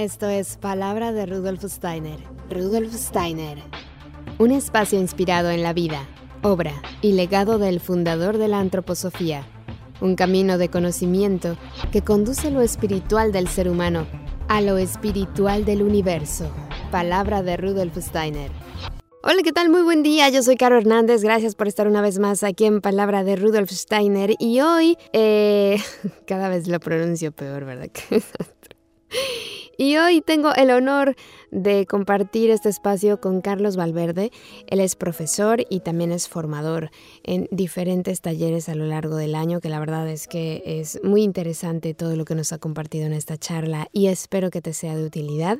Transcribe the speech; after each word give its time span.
Esto 0.00 0.30
es 0.30 0.56
Palabra 0.56 1.12
de 1.12 1.26
Rudolf 1.26 1.62
Steiner. 1.62 2.18
Rudolf 2.48 2.94
Steiner. 2.94 3.58
Un 4.38 4.50
espacio 4.50 4.98
inspirado 4.98 5.50
en 5.50 5.62
la 5.62 5.74
vida, 5.74 6.08
obra 6.40 6.72
y 7.02 7.12
legado 7.12 7.58
del 7.58 7.80
fundador 7.80 8.38
de 8.38 8.48
la 8.48 8.60
antroposofía. 8.60 9.46
Un 10.00 10.16
camino 10.16 10.56
de 10.56 10.70
conocimiento 10.70 11.58
que 11.92 12.00
conduce 12.00 12.50
lo 12.50 12.62
espiritual 12.62 13.30
del 13.30 13.46
ser 13.46 13.68
humano 13.68 14.06
a 14.48 14.62
lo 14.62 14.78
espiritual 14.78 15.66
del 15.66 15.82
universo. 15.82 16.50
Palabra 16.90 17.42
de 17.42 17.58
Rudolf 17.58 17.98
Steiner. 17.98 18.50
Hola, 19.22 19.42
¿qué 19.44 19.52
tal? 19.52 19.68
Muy 19.68 19.82
buen 19.82 20.02
día. 20.02 20.30
Yo 20.30 20.42
soy 20.42 20.56
Caro 20.56 20.78
Hernández. 20.78 21.22
Gracias 21.22 21.54
por 21.54 21.68
estar 21.68 21.86
una 21.86 22.00
vez 22.00 22.18
más 22.18 22.42
aquí 22.42 22.64
en 22.64 22.80
Palabra 22.80 23.22
de 23.22 23.36
Rudolf 23.36 23.70
Steiner. 23.70 24.34
Y 24.38 24.62
hoy, 24.62 24.96
eh, 25.12 25.76
cada 26.26 26.48
vez 26.48 26.68
lo 26.68 26.80
pronuncio 26.80 27.32
peor, 27.32 27.66
¿verdad? 27.66 27.90
Y 29.80 29.96
hoy 29.96 30.20
tengo 30.20 30.54
el 30.54 30.70
honor 30.72 31.16
de 31.50 31.86
compartir 31.86 32.50
este 32.50 32.68
espacio 32.68 33.18
con 33.18 33.40
Carlos 33.40 33.76
Valverde. 33.78 34.30
Él 34.66 34.78
es 34.78 34.94
profesor 34.94 35.64
y 35.70 35.80
también 35.80 36.12
es 36.12 36.28
formador 36.28 36.90
en 37.22 37.48
diferentes 37.50 38.20
talleres 38.20 38.68
a 38.68 38.74
lo 38.74 38.84
largo 38.84 39.16
del 39.16 39.34
año, 39.34 39.62
que 39.62 39.70
la 39.70 39.80
verdad 39.80 40.06
es 40.06 40.28
que 40.28 40.62
es 40.66 41.00
muy 41.02 41.22
interesante 41.22 41.94
todo 41.94 42.14
lo 42.14 42.26
que 42.26 42.34
nos 42.34 42.52
ha 42.52 42.58
compartido 42.58 43.06
en 43.06 43.14
esta 43.14 43.38
charla 43.38 43.88
y 43.90 44.08
espero 44.08 44.50
que 44.50 44.60
te 44.60 44.74
sea 44.74 44.94
de 44.94 45.06
utilidad. 45.06 45.56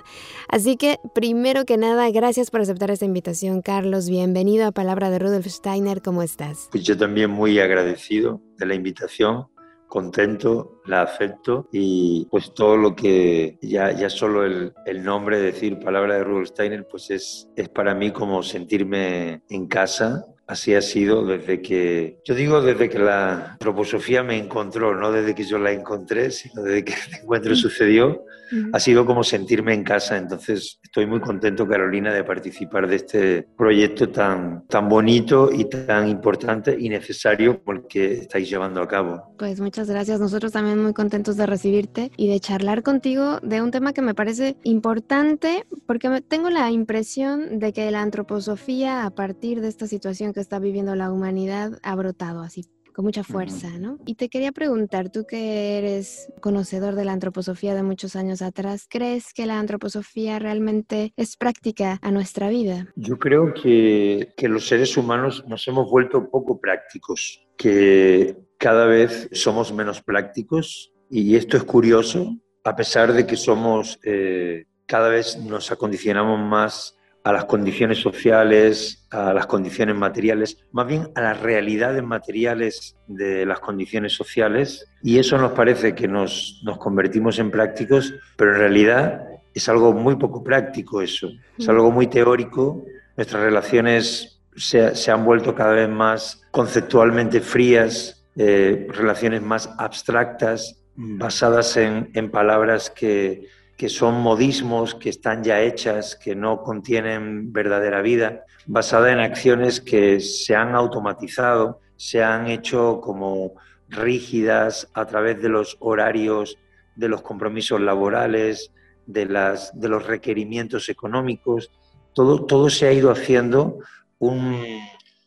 Así 0.51 0.77
que, 0.77 0.99
primero 1.15 1.65
que 1.65 1.79
nada, 1.79 2.11
gracias 2.11 2.51
por 2.51 2.61
aceptar 2.61 2.91
esta 2.91 3.07
invitación, 3.07 3.63
Carlos. 3.63 4.11
Bienvenido 4.11 4.67
a 4.67 4.73
Palabra 4.73 5.09
de 5.09 5.19
Rudolf 5.19 5.47
Steiner. 5.47 6.03
¿Cómo 6.03 6.23
estás? 6.23 6.69
Pues 6.71 6.85
yo 6.85 6.95
también 6.95 7.31
muy 7.31 7.59
agradecido 7.59 8.43
de 8.59 8.67
la 8.67 8.75
invitación 8.75 9.47
contento, 9.91 10.81
la 10.87 11.03
acepto 11.03 11.69
y 11.73 12.27
pues 12.31 12.55
todo 12.55 12.79
lo 12.79 12.95
que 12.97 13.59
ya, 13.61 13.91
ya 13.91 14.09
solo 14.09 14.45
el, 14.45 14.73
el 14.87 15.03
nombre, 15.03 15.39
decir 15.39 15.79
palabra 15.81 16.15
de 16.15 16.25
Rudolf 16.25 16.49
Steiner, 16.49 16.87
pues 16.89 17.11
es, 17.11 17.51
es 17.57 17.69
para 17.69 17.95
mí 17.95 18.13
como 18.13 18.43
sentirme 18.43 19.43
en 19.51 19.67
casa. 19.67 20.25
Así 20.47 20.75
ha 20.75 20.83
sido 20.83 21.27
desde 21.27 21.61
que, 21.61 22.21
yo 22.25 22.35
digo 22.35 22.63
desde 22.63 22.89
que 22.89 22.99
la 22.99 23.53
antroposofía 23.53 24.23
me 24.23 24.39
encontró, 24.39 24.97
no 24.97 25.13
desde 25.13 25.35
que 25.35 25.45
yo 25.45 25.59
la 25.59 25.73
encontré, 25.73 26.31
sino 26.31 26.63
desde 26.63 26.85
que 26.85 26.95
el 27.09 27.23
encuentro 27.23 27.55
sucedió 27.57 28.25
ha 28.73 28.81
sido 28.81 29.07
como 29.07 29.25
sentirme 29.25 29.75
en 29.75 29.85
casa. 29.85 30.17
Entonces 30.17 30.79
estoy 30.83 31.07
muy 31.07 31.21
contento, 31.21 31.67
Carolina, 31.67 32.13
de 32.13 32.25
participar 32.25 32.89
de 32.89 32.97
este 32.97 33.43
proyecto 33.57 34.09
tan, 34.11 34.67
tan 34.67 34.89
bonito 34.89 35.51
y 35.53 35.65
tan 35.69 36.09
importante 36.09 36.77
y 36.79 36.89
necesario 36.89 37.63
porque 37.63 38.13
estáis 38.15 38.49
llevando 38.49 38.83
a 38.83 38.89
cabo. 38.89 39.35
Pues 39.39 39.61
muchas 39.61 39.89
gracias. 39.89 40.21
Nosotros 40.21 40.53
también 40.53 40.83
muy 40.83 40.93
contentos 40.93 41.37
de 41.37 41.47
recibirte 41.47 42.11
y 42.17 42.29
de 42.29 42.41
charlar 42.41 42.83
contigo 42.83 43.39
de 43.43 43.63
un 43.63 43.71
tema 43.71 43.93
que 43.93 44.03
me 44.03 44.15
parece 44.15 44.57
importante 44.65 45.67
porque 45.87 46.21
tengo 46.27 46.51
la 46.51 46.71
impresión 46.71 47.59
de 47.59 47.73
que 47.73 47.91
la 47.91 48.03
antroposofía 48.03 49.05
a 49.05 49.11
partir 49.11 49.61
de 49.61 49.69
esta 49.69 49.87
situación 49.87 50.33
que 50.33 50.41
está 50.41 50.59
viviendo 50.59 50.95
la 50.95 51.13
humanidad 51.13 51.79
ha 51.83 51.95
brotado 51.95 52.43
así 52.43 52.65
con 52.95 53.05
mucha 53.05 53.25
fuerza, 53.25 53.79
¿no? 53.79 53.99
Y 54.07 54.15
te 54.15 54.29
quería 54.29 54.53
preguntar, 54.53 55.11
tú 55.11 55.25
que 55.27 55.79
eres 55.79 56.33
conocedor 56.41 56.95
de 56.95 57.05
la 57.05 57.13
antroposofía 57.13 57.75
de 57.75 57.83
muchos 57.83 58.17
años 58.17 58.43
atrás, 58.43 58.87
¿crees 58.89 59.33
que 59.33 59.47
la 59.47 59.59
antroposofía 59.59 60.39
realmente 60.39 61.13
es 61.17 61.37
práctica 61.37 61.99
a 62.03 62.11
nuestra 62.11 62.49
vida? 62.49 62.89
Yo 62.97 63.19
creo 63.19 63.55
que, 63.55 64.33
que 64.37 64.49
los 64.49 64.67
seres 64.67 64.97
humanos 64.97 65.45
nos 65.47 65.67
hemos 65.69 65.91
vuelto 65.91 66.31
poco 66.31 66.61
prácticos, 66.61 67.47
que 67.57 68.37
cada 68.59 68.87
vez 68.87 69.29
somos 69.33 69.73
menos 69.73 70.03
prácticos 70.03 70.93
y 71.11 71.37
esto 71.37 71.57
es 71.57 71.65
curioso, 71.65 72.37
a 72.65 72.77
pesar 72.77 73.13
de 73.13 73.27
que 73.27 73.37
somos, 73.37 73.99
eh, 74.05 74.67
cada 74.87 75.09
vez 75.09 75.39
nos 75.39 75.73
acondicionamos 75.73 76.39
más 76.39 76.97
a 77.23 77.33
las 77.33 77.45
condiciones 77.45 77.99
sociales, 77.99 79.07
a 79.11 79.35
las 79.35 79.47
condiciones 79.47 79.95
materiales, 79.95 80.59
más 80.73 80.87
bien 80.87 81.09
a 81.15 81.21
las 81.21 81.41
realidades 81.41 82.03
materiales 82.03 82.97
de 83.07 83.45
las 83.45 83.61
condiciones 83.61 84.15
sociales. 84.15 84.87
Y 85.03 85.19
eso 85.19 85.37
nos 85.37 85.53
parece 85.53 85.95
que 85.95 86.09
nos, 86.09 86.61
nos 86.65 86.79
convertimos 86.79 87.39
en 87.39 87.51
prácticos, 87.51 88.15
pero 88.37 88.53
en 88.53 88.59
realidad 88.59 89.27
es 89.55 89.69
algo 89.69 89.93
muy 89.93 90.17
poco 90.17 90.43
práctico 90.43 91.03
eso, 91.03 91.31
es 91.59 91.69
algo 91.69 91.91
muy 91.91 92.07
teórico. 92.07 92.85
Nuestras 93.17 93.43
relaciones 93.43 94.41
se, 94.57 94.95
se 94.95 95.11
han 95.11 95.25
vuelto 95.25 95.55
cada 95.55 95.73
vez 95.73 95.89
más 95.89 96.43
conceptualmente 96.51 97.41
frías, 97.41 98.25
eh, 98.37 98.87
relaciones 98.91 99.43
más 99.43 99.69
abstractas, 99.79 100.77
basadas 100.97 101.77
en, 101.77 102.11
en 102.15 102.31
palabras 102.31 102.91
que 102.91 103.47
que 103.81 103.89
son 103.89 104.21
modismos, 104.21 104.95
que 104.95 105.09
están 105.09 105.43
ya 105.43 105.63
hechas, 105.63 106.15
que 106.15 106.35
no 106.35 106.63
contienen 106.63 107.51
verdadera 107.51 108.03
vida, 108.03 108.45
basada 108.67 109.11
en 109.11 109.21
acciones 109.21 109.81
que 109.81 110.21
se 110.21 110.55
han 110.55 110.75
automatizado, 110.75 111.81
se 111.97 112.23
han 112.23 112.49
hecho 112.49 113.01
como 113.01 113.55
rígidas 113.89 114.91
a 114.93 115.07
través 115.07 115.41
de 115.41 115.49
los 115.49 115.79
horarios, 115.81 116.59
de 116.95 117.09
los 117.09 117.23
compromisos 117.23 117.81
laborales, 117.81 118.71
de, 119.07 119.25
las, 119.25 119.73
de 119.81 119.89
los 119.89 120.07
requerimientos 120.07 120.91
económicos. 120.91 121.73
Todo, 122.13 122.45
todo 122.45 122.69
se 122.69 122.87
ha 122.87 122.93
ido 122.93 123.11
haciendo 123.11 123.79
un, 124.19 124.63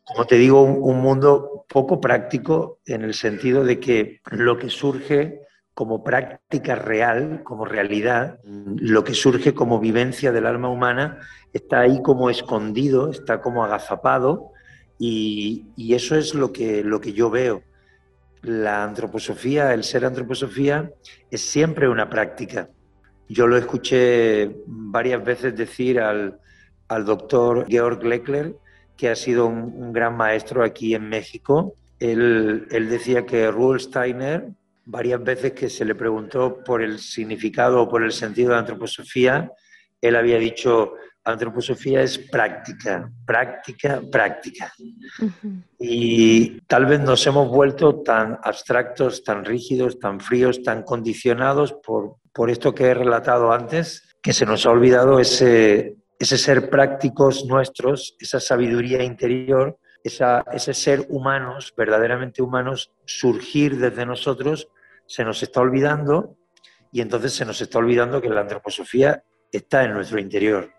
como 0.03 0.28
te 0.28 0.35
digo, 0.35 0.62
un, 0.62 0.78
un 0.80 1.02
mundo 1.02 1.66
poco 1.68 2.00
práctico 2.00 2.81
en 2.85 3.02
el 3.02 3.16
sentido 3.16 3.64
de 3.64 3.80
que 3.80 4.22
lo 4.30 4.59
que 4.59 4.70
surge 4.70 5.40
como 5.73 6.03
práctica 6.03 6.75
real, 6.75 7.41
como 7.44 7.66
realidad, 7.66 8.39
lo 8.44 9.03
que 9.03 9.13
surge 9.13 9.53
como 9.53 9.79
vivencia 9.79 10.31
del 10.31 10.45
alma 10.45 10.69
humana 10.69 11.19
está 11.51 11.81
ahí 11.81 12.01
como 12.01 12.29
escondido, 12.29 13.09
está 13.09 13.41
como 13.41 13.63
agazapado 13.63 14.51
y, 15.00 15.66
eso 15.94 16.16
es 16.16 16.35
lo 16.35 16.53
que, 16.53 16.84
lo 16.84 17.01
que 17.01 17.13
yo 17.13 17.29
veo. 17.29 17.63
La 18.41 18.84
antroposofía, 18.84 19.73
el 19.73 19.84
ser 19.84 20.06
antroposofía, 20.06 20.91
es 21.31 21.41
siempre 21.41 21.90
una 21.90 22.09
práctica. 22.09 22.69
Yo 23.28 23.47
lo 23.47 23.57
escuché 23.57 24.55
varias 24.67 25.23
veces 25.23 25.55
decir 25.55 26.00
al, 26.00 26.40
doctor 27.05 27.66
Georg 27.67 28.03
Leckler, 28.03 28.55
que 28.95 29.09
ha 29.09 29.16
sido 29.16 29.47
un, 29.47 29.91
gran 29.91 30.16
maestro 30.16 30.63
aquí 30.63 30.94
en 30.94 31.09
México. 31.09 31.73
Él, 32.00 32.67
él 32.69 32.90
decía 32.90 33.25
que 33.25 33.50
Rudolf 33.50 33.81
Steiner, 33.81 34.53
varias 34.85 35.23
veces 35.23 35.53
que 35.53 35.69
se 35.69 35.85
le 35.85 35.95
preguntó 35.95 36.63
por 36.63 36.81
el 36.81 36.99
significado 36.99 37.81
o 37.81 37.89
por 37.89 38.03
el 38.03 38.11
sentido 38.11 38.51
de 38.51 38.59
antroposofía, 38.59 39.51
él 40.01 40.16
había 40.16 40.38
dicho, 40.38 40.94
antroposofía 41.23 42.01
es 42.01 42.17
práctica, 42.17 43.09
práctica, 43.25 44.01
práctica. 44.11 44.73
Y 45.79 46.59
tal 46.61 46.85
vez 46.85 46.99
nos 46.99 47.25
hemos 47.25 47.47
vuelto 47.49 48.01
tan 48.01 48.38
abstractos, 48.43 49.23
tan 49.23 49.45
rígidos, 49.45 49.99
tan 49.99 50.19
fríos, 50.19 50.61
tan 50.63 50.83
condicionados 50.83 51.73
por, 51.73 52.17
por 52.33 52.49
esto 52.49 52.75
que 52.75 52.85
he 52.85 52.93
relatado 52.93 53.51
antes, 53.53 54.16
que 54.22 54.33
se 54.33 54.45
nos 54.45 54.66
ha 54.66 54.72
olvidado 54.72 55.19
ese, 55.19 55.95
ese 56.19 56.38
ser 56.38 56.69
prácticos 56.69 57.45
nuestros, 57.45 58.16
esa 58.19 58.39
sabiduría 58.39 59.03
interior 59.03 59.77
ese 60.03 60.74
ser 60.74 61.06
humanos, 61.09 61.74
verdaderamente 61.75 62.41
humanos, 62.41 62.91
surgir 63.06 63.78
desde 63.78 64.06
nosotros, 64.06 64.69
se 65.06 65.24
nos 65.24 65.41
está 65.44 65.62
olvidando 65.62 66.36
y 66.91 67.02
entonces 67.02 67.34
se 67.34 67.46
nos 67.46 67.62
está 67.62 67.80
olvidando 67.80 68.22
que 68.22 68.30
la 68.30 68.41
antroposofía 68.41 69.24
está 69.52 69.84
en 69.84 69.94
nuestro 69.94 70.19
interior. 70.19 70.72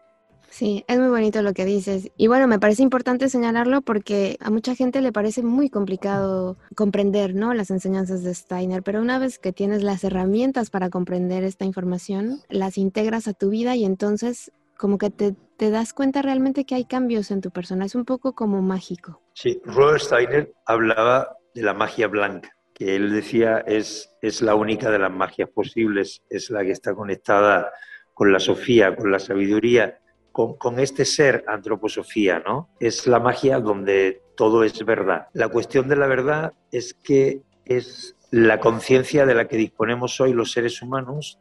Sí, 0.55 0.85
es 0.87 1.01
muy 1.01 1.09
bonito 1.09 1.43
lo 1.43 1.53
que 1.53 1.65
dices. 1.65 2.13
Y 2.17 2.29
bueno, 2.29 2.47
me 2.47 2.61
parece 2.61 2.85
importante 2.85 3.29
señalarlo 3.29 3.83
porque 3.83 4.37
a 4.39 4.51
mucha 4.51 4.77
gente 4.77 5.01
le 5.01 5.11
parece 5.11 5.43
muy 5.43 5.69
complicado 5.69 6.57
comprender 6.77 7.35
¿no? 7.35 7.55
las 7.55 7.71
enseñanzas 7.73 8.23
de 8.23 8.33
Steiner, 8.33 8.85
pero 8.85 9.01
una 9.01 9.19
vez 9.19 9.41
que 9.41 9.53
tienes 9.53 9.83
las 9.83 10.05
herramientas 10.05 10.71
para 10.71 10.91
comprender 10.91 11.43
esta 11.43 11.65
información, 11.65 12.41
las 12.49 12.79
integras 12.79 13.27
a 13.27 13.33
tu 13.33 13.51
vida 13.51 13.75
y 13.75 13.85
entonces 13.85 14.53
como 14.77 14.97
que 14.97 15.11
te, 15.11 15.35
te, 15.57 15.71
das 15.71 15.93
cuenta 15.93 16.23
realmente 16.23 16.65
que 16.65 16.75
hay 16.75 16.85
cambios 16.85 17.31
en 17.31 17.41
tu 17.41 17.51
persona. 17.51 17.85
Es 17.85 17.95
un 17.95 18.05
poco 18.05 18.35
como 18.35 18.63
mágico. 18.63 19.23
Sí, 19.35 19.61
Rudolf 19.65 20.03
Steiner 20.03 20.53
hablaba 20.67 21.37
de 21.55 21.63
la 21.63 21.75
magia 21.75 22.09
blanca, 22.09 22.57
que 22.73 22.97
él 22.97 23.13
decía 23.13 23.59
es, 23.67 24.11
es 24.23 24.43
la 24.43 24.55
única 24.55 24.91
de 24.91 24.99
las 24.99 25.13
magias 25.13 25.49
posibles, 25.51 26.23
es 26.29 26.51
la 26.51 26.63
que 26.63 26.73
está 26.73 26.95
conectada 26.95 27.73
con 28.13 28.33
la 28.33 28.41
sofía, 28.41 28.95
con 28.95 29.11
la 29.11 29.19
sabiduría, 29.19 29.99
con, 30.33 30.57
con 30.57 30.79
este 30.79 31.05
ser 31.05 31.45
antroposofía, 31.47 32.41
¿no? 32.41 32.71
Es 32.81 33.07
la 33.07 33.21
magia 33.21 33.61
donde 33.61 34.23
todo 34.37 34.65
es 34.65 34.85
verdad. 34.85 35.29
La 35.33 35.49
cuestión 35.49 35.89
de 35.89 35.97
la 35.97 36.07
verdad 36.07 36.53
es 36.73 36.95
que 36.95 37.43
es 37.65 38.17
la 38.31 38.59
conciencia 38.59 39.27
de 39.27 39.35
la 39.35 39.47
que 39.47 39.57
disponemos 39.57 40.21
hoy 40.21 40.33
los 40.33 40.51
seres 40.51 40.83
humanos 40.83 41.39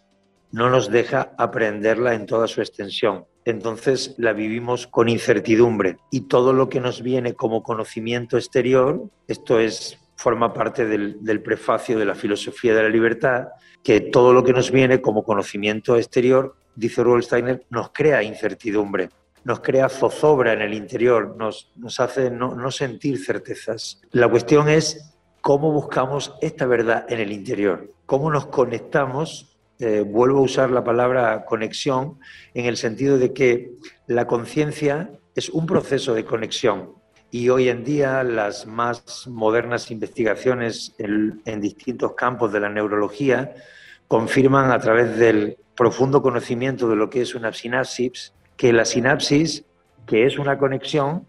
no 0.52 0.70
nos 0.70 0.92
deja 0.92 1.34
aprenderla 1.38 2.14
en 2.14 2.28
toda 2.28 2.48
su 2.48 2.62
extensión. 2.62 3.26
Entonces 3.46 4.16
la 4.18 4.34
vivimos 4.34 4.88
con 4.88 5.10
incertidumbre 5.10 5.98
y 6.12 6.22
todo 6.22 6.54
lo 6.54 6.70
que 6.70 6.80
nos 6.80 7.02
viene 7.02 7.34
como 7.34 7.64
conocimiento 7.64 8.38
exterior, 8.38 9.04
esto 9.28 9.60
es 9.60 10.00
forma 10.16 10.54
parte 10.54 10.86
del, 10.86 11.42
prefacio 11.42 12.00
de 12.00 12.06
la 12.06 12.16
filosofía 12.16 12.74
de 12.74 12.84
la 12.84 12.90
libertad, 12.90 13.48
que 13.84 14.00
todo 14.00 14.34
lo 14.34 14.44
que 14.44 14.54
nos 14.54 14.72
viene 14.72 15.02
como 15.02 15.24
conocimiento 15.24 15.98
exterior 15.98 16.56
dice 16.76 17.04
Rudolf 17.04 17.26
Steiner, 17.26 17.66
nos 17.70 17.90
crea 17.92 18.24
incertidumbre, 18.24 19.10
nos 19.44 19.60
crea 19.60 19.90
zozobra 19.90 20.54
en 20.54 20.62
el 20.62 20.74
interior, 20.74 21.36
nos, 21.38 21.70
hace 22.00 22.32
no 22.32 22.72
sentir 22.72 23.20
certezas. 23.24 24.02
La 24.12 24.30
cuestión 24.30 24.70
es 24.70 25.14
cómo 25.42 25.74
buscamos 25.74 26.34
esta 26.42 26.66
verdad 26.66 27.06
en 27.10 27.20
el 27.20 27.34
interior, 27.34 27.90
cómo 28.06 28.32
nos 28.32 28.46
conectamos, 28.46 29.53
eh, 29.80 30.02
vuelvo 30.02 30.40
a 30.40 30.44
usar 30.44 30.72
la 30.72 30.84
palabra 30.84 31.46
conexión, 31.46 32.20
en 32.54 32.66
el 32.66 32.78
sentido 32.78 33.18
de 33.18 33.34
que 33.34 33.72
la 34.08 34.28
conciencia 34.28 35.10
es 35.36 35.50
un 35.50 35.66
proceso 35.66 36.14
de 36.14 36.26
conexión 36.26 36.92
y 37.32 37.50
hoy 37.50 37.70
en 37.70 37.84
día 37.84 38.24
las 38.24 38.68
más 38.68 39.28
modernas 39.28 39.90
investigaciones 39.90 40.94
en, 41.00 41.42
en 41.46 41.62
distintos 41.62 42.14
campos 42.14 42.54
de 42.54 42.60
la 42.60 42.70
neurología 42.70 43.56
confirman 44.08 44.70
a 44.70 44.78
través 44.78 45.18
del 45.18 45.58
profundo 45.76 46.22
conocimiento 46.22 46.88
de 46.88 46.96
lo 46.96 47.10
que 47.10 47.22
es 47.22 47.34
una 47.34 47.52
sinapsis, 47.52 48.34
que 48.56 48.72
la 48.72 48.86
sinapsis, 48.86 49.66
que 50.06 50.28
es 50.28 50.38
una 50.38 50.60
conexión, 50.60 51.26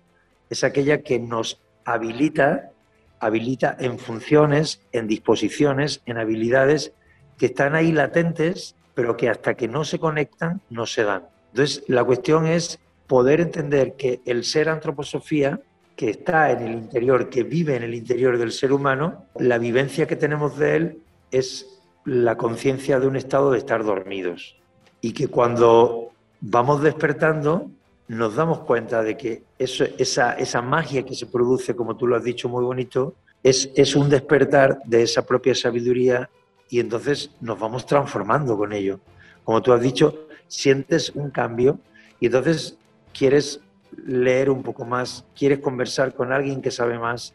es 0.51 0.63
aquella 0.65 1.01
que 1.01 1.19
nos 1.19 1.63
habilita, 1.87 2.71
habilita 3.19 3.75
en 3.81 3.99
funciones, 3.99 4.83
en 4.93 5.09
disposiciones, 5.09 6.03
en 6.05 6.19
habilidades 6.19 6.93
que 7.39 7.47
están 7.47 7.75
ahí 7.75 7.93
latentes, 7.93 8.77
pero 8.95 9.17
que 9.17 9.29
hasta 9.29 9.55
que 9.55 9.69
no 9.69 9.85
se 9.85 9.99
conectan 9.99 10.61
no 10.71 10.87
se 10.87 11.05
dan. 11.05 11.25
Entonces, 11.53 11.85
la 11.89 12.05
cuestión 12.05 12.47
es 12.47 12.81
poder 13.07 13.41
entender 13.41 13.95
que 13.95 14.21
el 14.25 14.45
ser 14.45 14.69
antroposofía, 14.69 15.61
que 15.97 16.11
está 16.11 16.51
en 16.51 16.67
el 16.67 16.73
interior, 16.73 17.29
que 17.31 17.45
vive 17.45 17.77
en 17.77 17.83
el 17.83 17.95
interior 17.95 18.39
del 18.39 18.53
ser 18.53 18.73
humano, 18.73 19.27
la 19.37 19.59
vivencia 19.59 20.07
que 20.07 20.17
tenemos 20.17 20.59
de 20.59 20.77
él 20.77 20.99
es 21.31 21.81
la 22.05 22.37
conciencia 22.37 22.99
de 22.99 23.07
un 23.07 23.17
estado 23.17 23.53
de 23.53 23.59
estar 23.59 23.85
dormidos. 23.85 24.57
Y 25.01 25.13
que 25.13 25.29
cuando 25.29 26.11
vamos 26.41 26.83
despertando, 26.83 27.71
nos 28.09 28.35
damos 28.35 28.61
cuenta 28.61 29.03
de 29.03 29.17
que 29.17 29.43
eso, 29.59 29.85
esa, 29.99 30.35
esa 30.35 30.61
magia 30.61 31.05
que 31.05 31.15
se 31.15 31.27
produce, 31.27 31.75
como 31.75 31.97
tú 31.97 32.07
lo 32.07 32.17
has 32.17 32.25
dicho 32.25 32.49
muy 32.49 32.65
bonito, 32.65 33.15
es, 33.43 33.71
es 33.77 33.95
un 33.95 34.09
despertar 34.09 34.79
de 34.85 35.03
esa 35.03 35.25
propia 35.25 35.55
sabiduría 35.55 36.29
y 36.75 36.81
entonces 36.81 37.31
nos 37.41 37.57
vamos 37.57 37.87
transformando 37.87 38.57
con 38.57 38.73
ello. 38.73 38.99
Como 39.45 39.63
tú 39.63 39.73
has 39.73 39.81
dicho, 39.81 40.27
sientes 40.49 41.11
un 41.11 41.31
cambio 41.31 41.79
y 42.19 42.27
entonces 42.27 42.77
quieres 43.17 43.61
leer 44.05 44.51
un 44.51 44.65
poco 44.65 44.85
más, 44.85 45.25
quieres 45.39 45.61
conversar 45.61 46.15
con 46.15 46.33
alguien 46.33 46.61
que 46.61 46.73
sabe 46.73 46.99
más. 46.99 47.33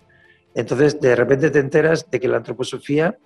Entonces, 0.53 0.99
de 0.99 1.15
repente 1.15 1.51
te 1.51 1.59
enteras 1.59 2.11
de 2.11 2.19
que 2.19 2.27
la 2.27 2.35
antroposofía 2.35 3.17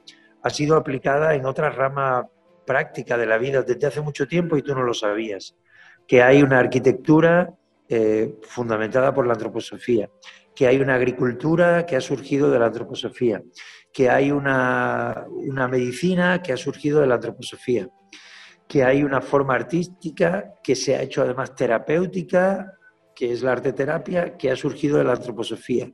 ha 0.43 0.49
sido 0.51 0.77
aplicada 0.77 1.33
en 1.33 1.47
otra 1.47 1.71
rama 1.71 2.27
práctica 2.63 3.17
de 3.17 3.25
la 3.25 3.39
vida 3.39 3.63
desde 3.63 3.87
hace 3.87 4.01
mucho 4.01 4.27
tiempo 4.27 4.55
y 4.55 4.61
tú 4.61 4.75
no 4.75 4.83
lo 4.83 4.93
sabías. 4.93 5.55
Que 6.07 6.21
hay 6.21 6.43
una 6.43 6.59
arquitectura 6.59 7.55
eh, 7.89 8.35
fundamentada 8.43 9.15
por 9.15 9.25
la 9.25 9.33
antroposofía, 9.33 10.11
que 10.53 10.67
hay 10.67 10.79
una 10.79 10.93
agricultura 10.93 11.87
que 11.87 11.95
ha 11.95 12.01
surgido 12.01 12.51
de 12.51 12.59
la 12.59 12.67
antroposofía, 12.67 13.41
que 13.93 14.09
hay 14.09 14.31
una, 14.31 15.25
una 15.29 15.67
medicina 15.67 16.41
que 16.41 16.51
ha 16.51 16.57
surgido 16.57 16.99
de 16.99 17.07
la 17.07 17.15
antroposofía, 17.15 17.87
que 18.67 18.83
hay 18.83 19.03
una 19.03 19.21
forma 19.21 19.53
artística 19.53 20.55
que 20.63 20.75
se 20.75 20.95
ha 20.95 21.03
hecho 21.03 21.21
además 21.21 21.53
terapéutica, 21.55 22.73
que 23.15 23.31
es 23.31 23.43
la 23.43 23.51
arteterapia, 23.51 24.35
que 24.35 24.49
ha 24.49 24.55
surgido 24.55 24.97
de 24.97 25.03
la 25.03 25.13
antroposofía, 25.13 25.91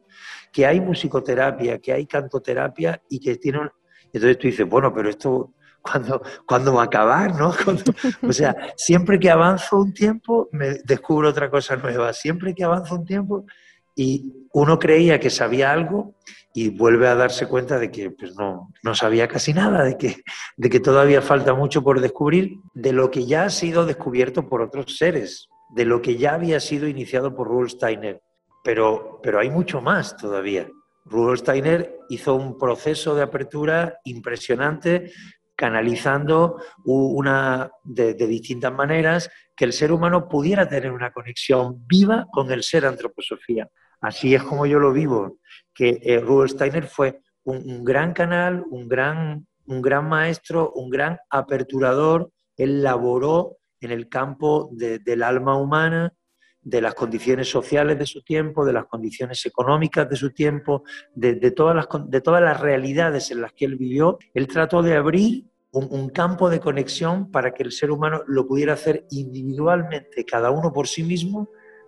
que 0.54 0.66
hay 0.66 0.80
musicoterapia, 0.80 1.80
que 1.80 1.92
hay 1.92 2.06
cantoterapia 2.06 3.02
y 3.10 3.20
que 3.20 3.36
tiene 3.36 3.60
un... 3.60 3.70
Entonces 4.14 4.38
tú 4.38 4.48
dices, 4.48 4.68
bueno, 4.68 4.94
pero 4.94 5.10
esto, 5.10 5.54
¿cuándo, 5.82 6.22
¿cuándo 6.48 6.74
va 6.76 6.84
a 6.84 6.86
acabar? 6.86 7.36
¿no? 7.36 7.54
O 8.28 8.32
sea, 8.32 8.56
siempre 8.78 9.20
que 9.20 9.30
avanzo 9.30 9.78
un 9.78 9.94
tiempo, 9.94 10.48
me 10.54 10.76
descubro 10.86 11.30
otra 11.30 11.50
cosa 11.50 11.76
nueva. 11.76 12.14
Siempre 12.14 12.56
que 12.56 12.64
avanzo 12.64 12.96
un 12.96 13.06
tiempo 13.06 13.46
y 13.94 14.48
uno 14.54 14.80
creía 14.80 15.20
que 15.20 15.30
sabía 15.30 15.74
algo 15.74 16.16
y 16.54 16.70
vuelve 16.70 17.08
a 17.08 17.16
darse 17.16 17.48
cuenta 17.48 17.78
de 17.78 17.92
que 17.92 18.12
pues 18.12 18.36
no, 18.36 18.72
no 18.84 18.96
sabía 18.96 19.28
casi 19.28 19.54
nada, 19.54 19.84
de 19.84 19.98
que, 19.98 20.24
de 20.58 20.70
que 20.70 20.80
todavía 20.80 21.22
falta 21.22 21.54
mucho 21.54 21.84
por 21.84 22.02
descubrir 22.02 22.58
de 22.74 22.94
lo 22.94 23.12
que 23.12 23.26
ya 23.26 23.44
ha 23.44 23.50
sido 23.50 23.86
descubierto 23.86 24.48
por 24.50 24.62
otros 24.62 24.98
seres, 24.98 25.48
de 25.76 25.86
lo 25.86 26.02
que 26.02 26.18
ya 26.18 26.34
había 26.34 26.60
sido 26.60 26.88
iniciado 26.88 27.36
por 27.36 27.48
Rudolf 27.48 27.72
Steiner. 27.72 28.22
Pero, 28.64 29.20
pero 29.22 29.40
hay 29.40 29.50
mucho 29.50 29.80
más 29.80 30.18
todavía. 30.18 30.68
Rudolf 31.06 31.40
Steiner 31.40 31.96
hizo 32.10 32.36
un 32.36 32.58
proceso 32.58 33.16
de 33.16 33.24
apertura 33.24 34.00
impresionante, 34.04 35.12
canalizando 35.56 36.58
una, 36.86 37.70
de, 37.84 38.14
de, 38.16 38.28
distintas 38.28 38.74
maneras 38.74 39.30
que 39.56 39.66
el 39.66 39.74
ser 39.74 39.92
humano 39.92 40.28
pudiera 40.28 40.68
tener 40.68 40.92
una 40.92 41.12
conexión 41.12 41.86
viva 41.86 42.28
con 42.32 42.52
el 42.52 42.64
ser 42.64 42.86
antroposofía. 42.86 43.68
Así 44.02 44.34
es 44.34 44.44
como 44.44 44.66
yo 44.66 44.80
lo 44.80 44.94
vivo 44.94 45.40
que 45.80 45.98
eh, 46.04 46.20
Rudolf 46.20 46.52
Steiner 46.52 46.88
fue 46.88 47.22
un, 47.46 47.86
gran 47.86 48.12
canal, 48.12 48.66
un 48.70 48.90
gran, 48.90 49.48
un 49.66 49.82
gran 49.82 50.10
maestro, 50.10 50.74
un 50.76 50.90
gran 50.90 51.18
aperturador. 51.30 52.34
Él 52.58 52.84
laboró 52.84 53.60
en 53.80 53.92
el 53.92 54.10
campo 54.10 54.70
del 54.74 55.24
alma 55.24 55.56
humana, 55.56 56.14
de 56.62 56.82
las 56.82 56.94
condiciones 56.96 57.50
sociales 57.50 57.98
de 57.98 58.06
su 58.06 58.22
tiempo, 58.24 58.66
de 58.66 58.74
las 58.74 58.88
condiciones 58.88 59.46
económicas 59.46 60.10
de 60.10 60.18
su 60.18 60.32
tiempo, 60.32 60.84
de, 61.16 61.52
todas, 61.52 61.78
las, 61.78 61.88
de 62.10 62.20
todas 62.20 62.44
las 62.44 62.60
realidades 62.60 63.32
en 63.32 63.40
las 63.40 63.54
que 63.54 63.64
él 63.64 63.78
vivió. 63.78 64.18
Él 64.34 64.48
trató 64.48 64.84
de 64.84 64.98
abrir 64.98 65.46
un, 65.72 65.88
un, 65.92 66.10
campo 66.10 66.50
de 66.50 66.60
conexión 66.60 67.32
para 67.32 67.54
que 67.54 67.64
el 67.64 67.72
ser 67.72 67.90
humano 67.90 68.22
lo 68.28 68.46
pudiera 68.46 68.74
hacer 68.74 69.06
individualmente, 69.12 70.26
cada 70.26 70.52
uno 70.52 70.74
por 70.74 70.90
sí 70.90 71.04
mismo, 71.04 71.48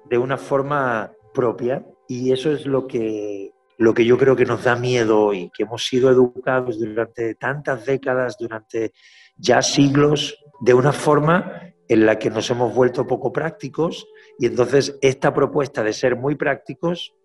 de 0.09 0.17
una 0.17 0.37
forma 0.37 1.11
propia. 1.33 1.85
Y 2.07 2.31
eso 2.31 2.53
es 2.53 2.65
lo 2.65 2.87
que 2.87 3.51
lo 3.81 3.95
que 3.95 4.05
yo 4.05 4.15
creo 4.15 4.35
que 4.35 4.45
nos 4.45 4.63
da 4.63 4.75
miedo 4.75 5.19
hoy, 5.19 5.49
que 5.55 5.63
hemos 5.63 5.87
sido 5.87 6.11
educados 6.11 6.77
durante 6.79 7.33
tantas 7.33 7.83
décadas, 7.83 8.37
durante 8.39 8.93
ya 9.35 9.63
siglos, 9.63 10.37
de 10.59 10.75
una 10.75 10.93
forma 10.93 11.73
en 11.87 12.05
la 12.05 12.19
que 12.19 12.29
nos 12.29 12.47
hemos 12.51 12.75
vuelto 12.75 13.07
poco 13.07 13.33
prácticos 13.33 14.05
y 14.37 14.45
entonces 14.45 14.99
esta 15.01 15.33
propuesta 15.33 15.81
de 15.81 15.93
ser 15.93 16.15
muy 16.15 16.35
prácticos 16.35 17.15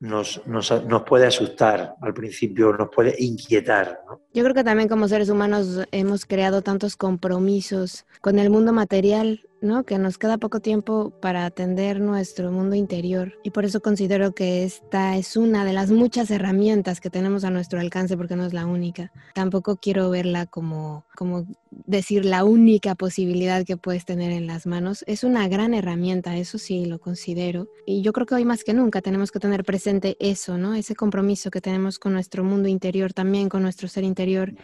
nos, 0.00 0.44
nos, 0.44 0.72
nos, 0.86 1.02
puede 1.04 1.28
asustar 1.28 1.94
al 2.02 2.12
principio, 2.12 2.72
nos 2.72 2.88
puede 2.92 3.14
inquietar. 3.20 4.00
Yo 4.34 4.42
creo 4.42 4.54
que 4.54 4.64
también 4.64 4.88
como 4.88 5.06
seres 5.06 5.28
humanos 5.28 5.86
hemos 5.92 6.26
creado 6.26 6.62
tantos 6.62 6.96
compromisos 6.96 8.06
con 8.20 8.40
el 8.40 8.50
mundo 8.50 8.72
material, 8.72 9.48
¿no? 9.62 9.84
Que 9.84 9.98
nos 9.98 10.18
queda 10.18 10.38
poco 10.38 10.60
tiempo 10.60 11.10
para 11.20 11.46
atender 11.46 12.00
nuestro 12.00 12.50
mundo 12.50 12.74
interior. 12.74 13.38
Y 13.42 13.50
por 13.50 13.64
eso 13.64 13.80
considero 13.80 14.34
que 14.34 14.64
esta 14.64 15.16
es 15.16 15.36
una 15.36 15.64
de 15.64 15.72
las 15.72 15.90
muchas 15.90 16.30
herramientas 16.30 17.00
que 17.00 17.10
tenemos 17.10 17.44
a 17.44 17.50
nuestro 17.50 17.80
alcance, 17.80 18.16
porque 18.16 18.36
no 18.36 18.44
es 18.44 18.52
la 18.52 18.66
única. 18.66 19.12
Tampoco 19.34 19.76
quiero 19.76 20.10
verla 20.10 20.46
como, 20.46 21.04
como 21.16 21.46
decir 21.70 22.24
la 22.24 22.44
única 22.44 22.94
posibilidad 22.94 23.64
que 23.64 23.76
puedes 23.76 24.04
tener 24.04 24.32
en 24.32 24.46
las 24.46 24.66
manos. 24.66 25.04
Es 25.06 25.24
una 25.24 25.48
gran 25.48 25.74
herramienta, 25.74 26.36
eso 26.36 26.58
sí 26.58 26.84
lo 26.84 26.98
considero. 26.98 27.68
Y 27.86 28.02
yo 28.02 28.12
creo 28.12 28.26
que 28.26 28.34
hoy 28.34 28.44
más 28.44 28.64
que 28.64 28.74
nunca 28.74 29.00
tenemos 29.00 29.30
que 29.30 29.38
tener 29.38 29.64
presente 29.64 30.16
eso, 30.18 30.58
¿no? 30.58 30.74
Ese 30.74 30.96
compromiso 30.96 31.50
que 31.50 31.60
tenemos 31.60 31.98
con 31.98 32.12
nuestro 32.12 32.42
mundo 32.42 32.68
interior, 32.68 33.12
también 33.12 33.48
con 33.48 33.62
nuestro 33.62 33.88
ser 33.88 34.04
interior. 34.04 34.54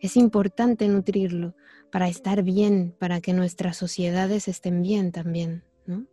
Es 0.00 0.16
importante 0.16 0.86
nutrirlo 0.86 1.54
para 1.94 2.08
estar 2.08 2.42
bien, 2.42 2.92
para 2.98 3.20
que 3.20 3.32
nuestras 3.32 3.76
sociedades 3.76 4.48
estén 4.48 4.82
bien 4.82 5.12
también, 5.12 5.62
¿no? 5.86 6.08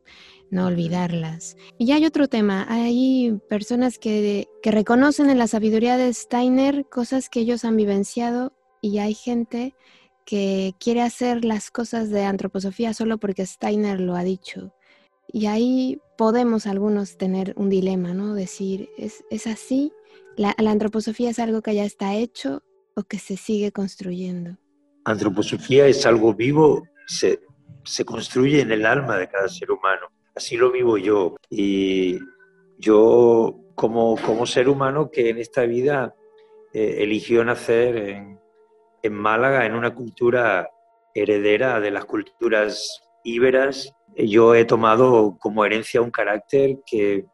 No 0.51 0.67
olvidarlas. 0.67 1.57
Y 1.79 1.91
hay 1.91 2.05
otro 2.05 2.27
tema, 2.27 2.67
hay 2.69 3.39
personas 3.49 3.97
que, 3.97 4.47
que 4.61 4.69
reconocen 4.69 5.31
en 5.31 5.39
la 5.39 5.47
sabiduría 5.47 5.97
de 5.97 6.13
Steiner 6.13 6.87
cosas 6.87 7.29
que 7.29 7.39
ellos 7.39 7.65
han 7.65 7.77
vivenciado 7.77 8.53
y 8.79 8.99
hay 8.99 9.15
gente 9.15 9.73
que 10.23 10.75
quiere 10.79 11.01
hacer 11.01 11.43
las 11.45 11.71
cosas 11.71 12.11
de 12.11 12.25
antroposofía 12.25 12.93
solo 12.93 13.17
porque 13.17 13.47
Steiner 13.47 13.99
lo 13.99 14.15
ha 14.15 14.23
dicho. 14.23 14.75
Y 15.33 15.47
ahí 15.47 15.99
podemos 16.15 16.67
algunos 16.67 17.17
tener 17.17 17.55
un 17.57 17.71
dilema, 17.71 18.13
¿no? 18.13 18.35
Decir, 18.35 18.87
¿es, 18.99 19.23
es 19.31 19.47
así? 19.47 19.91
La, 20.37 20.53
¿La 20.59 20.69
antroposofía 20.69 21.31
es 21.31 21.39
algo 21.39 21.63
que 21.63 21.73
ya 21.73 21.85
está 21.85 22.13
hecho 22.13 22.61
o 22.95 23.01
que 23.01 23.17
se 23.17 23.35
sigue 23.35 23.71
construyendo? 23.71 24.60
Antroposofía 25.05 25.87
es 25.87 26.05
algo 26.05 26.33
vivo, 26.33 26.83
se, 27.07 27.39
se 27.83 28.05
construye 28.05 28.61
en 28.61 28.71
el 28.71 28.85
alma 28.85 29.17
de 29.17 29.27
cada 29.27 29.47
ser 29.47 29.71
humano. 29.71 30.07
Así 30.35 30.57
lo 30.57 30.71
vivo 30.71 30.97
yo. 30.97 31.35
Y 31.49 32.19
yo, 32.77 33.59
como, 33.75 34.15
como 34.17 34.45
ser 34.45 34.69
humano 34.69 35.09
que 35.11 35.29
en 35.29 35.37
esta 35.37 35.63
vida 35.63 36.15
eh, 36.73 36.97
eligió 36.99 37.43
nacer 37.43 37.95
en, 37.97 38.39
en 39.01 39.13
Málaga, 39.13 39.65
en 39.65 39.73
una 39.73 39.93
cultura 39.93 40.69
heredera 41.13 41.79
de 41.79 41.91
las 41.91 42.05
culturas 42.05 43.03
íberas, 43.23 43.93
yo 44.15 44.55
he 44.55 44.65
tomado 44.65 45.37
como 45.39 45.65
herencia 45.65 46.01
un 46.01 46.11
carácter 46.11 46.77
que 46.85 47.25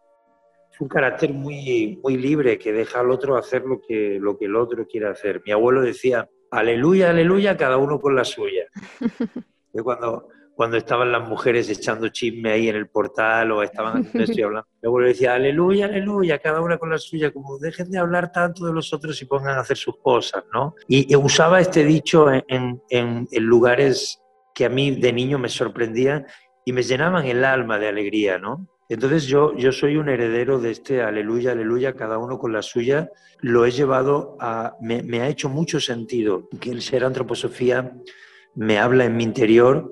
es 0.71 0.81
un 0.81 0.87
carácter 0.87 1.33
muy, 1.33 1.99
muy 2.03 2.17
libre, 2.17 2.57
que 2.57 2.71
deja 2.71 2.99
al 2.99 3.11
otro 3.11 3.35
hacer 3.35 3.63
lo 3.63 3.81
que, 3.81 4.19
lo 4.19 4.37
que 4.37 4.45
el 4.45 4.55
otro 4.55 4.85
quiere 4.85 5.07
hacer. 5.07 5.41
Mi 5.45 5.51
abuelo 5.51 5.81
decía, 5.81 6.29
aleluya, 6.51 7.09
aleluya, 7.09 7.57
cada 7.57 7.77
uno 7.77 7.99
con 7.99 8.15
la 8.15 8.23
suya. 8.23 8.65
cuando, 9.83 10.29
cuando 10.55 10.77
estaban 10.77 11.11
las 11.11 11.27
mujeres 11.27 11.69
echando 11.69 12.09
chisme 12.09 12.51
ahí 12.51 12.67
en 12.67 12.75
el 12.75 12.89
portal 12.89 13.51
o 13.51 13.61
estaban 13.61 14.05
haciendo 14.05 14.45
hablando. 14.45 14.67
Luego 14.81 14.99
le 15.01 15.07
decía, 15.09 15.35
aleluya, 15.35 15.85
aleluya, 15.85 16.39
cada 16.39 16.61
una 16.61 16.77
con 16.77 16.89
la 16.89 16.97
suya, 16.97 17.31
como 17.31 17.59
dejen 17.59 17.91
de 17.91 17.99
hablar 17.99 18.31
tanto 18.31 18.65
de 18.65 18.73
los 18.73 18.91
otros 18.91 19.21
y 19.21 19.25
pongan 19.25 19.57
a 19.57 19.61
hacer 19.61 19.77
sus 19.77 19.97
cosas, 19.97 20.43
¿no? 20.51 20.73
Y, 20.87 21.15
usaba 21.15 21.59
este 21.59 21.83
dicho 21.83 22.31
en, 22.31 22.81
en, 22.89 23.27
en 23.31 23.43
lugares 23.43 24.21
que 24.55 24.65
a 24.65 24.69
mí 24.69 24.91
de 24.91 25.13
niño 25.13 25.37
me 25.37 25.49
sorprendían 25.49 26.25
y 26.65 26.73
me 26.73 26.81
llenaban 26.81 27.25
el 27.25 27.45
alma 27.45 27.77
de 27.77 27.89
alegría, 27.89 28.39
¿no? 28.39 28.67
Entonces 28.89 29.25
yo, 29.25 29.53
yo 29.57 29.71
soy 29.71 29.97
un 29.97 30.07
heredero 30.07 30.59
de 30.59 30.71
este 30.71 31.01
aleluya, 31.01 31.51
aleluya, 31.51 31.93
cada 31.93 32.17
uno 32.17 32.39
con 32.39 32.53
la 32.53 32.61
suya. 32.61 33.09
Lo 33.41 33.65
he 33.65 33.71
llevado 33.71 34.37
a... 34.39 34.77
Me, 34.79 35.21
ha 35.21 35.27
hecho 35.27 35.49
mucho 35.49 35.79
sentido 35.81 36.47
que 36.61 36.71
el 36.71 36.81
ser 36.81 37.03
antroposofía 37.03 37.93
me 38.55 38.79
habla 38.79 39.05
en 39.05 39.17
mi 39.17 39.23
interior 39.23 39.91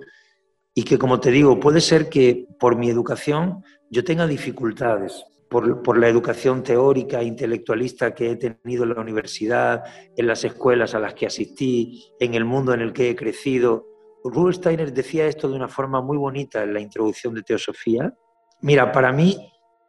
y 0.73 0.83
que, 0.83 0.97
como 0.97 1.19
te 1.19 1.31
digo, 1.31 1.59
puede 1.59 1.81
ser 1.81 2.09
que 2.09 2.47
por 2.57 2.77
mi 2.77 2.89
educación 2.89 3.63
yo 3.89 4.03
tenga 4.03 4.27
dificultades, 4.27 5.25
por, 5.49 5.83
por, 5.83 5.97
la 5.97 6.07
educación 6.07 6.63
teórica, 6.63 7.21
intelectualista 7.21 8.15
que 8.15 8.31
he 8.31 8.35
tenido 8.37 8.83
en 8.83 8.93
la 8.95 9.01
universidad, 9.01 9.83
en 10.15 10.25
las 10.27 10.43
escuelas 10.43 10.95
a 10.95 10.99
las 10.99 11.13
que 11.13 11.27
asistí, 11.27 12.11
en 12.19 12.33
el 12.33 12.45
mundo 12.45 12.73
en 12.73 12.81
el 12.81 12.93
que 12.93 13.09
he 13.09 13.15
crecido. 13.15 13.85
Rudolf 14.23 14.55
Steiner 14.55 14.91
decía 14.91 15.27
esto 15.27 15.49
de 15.49 15.55
una 15.55 15.67
forma 15.67 16.01
muy 16.01 16.17
bonita 16.17 16.63
en 16.63 16.73
la 16.73 16.79
introducción 16.79 17.33
de 17.35 17.43
Teosofía, 17.43 18.13
Mira, 18.61 18.91
para 18.91 19.11
mí 19.11 19.37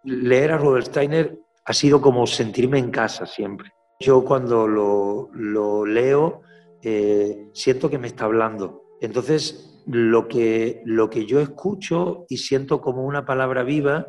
leer 0.04 0.52
a 0.52 0.58
Rudolf 0.58 0.86
Steiner 0.86 1.38
ha 1.64 1.72
sido 1.72 2.00
como 2.00 2.26
sentirme 2.26 2.78
en 2.78 2.90
casa 2.90 3.26
siempre. 3.26 3.72
Yo 4.00 4.24
cuando 4.24 4.68
lo, 4.68 5.86
leo 5.86 6.42
eh, 6.82 7.48
siento 7.52 7.88
que 7.88 7.98
me 7.98 8.08
está 8.08 8.26
hablando. 8.26 8.82
Entonces, 9.00 9.82
lo 9.86 10.28
que, 10.28 10.82
lo 10.84 11.08
que 11.08 11.26
yo 11.26 11.40
escucho 11.40 12.26
y 12.28 12.38
siento 12.38 12.80
como 12.80 13.04
una 13.04 13.24
palabra 13.24 13.62
viva, 13.62 14.06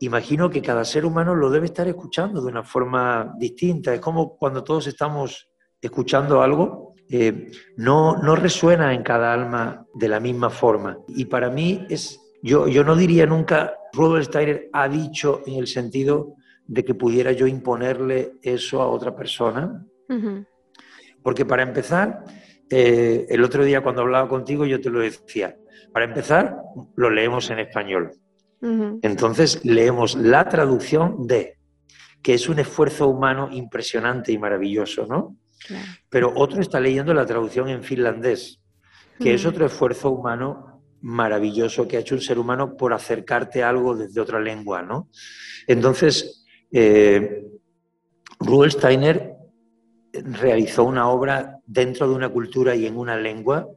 imagino 0.00 0.50
que 0.50 0.62
cada 0.62 0.84
ser 0.84 1.04
humano 1.04 1.34
lo 1.34 1.50
debe 1.50 1.66
estar 1.66 1.88
escuchando 1.88 2.40
de 2.40 2.48
una 2.48 2.62
forma 2.62 3.34
distinta. 3.38 3.92
Es 3.92 4.00
como 4.00 4.36
cuando 4.36 4.62
todos 4.62 4.86
estamos 4.86 5.50
escuchando 5.80 6.42
algo, 6.42 6.94
eh, 7.10 7.50
no, 7.76 8.16
no 8.16 8.36
resuena 8.36 8.94
en 8.94 9.02
cada 9.02 9.32
alma 9.32 9.86
de 9.94 10.08
la 10.08 10.20
misma 10.20 10.50
forma. 10.50 10.98
Y 11.08 11.26
para 11.26 11.50
mí 11.50 11.86
es 11.88 12.20
yo, 12.42 12.68
yo 12.68 12.84
no 12.84 12.94
diría 12.94 13.26
nunca, 13.26 13.74
Rudolf 13.96 14.26
Steiner 14.26 14.68
ha 14.72 14.88
dicho 14.88 15.42
en 15.46 15.54
el 15.54 15.66
sentido 15.66 16.36
de 16.66 16.84
que 16.84 16.94
pudiera 16.94 17.32
yo 17.32 17.46
imponerle 17.46 18.32
eso 18.42 18.82
a 18.82 18.88
otra 18.88 19.16
persona. 19.16 19.84
Porque 21.22 21.46
para 21.46 21.62
empezar, 21.62 22.24
eh, 22.68 23.26
el 23.28 23.42
otro 23.42 23.64
día 23.64 23.82
cuando 23.82 24.02
hablaba 24.02 24.28
contigo 24.28 24.66
yo 24.66 24.80
te 24.80 24.90
lo 24.90 25.00
decía, 25.00 25.56
para 25.92 26.04
empezar 26.04 26.56
lo 26.96 27.10
leemos 27.10 27.50
en 27.50 27.60
español. 27.60 28.12
Entonces 29.02 29.64
leemos 29.64 30.16
la 30.16 30.48
traducción 30.48 31.26
de, 31.26 31.58
que 32.20 32.34
es 32.34 32.48
un 32.48 32.58
esfuerzo 32.58 33.06
humano 33.06 33.48
impresionante 33.52 34.32
y 34.32 34.38
maravilloso, 34.38 35.06
¿no? 35.06 35.36
Pero 36.08 36.32
otro 36.34 36.60
está 36.60 36.80
leyendo 36.80 37.14
la 37.14 37.26
traducción 37.26 37.68
en 37.68 37.84
finlandés, 37.84 38.60
que 39.20 39.34
es 39.34 39.46
otro 39.46 39.66
esfuerzo 39.66 40.10
humano 40.10 40.75
maravilloso 41.06 41.86
que 41.86 41.96
ha 41.96 42.00
hecho 42.00 42.16
un 42.16 42.20
ser 42.20 42.36
humano 42.36 42.76
por 42.76 42.92
acercarte 42.92 43.62
a 43.62 43.68
algo 43.68 43.94
desde 43.94 44.20
otra 44.20 44.40
lengua, 44.40 44.82
¿no? 44.82 45.08
Entonces, 45.68 46.44
eh, 46.72 47.46
Rudolf 48.40 48.72
Steiner 48.72 49.36
realizó 50.12 50.82
una 50.82 51.08
obra 51.08 51.60
dentro 51.64 52.08
de 52.08 52.14
una 52.14 52.28
cultura 52.28 52.74
y 52.74 52.86
en 52.86 52.96
una 52.96 53.16
lengua, 53.16 53.68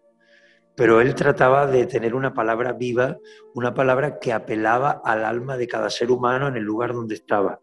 pero 0.75 1.01
él 1.01 1.13
trataba 1.13 1.67
de 1.67 1.85
tener 1.85 2.15
una 2.15 2.33
palabra 2.33 2.73
viva, 2.73 3.17
una 3.53 3.75
palabra 3.75 4.17
que 4.17 4.33
apelaba 4.33 5.01
al 5.05 5.23
alma 5.23 5.55
de 5.55 5.67
cada 5.67 5.91
ser 5.91 6.09
humano 6.09 6.47
en 6.47 6.57
el 6.57 6.63
lugar 6.63 6.93
donde 6.93 7.13
estaba. 7.13 7.59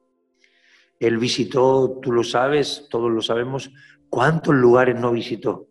Él 1.00 1.18
visitó, 1.18 1.99
tú 2.00 2.12
lo 2.12 2.23
sabes, 2.23 2.87
todos 2.88 3.11
lo 3.11 3.20
sabemos, 3.20 3.73
cuántos 4.08 4.54
lugares 4.54 4.94
no 4.94 5.11
visitó. 5.11 5.66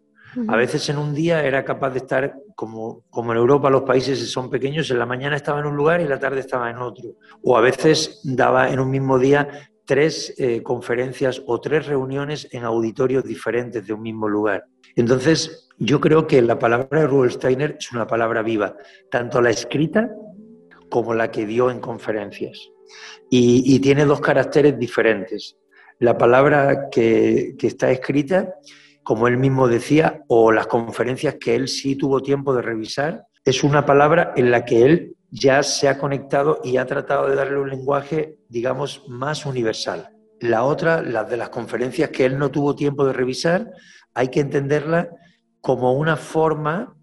A 0.48 0.56
veces 0.56 0.90
en 0.90 0.98
un 0.98 1.14
día 1.14 1.44
era 1.44 1.64
capaz 1.64 1.92
de 1.92 2.00
estar, 2.00 2.36
como, 2.56 3.04
como 3.10 3.32
en 3.32 3.38
Europa 3.38 3.70
los 3.70 3.84
países 3.84 4.32
son 4.32 4.50
pequeños, 4.50 4.90
en 4.92 5.00
la 5.00 5.06
mañana 5.06 5.36
estaba 5.36 5.60
en 5.60 5.66
un 5.66 5.76
lugar 5.76 6.02
y 6.02 6.08
la 6.08 6.20
tarde 6.20 6.42
estaba 6.42 6.70
en 6.70 6.78
otro. 6.78 7.16
O 7.44 7.58
a 7.58 7.62
veces 7.62 8.22
daba 8.24 8.72
en 8.72 8.80
un 8.80 8.90
mismo 8.90 9.18
día 9.18 9.48
tres 9.86 10.34
eh, 10.38 10.62
conferencias 10.64 11.42
o 11.46 11.62
tres 11.62 11.86
reuniones 11.86 12.48
en 12.52 12.64
auditorios 12.64 13.24
diferentes 13.24 13.86
de 13.86 13.94
un 13.94 14.02
mismo 14.02 14.28
lugar. 14.28 14.66
Entonces, 14.96 15.70
yo 15.78 16.00
creo 16.00 16.26
que 16.26 16.42
la 16.42 16.58
palabra 16.58 17.08
de 17.08 17.76
es 17.78 17.92
una 17.92 18.08
palabra 18.08 18.42
viva, 18.42 18.76
tanto 19.12 19.42
la 19.42 19.52
escrita 19.52 20.10
como 20.90 21.14
la 21.14 21.32
que 21.32 21.46
dio 21.46 21.70
en 21.70 21.80
conferencias. 21.80 22.72
Y, 23.30 23.80
tiene 23.80 24.06
dos 24.06 24.22
caracteres 24.22 24.78
diferentes. 24.78 25.58
La 26.00 26.18
palabra 26.18 26.90
que, 26.90 27.56
que 27.58 27.68
está 27.68 27.92
escrita 27.92 28.54
como 29.06 29.28
él 29.28 29.38
mismo 29.38 29.68
decía, 29.68 30.24
o 30.28 30.52
las 30.52 30.66
conferencias 30.66 31.36
que 31.40 31.54
él 31.54 31.68
sí 31.68 31.96
tuvo 31.96 32.22
tiempo 32.22 32.56
de 32.56 32.64
revisar, 32.64 33.28
es 33.46 33.64
una 33.64 33.86
palabra 33.86 34.34
en 34.36 34.50
la 34.50 34.66
que 34.66 34.84
él 34.84 35.16
ya 35.30 35.62
se 35.62 35.88
ha 35.88 36.00
conectado 36.00 36.60
y 36.64 36.78
ha 36.78 36.88
tratado 36.88 37.30
de 37.30 37.36
darle 37.36 37.60
un 37.60 37.70
lenguaje, 37.70 38.40
digamos, 38.50 39.04
más 39.08 39.46
universal. 39.46 40.10
La 40.40 40.64
otra, 40.64 41.04
las 41.04 41.30
de 41.30 41.38
las 41.38 41.50
conferencias 41.50 42.10
que 42.10 42.26
él 42.26 42.40
no 42.40 42.50
tuvo 42.50 42.76
tiempo 42.76 43.06
de 43.06 43.14
revisar, 43.14 43.72
hay 44.16 44.30
que 44.30 44.40
entenderla 44.40 45.12
como 45.62 45.94
una 45.94 46.18
forma 46.18 46.98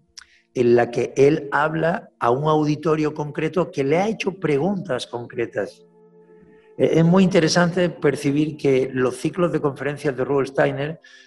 en 0.53 0.75
la 0.75 0.91
que 0.91 1.13
él 1.15 1.47
habla 1.53 2.09
a 2.19 2.31
un 2.31 2.49
auditorio 2.49 3.13
concreto 3.13 3.71
que 3.71 3.85
le 3.85 3.97
ha 3.97 4.09
hecho 4.09 4.33
preguntas 4.41 5.07
concretas. 5.07 5.85
Eh, 6.77 6.91
es 6.95 7.05
muy 7.05 7.23
interesante 7.23 7.89
percibir 7.89 8.57
que 8.57 8.89
los 8.93 9.17
ciclos 9.17 9.51
de 9.51 9.61
conferencias 9.61 10.15
de 10.15 10.23
Rudolf 10.23 10.51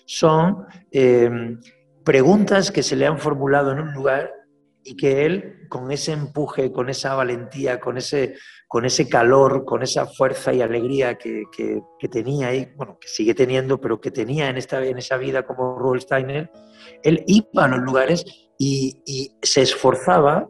son 0.04 0.66
eh, 0.90 1.56
preguntas 2.04 2.70
que 2.70 2.82
se 2.82 2.96
le 2.96 3.06
han 3.06 3.18
formulado 3.18 3.72
en 3.72 3.80
un 3.80 3.92
lugar 3.92 4.32
y 4.88 4.96
que 4.96 5.26
él, 5.26 5.66
con 5.68 5.90
ese 5.90 6.12
empuje, 6.12 6.70
con 6.70 6.88
esa 6.88 7.16
valentía, 7.16 7.80
con 7.80 7.96
ese, 7.98 8.36
con 8.68 8.84
ese 8.84 9.08
calor, 9.08 9.64
con 9.64 9.82
esa 9.82 10.06
fuerza 10.06 10.52
y 10.54 10.62
alegría 10.62 11.18
que, 11.18 11.42
tenía 12.08 12.48
ahí, 12.48 12.68
bueno, 12.76 12.96
que 13.00 13.08
sigue 13.08 13.34
teniendo, 13.34 13.80
pero 13.80 14.00
que 14.00 14.12
tenía 14.12 14.48
en, 14.48 14.56
esta, 14.56 14.84
en 14.84 14.98
esa 14.98 15.16
vida 15.16 15.44
como 15.44 15.76
Rudolf 15.76 16.04
él 17.02 17.24
iba 17.26 17.64
a 17.64 17.68
los 17.68 17.80
lugares 17.80 18.24
y, 18.58 19.02
y 19.04 19.32
se 19.42 19.62
esforzaba 19.62 20.48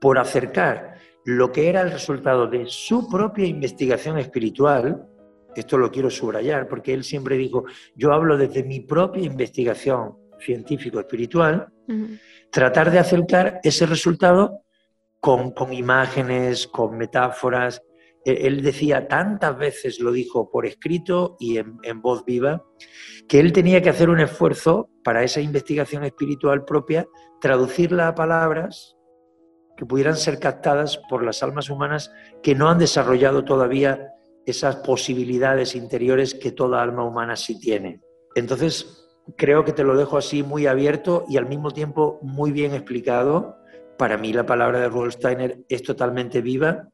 por 0.00 0.18
acercar 0.18 0.95
lo 1.26 1.50
que 1.50 1.68
era 1.68 1.80
el 1.80 1.90
resultado 1.90 2.46
de 2.46 2.66
su 2.66 3.08
propia 3.08 3.46
investigación 3.46 4.16
espiritual, 4.16 5.08
esto 5.56 5.76
lo 5.76 5.90
quiero 5.90 6.08
subrayar 6.08 6.68
porque 6.68 6.94
él 6.94 7.02
siempre 7.02 7.36
dijo, 7.36 7.64
yo 7.96 8.12
hablo 8.12 8.36
desde 8.36 8.62
mi 8.62 8.78
propia 8.80 9.24
investigación 9.24 10.14
científico-espiritual, 10.38 11.66
tratar 12.50 12.92
de 12.92 13.00
acercar 13.00 13.58
ese 13.64 13.86
resultado 13.86 14.60
con, 15.18 15.52
imágenes, 15.72 16.68
con 16.68 16.96
metáforas. 16.96 17.82
E, 18.24 18.46
él 18.46 18.62
decía, 18.62 19.08
tantas 19.08 19.58
veces 19.58 19.98
lo 19.98 20.12
dijo 20.12 20.48
por 20.48 20.64
escrito 20.64 21.36
y 21.40 21.58
en, 21.58 21.78
en 21.82 22.00
voz 22.02 22.24
viva, 22.24 22.62
que 23.26 23.40
él 23.40 23.52
tenía 23.52 23.82
que 23.82 23.90
hacer 23.90 24.10
un 24.10 24.20
esfuerzo 24.20 24.90
para 25.02 25.24
esa 25.24 25.40
investigación 25.40 26.04
espiritual 26.04 26.64
propia, 26.64 27.04
traducirla 27.40 28.06
a 28.06 28.14
palabras 28.14 28.95
que 29.76 29.86
pudieran 29.86 30.16
ser 30.16 30.38
captadas 30.38 30.98
por 31.08 31.24
las 31.24 31.42
almas 31.42 31.70
humanas 31.70 32.10
que 32.42 32.54
no 32.54 32.68
han 32.68 32.78
desarrollado 32.78 33.44
todavía 33.44 34.12
esas 34.46 34.76
posibilidades 34.76 35.74
interiores 35.74 36.34
que 36.34 36.52
toda 36.52 36.82
alma 36.82 37.04
humana 37.04 37.36
sí 37.36 37.58
tiene. 37.58 38.00
Entonces, 38.34 39.06
creo 39.36 39.64
que 39.64 39.72
te 39.72 39.84
lo 39.84 39.96
dejo 39.96 40.16
así 40.16 40.42
muy 40.42 40.66
abierto 40.66 41.24
y 41.28 41.36
al 41.36 41.46
mismo 41.46 41.70
tiempo 41.72 42.18
muy 42.22 42.52
bien 42.52 42.74
explicado. 42.74 43.56
Para 43.98 44.18
mí 44.18 44.32
la 44.32 44.46
palabra 44.46 44.78
de 44.78 44.88
Rudolf 44.88 45.16
es 45.68 45.82
totalmente 45.82 46.40
viva. 46.40 46.88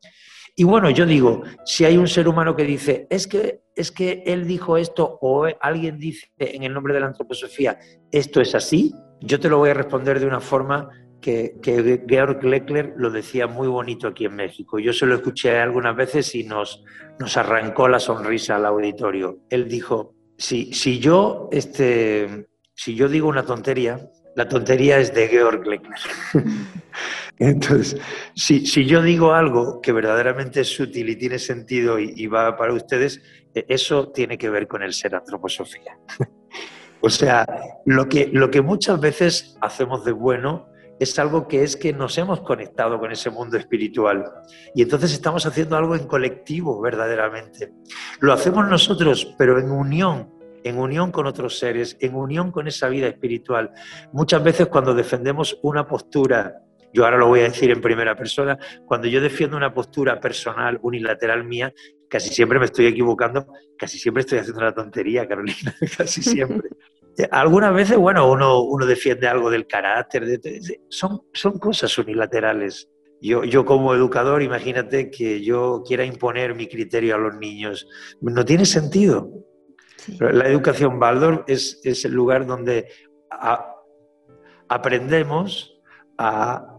Y 0.54 0.64
bueno, 0.64 0.90
yo 0.90 1.06
digo, 1.06 1.42
si 1.64 1.84
hay 1.84 1.96
un 1.96 2.08
ser 2.08 2.28
humano 2.28 2.54
que 2.54 2.64
dice, 2.64 3.06
es 3.08 3.26
que, 3.26 3.62
es 3.74 3.90
que 3.90 4.22
él 4.26 4.46
dijo 4.46 4.76
esto 4.76 5.18
o 5.20 5.46
alguien 5.60 5.98
dice 5.98 6.30
en 6.36 6.62
el 6.62 6.74
nombre 6.74 6.92
de 6.92 7.00
la 7.00 7.06
antroposofía, 7.06 7.78
esto 8.10 8.40
es 8.40 8.54
así, 8.54 8.94
yo 9.20 9.40
te 9.40 9.48
lo 9.48 9.58
voy 9.58 9.70
a 9.70 9.74
responder 9.74 10.20
de 10.20 10.26
una 10.26 10.40
forma 10.40 10.90
que, 11.22 12.02
Georg 12.06 12.44
Leckler 12.44 12.92
lo 12.96 13.10
decía 13.10 13.46
muy 13.46 13.68
bonito 13.68 14.08
aquí 14.08 14.26
en 14.26 14.36
México. 14.36 14.78
Yo 14.78 14.92
se 14.92 15.06
lo 15.06 15.14
escuché 15.14 15.58
algunas 15.58 15.96
veces 15.96 16.34
y 16.34 16.44
nos, 16.44 16.84
nos 17.18 17.36
arrancó 17.38 17.88
la 17.88 17.98
sonrisa 17.98 18.56
al 18.56 18.66
auditorio. 18.66 19.38
Él 19.48 19.68
dijo, 19.68 20.14
si, 20.36 20.74
si, 20.74 20.98
yo, 20.98 21.48
este, 21.52 22.48
si 22.74 22.94
yo 22.94 23.08
digo 23.08 23.28
una 23.28 23.44
tontería, 23.44 24.10
la 24.34 24.48
tontería 24.48 24.98
es 24.98 25.14
de 25.14 25.28
Georg 25.28 25.66
Leckler. 25.66 26.00
Entonces, 27.38 28.00
si, 28.34 28.66
si, 28.66 28.84
yo 28.84 29.02
digo 29.02 29.32
algo 29.32 29.80
que 29.80 29.92
verdaderamente 29.92 30.60
es 30.60 30.80
útil 30.80 31.08
y 31.08 31.16
tiene 31.16 31.38
sentido 31.38 31.98
y, 31.98 32.12
y 32.16 32.26
va 32.26 32.56
para 32.56 32.72
ustedes, 32.72 33.22
e, 33.54 33.64
eso 33.68 34.08
tiene 34.08 34.36
que 34.36 34.50
ver 34.50 34.66
con 34.66 34.82
el 34.82 34.92
ser 34.92 35.14
antroposofía. 35.14 35.98
o 37.00 37.10
sea, 37.10 37.46
lo 37.86 38.08
que, 38.08 38.28
lo 38.32 38.50
que 38.50 38.62
muchas 38.62 39.00
veces 39.00 39.56
hacemos 39.60 40.04
de 40.04 40.12
bueno 40.12 40.71
es 41.02 41.18
algo 41.18 41.48
que 41.48 41.62
es 41.62 41.76
que 41.76 41.92
nos 41.92 42.16
hemos 42.18 42.40
conectado 42.40 42.98
con 42.98 43.10
ese 43.12 43.30
mundo 43.30 43.56
espiritual. 43.56 44.24
Y 44.74 44.82
entonces 44.82 45.12
estamos 45.12 45.44
haciendo 45.46 45.76
algo 45.76 45.96
en 45.96 46.06
colectivo, 46.06 46.80
verdaderamente. 46.80 47.72
Lo 48.20 48.32
hacemos 48.32 48.68
nosotros, 48.68 49.34
pero 49.36 49.58
en 49.58 49.70
unión, 49.70 50.30
en 50.64 50.78
unión 50.78 51.10
con 51.10 51.26
otros 51.26 51.58
seres, 51.58 51.96
en 52.00 52.14
unión 52.14 52.52
con 52.52 52.68
esa 52.68 52.88
vida 52.88 53.08
espiritual. 53.08 53.70
Muchas 54.12 54.42
veces 54.42 54.68
cuando 54.68 54.94
defendemos 54.94 55.58
una 55.62 55.86
postura, 55.86 56.62
yo 56.92 57.04
ahora 57.04 57.18
lo 57.18 57.28
voy 57.28 57.40
a 57.40 57.44
decir 57.44 57.70
en 57.70 57.80
primera 57.80 58.14
persona, 58.14 58.58
cuando 58.86 59.08
yo 59.08 59.20
defiendo 59.20 59.56
una 59.56 59.74
postura 59.74 60.20
personal, 60.20 60.78
unilateral 60.82 61.44
mía, 61.44 61.72
casi 62.08 62.28
siempre 62.32 62.58
me 62.58 62.66
estoy 62.66 62.86
equivocando, 62.86 63.46
casi 63.78 63.98
siempre 63.98 64.20
estoy 64.20 64.38
haciendo 64.38 64.60
una 64.60 64.74
tontería, 64.74 65.26
Carolina, 65.26 65.74
casi 65.96 66.22
siempre. 66.22 66.68
Algunas 67.30 67.74
veces, 67.74 67.96
bueno, 67.96 68.30
uno, 68.30 68.62
uno 68.62 68.86
defiende 68.86 69.28
algo 69.28 69.50
del 69.50 69.66
carácter, 69.66 70.24
de, 70.24 70.60
son, 70.88 71.22
son 71.32 71.58
cosas 71.58 71.96
unilaterales. 71.98 72.88
Yo, 73.20 73.44
yo 73.44 73.64
como 73.64 73.94
educador, 73.94 74.42
imagínate 74.42 75.10
que 75.10 75.42
yo 75.42 75.82
quiera 75.86 76.04
imponer 76.04 76.54
mi 76.54 76.66
criterio 76.66 77.14
a 77.14 77.18
los 77.18 77.36
niños. 77.36 77.86
No 78.20 78.44
tiene 78.44 78.64
sentido. 78.64 79.30
La 80.18 80.48
educación 80.48 80.98
Baldor 80.98 81.44
es, 81.46 81.80
es 81.84 82.04
el 82.04 82.12
lugar 82.12 82.46
donde 82.46 82.88
aprendemos 84.68 85.80
a, 86.18 86.76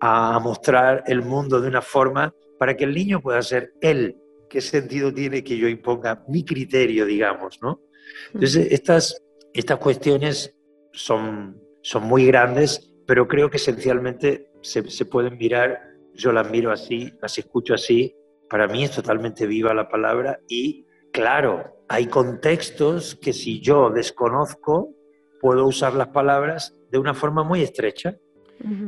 a 0.00 0.38
mostrar 0.40 1.04
el 1.06 1.22
mundo 1.22 1.60
de 1.60 1.68
una 1.68 1.82
forma 1.82 2.34
para 2.58 2.76
que 2.76 2.84
el 2.84 2.94
niño 2.94 3.20
pueda 3.20 3.42
ser 3.42 3.74
él. 3.80 4.16
¿Qué 4.48 4.60
sentido 4.60 5.12
tiene 5.12 5.44
que 5.44 5.56
yo 5.56 5.68
imponga 5.68 6.24
mi 6.26 6.44
criterio, 6.44 7.04
digamos, 7.04 7.58
no? 7.62 7.82
Entonces, 8.32 8.68
estas, 8.70 9.22
estas 9.54 9.78
cuestiones 9.78 10.54
son, 10.92 11.60
son 11.82 12.04
muy 12.04 12.26
grandes, 12.26 12.94
pero 13.06 13.26
creo 13.28 13.50
que 13.50 13.56
esencialmente 13.56 14.50
se, 14.62 14.88
se 14.90 15.04
pueden 15.04 15.38
mirar, 15.38 15.80
yo 16.14 16.32
las 16.32 16.50
miro 16.50 16.72
así, 16.72 17.12
las 17.22 17.38
escucho 17.38 17.74
así, 17.74 18.14
para 18.48 18.66
mí 18.66 18.84
es 18.84 18.90
totalmente 18.92 19.46
viva 19.46 19.74
la 19.74 19.88
palabra 19.88 20.40
y 20.48 20.86
claro, 21.12 21.84
hay 21.88 22.06
contextos 22.06 23.14
que 23.14 23.32
si 23.32 23.60
yo 23.60 23.90
desconozco, 23.90 24.94
puedo 25.40 25.66
usar 25.66 25.94
las 25.94 26.08
palabras 26.08 26.74
de 26.90 26.98
una 26.98 27.14
forma 27.14 27.42
muy 27.42 27.62
estrecha 27.62 28.18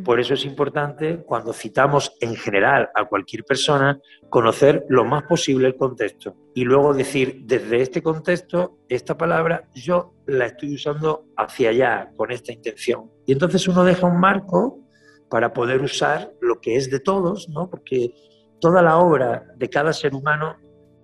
por 0.04 0.18
eso 0.18 0.34
es 0.34 0.44
importante, 0.44 1.22
cuando 1.24 1.52
citamos 1.52 2.16
en 2.20 2.34
general 2.34 2.90
a 2.94 3.04
cualquier 3.04 3.44
persona, 3.44 4.00
conocer 4.28 4.84
lo 4.88 5.04
más 5.04 5.22
posible 5.24 5.68
el 5.68 5.76
contexto 5.76 6.34
y 6.54 6.64
luego 6.64 6.92
decir, 6.92 7.42
desde 7.44 7.80
este 7.80 8.02
contexto, 8.02 8.78
esta 8.88 9.16
palabra 9.16 9.68
yo 9.74 10.14
la 10.26 10.46
estoy 10.46 10.74
usando 10.74 11.26
hacia 11.36 11.70
allá, 11.70 12.10
con 12.16 12.32
esta 12.32 12.52
intención. 12.52 13.10
Y 13.26 13.32
entonces 13.32 13.66
uno 13.68 13.84
deja 13.84 14.06
un 14.06 14.18
marco 14.18 14.80
para 15.28 15.52
poder 15.52 15.80
usar 15.80 16.32
lo 16.40 16.60
que 16.60 16.76
es 16.76 16.90
de 16.90 16.98
todos, 16.98 17.48
¿no? 17.48 17.70
porque 17.70 18.12
toda 18.60 18.82
la 18.82 18.98
obra 18.98 19.46
de 19.56 19.70
cada 19.70 19.92
ser 19.92 20.14
humano 20.14 20.56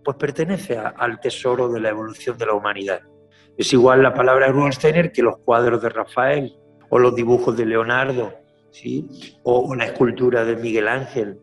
pues 0.04 0.16
pertenece 0.16 0.78
al 0.78 1.20
tesoro 1.20 1.68
de 1.68 1.80
la 1.80 1.90
evolución 1.90 2.37
de 2.37 2.46
la 2.46 2.54
humanidad. 2.54 3.00
Es 3.56 3.73
igual 3.73 4.02
la 4.02 4.12
palabra 4.12 4.46
de 4.46 4.52
Rubinsteiner 4.52 5.12
que 5.12 5.23
los 5.23 5.38
cuadros 5.38 5.80
de 5.82 5.88
Rafael 5.88 6.56
o 6.90 6.99
los 6.99 7.14
dibujos 7.14 7.56
de 7.56 7.66
Leonardo 7.66 8.46
o, 9.42 9.75
la 9.75 9.87
escultura 9.87 10.45
de 10.45 10.56
Miguel 10.56 10.88
Ángel, 10.88 11.38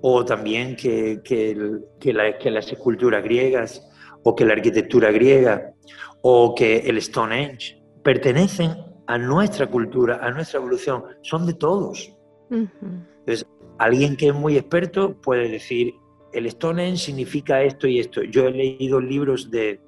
o 0.00 0.24
también 0.24 0.76
que, 0.76 1.20
que, 1.24 2.50
las 2.50 2.72
esculturas 2.72 3.22
griegas, 3.22 3.86
o 4.22 4.34
que 4.34 4.44
la 4.44 4.52
arquitectura 4.54 5.10
griega, 5.10 5.74
o 6.22 6.54
que 6.54 6.78
el 6.78 7.00
Stonehenge, 7.00 7.82
pertenecen 8.02 8.76
a 9.06 9.18
nuestra 9.18 9.66
cultura, 9.66 10.20
a 10.22 10.30
nuestra 10.30 10.58
evolución, 10.58 11.04
son 11.22 11.46
de 11.46 11.54
todos. 11.54 12.14
Entonces, 12.50 13.46
alguien 13.78 14.16
que 14.16 14.28
es 14.28 14.34
muy 14.34 14.56
experto 14.56 15.20
puede 15.20 15.48
decir, 15.48 15.94
el 16.32 16.50
Stonehenge 16.50 16.98
significa 16.98 17.62
esto 17.62 17.86
y 17.86 18.00
esto. 18.00 18.22
Yo 18.22 18.46
he 18.46 18.50
leído 18.50 19.00
libros 19.00 19.50
de, 19.50 19.80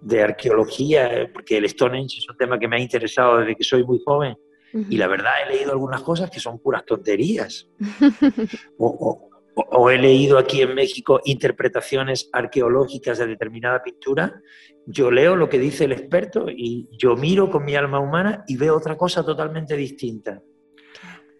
de 0.00 0.22
arqueología, 0.22 1.30
porque 1.32 1.58
el 1.58 1.68
Stonehenge 1.68 2.18
es 2.18 2.28
un 2.28 2.36
tema 2.36 2.58
que 2.58 2.68
me 2.68 2.76
ha 2.76 2.80
interesado 2.80 3.38
desde 3.38 3.56
que 3.56 3.64
soy 3.64 3.84
muy 3.84 4.00
joven, 4.04 4.36
y 4.72 4.96
la 4.96 5.06
verdad 5.06 5.32
he 5.44 5.54
leído 5.54 5.72
algunas 5.72 6.02
cosas 6.02 6.30
que 6.30 6.40
son 6.40 6.58
puras 6.58 6.84
tonterías. 6.84 7.68
o, 8.78 9.90
he 9.90 9.98
leído 9.98 10.38
aquí 10.38 10.62
en 10.62 10.74
México 10.74 11.20
interpretaciones 11.24 12.28
arqueológicas 12.32 13.18
de 13.18 13.26
determinada 13.26 13.82
pintura. 13.82 14.40
Yo 14.86 15.10
leo 15.10 15.34
lo 15.36 15.48
que 15.48 15.58
dice 15.58 15.84
el 15.84 15.92
experto 15.92 16.46
y 16.48 16.88
yo 16.96 17.16
miro 17.16 17.50
con 17.50 17.64
mi 17.64 17.74
alma 17.74 17.98
humana 17.98 18.44
y 18.46 18.56
veo 18.56 18.76
otra 18.76 18.96
cosa 18.96 19.24
totalmente 19.24 19.76
distinta. 19.76 20.40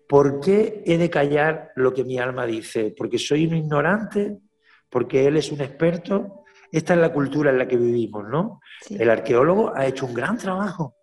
¿Por 0.08 0.40
qué 0.40 0.82
he 0.86 0.98
de 0.98 1.10
callar 1.10 1.70
lo 1.76 1.92
que 1.92 2.02
mi 2.02 2.18
alma 2.18 2.46
dice? 2.46 2.94
¿Porque 2.96 3.18
soy 3.18 3.46
un 3.46 3.54
ignorante? 3.54 4.38
¿Porque 4.90 5.26
él 5.26 5.36
es 5.36 5.52
un 5.52 5.60
experto? 5.60 6.44
Esta 6.72 6.94
es 6.94 7.00
la 7.00 7.12
cultura 7.12 7.50
en 7.50 7.58
la 7.58 7.68
que 7.68 7.76
vivimos, 7.76 8.24
¿no? 8.28 8.60
El 8.90 9.10
arqueólogo 9.10 9.72
ha 9.74 9.86
hecho 9.86 10.06
un 10.06 10.14
gran 10.14 10.38
trabajo 10.38 10.97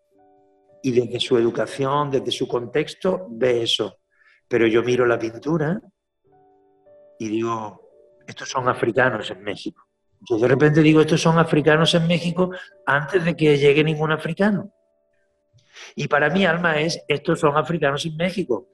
y 0.85 0.91
desde 0.91 1.19
su 1.19 1.35
educación, 1.35 2.11
desde 2.11 2.29
su 2.29 2.47
contexto, 2.47 3.25
ve 3.31 3.63
eso. 3.63 3.97
Pero 4.47 4.67
yo 4.67 4.83
miro 4.83 5.03
la 5.07 5.17
pintura 5.17 5.81
y 7.17 7.27
digo, 7.27 7.89
estos 8.27 8.49
son 8.49 8.69
africanos 8.69 9.31
en 9.31 9.41
México. 9.41 9.83
Yo 10.29 10.37
de 10.37 10.47
repente 10.47 10.81
digo, 10.81 11.01
estos 11.01 11.19
son 11.19 11.39
africanos 11.39 11.95
en 11.95 12.05
México 12.05 12.51
antes 12.85 13.25
de 13.25 13.35
que 13.35 13.57
llegue 13.57 13.83
ningún 13.83 14.11
africano. 14.11 14.71
Y 15.95 16.07
para 16.07 16.29
mi 16.29 16.45
alma 16.45 16.79
es, 16.79 17.03
estos 17.07 17.39
son 17.39 17.57
africanos 17.57 18.05
en 18.05 18.15
México. 18.15 18.67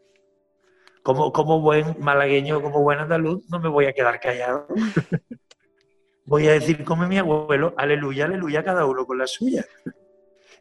Como, 1.03 1.31
como 1.31 1.61
buen 1.61 1.95
malagueño, 1.97 2.61
como 2.61 2.81
buen 2.81 2.99
andaluz, 2.99 3.49
no 3.49 3.61
me 3.61 3.69
voy 3.69 3.85
a 3.85 3.93
quedar 3.93 4.19
callado. 4.19 4.67
voy 6.25 6.49
a 6.49 6.51
decir 6.51 6.83
como 6.83 7.07
mi 7.07 7.19
abuelo, 7.19 7.73
aleluya, 7.77 8.25
aleluya, 8.25 8.65
cada 8.65 8.85
uno 8.85 9.05
con 9.05 9.17
la 9.17 9.27
suya. 9.27 9.65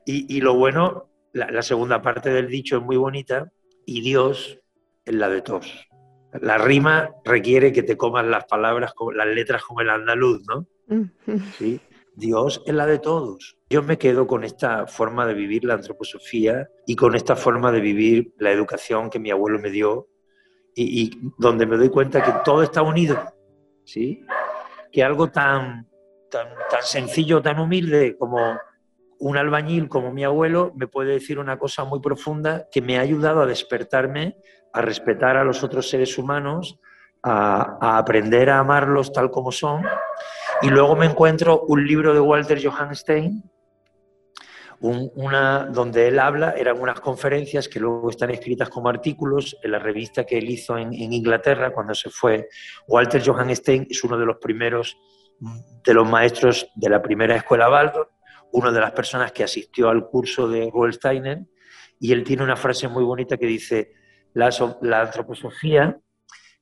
Y, 0.07 0.37
y 0.37 0.41
lo 0.41 0.55
bueno 0.55 1.10
la, 1.33 1.63
segunda 1.63 2.03
parte 2.03 2.31
del 2.31 2.49
dicho 2.49 2.79
es 2.79 2.83
muy 2.83 2.97
bonita 2.97 3.53
y 3.87 4.01
Dios 4.01 4.59
es 5.05 5.15
la 5.15 5.29
de 5.29 5.43
todos. 5.43 5.89
La 6.41 6.59
rima 6.59 7.11
requiere 7.25 7.73
que 7.73 7.83
te 7.83 7.97
comas 7.97 8.25
las 8.27 8.45
palabras, 8.45 8.93
las 9.15 9.27
letras 9.27 9.63
como 9.63 9.81
el 9.81 9.91
andaluz, 9.91 10.43
¿no? 10.47 10.67
¿Sí? 11.59 11.81
Dios 12.15 12.63
es 12.67 12.75
la 12.75 12.87
de 12.87 12.99
todos. 12.99 13.57
Yo 13.71 13.83
me 13.83 13.99
quedo 13.99 14.27
con 14.27 14.45
esta 14.45 14.87
forma 14.87 15.27
de 15.27 15.35
vivir 15.35 15.65
la 15.65 15.75
antroposofía 15.75 16.69
y 16.87 16.95
con 16.97 17.15
esta 17.15 17.37
forma 17.37 17.73
de 17.73 17.81
vivir 17.81 18.35
la 18.39 18.53
educación 18.53 19.11
que 19.11 19.19
mi 19.19 19.31
abuelo 19.31 19.59
me 19.59 19.71
dio 19.71 20.09
y, 20.75 21.11
donde 21.39 21.67
me 21.67 21.77
doy 21.77 21.89
cuenta 21.89 22.23
que 22.23 22.33
todo 22.45 22.63
está 22.63 22.83
unido, 22.83 23.19
¿sí? 23.85 24.25
Que 24.93 25.03
algo 25.03 25.31
tan, 25.31 25.89
tan, 26.31 26.49
tan 26.71 26.83
sencillo, 26.83 27.43
tan 27.43 27.59
humilde 27.59 28.17
como 28.17 28.59
un 29.21 29.37
albañil 29.37 29.89
como 29.89 30.13
mi 30.13 30.25
abuelo 30.25 30.73
me 30.75 30.87
puede 30.87 31.13
decir 31.13 31.39
una 31.39 31.59
cosa 31.59 31.85
muy 31.85 32.01
profunda 32.01 32.69
que 32.73 32.81
me 32.81 32.99
ha 32.99 33.03
ayudado 33.03 33.43
a 33.43 33.47
despertarme, 33.47 34.37
a 34.73 34.81
respetar 34.81 35.37
a 35.37 35.45
los 35.45 35.63
otros 35.63 35.89
seres 35.89 36.17
humanos, 36.17 36.81
a, 37.23 37.99
aprender 37.99 38.49
a 38.49 38.59
amarlos 38.59 39.13
tal 39.13 39.31
como 39.31 39.53
son. 39.53 39.85
Y 40.63 40.69
luego 40.71 40.97
me 40.97 41.05
encuentro 41.05 41.65
un 41.69 41.87
libro 41.87 42.15
de 42.15 42.21
Walter 42.21 42.61
Johann 42.65 42.95
Stein, 42.97 43.43
una, 44.81 45.67
donde 45.67 46.09
él 46.09 46.19
habla, 46.19 46.53
eran 46.53 46.81
unas 46.81 47.01
conferencias 47.01 47.69
que 47.69 47.79
luego 47.79 48.09
están 48.09 48.31
escritas 48.31 48.71
como 48.71 48.89
artículos 48.89 49.59
en 49.63 49.73
la 49.73 49.79
revista 49.79 50.25
que 50.25 50.39
él 50.39 50.49
hizo 50.49 50.79
en, 50.79 50.95
Inglaterra 50.95 51.75
cuando 51.75 51.93
se 51.93 52.09
fue. 52.09 52.49
Walter 52.89 53.23
Johann 53.23 53.55
Stein 53.55 53.87
es 53.91 54.03
uno 54.03 54.17
de 54.17 54.25
los 54.25 54.39
primeros 54.39 54.97
de 55.85 55.95
los 55.95 56.09
maestros 56.09 56.67
de 56.75 56.89
la 56.89 57.01
primera 57.01 57.37
escuela 57.37 57.71
Waldorf 57.71 58.09
una 58.53 58.73
de 58.73 58.81
las 58.81 58.93
personas 58.93 59.33
que 59.33 59.45
asistió 59.45 59.89
al 59.89 60.07
curso 60.07 60.49
de 60.49 60.71
Steiner, 60.93 61.41
y 61.99 62.13
él 62.13 62.25
tiene 62.25 62.43
una 62.43 62.57
frase 62.57 62.89
muy 62.89 63.05
bonita 63.05 63.37
que 63.37 63.47
dice, 63.47 63.93
la, 64.33 64.51
la 64.83 65.03
antroposofía 65.03 65.99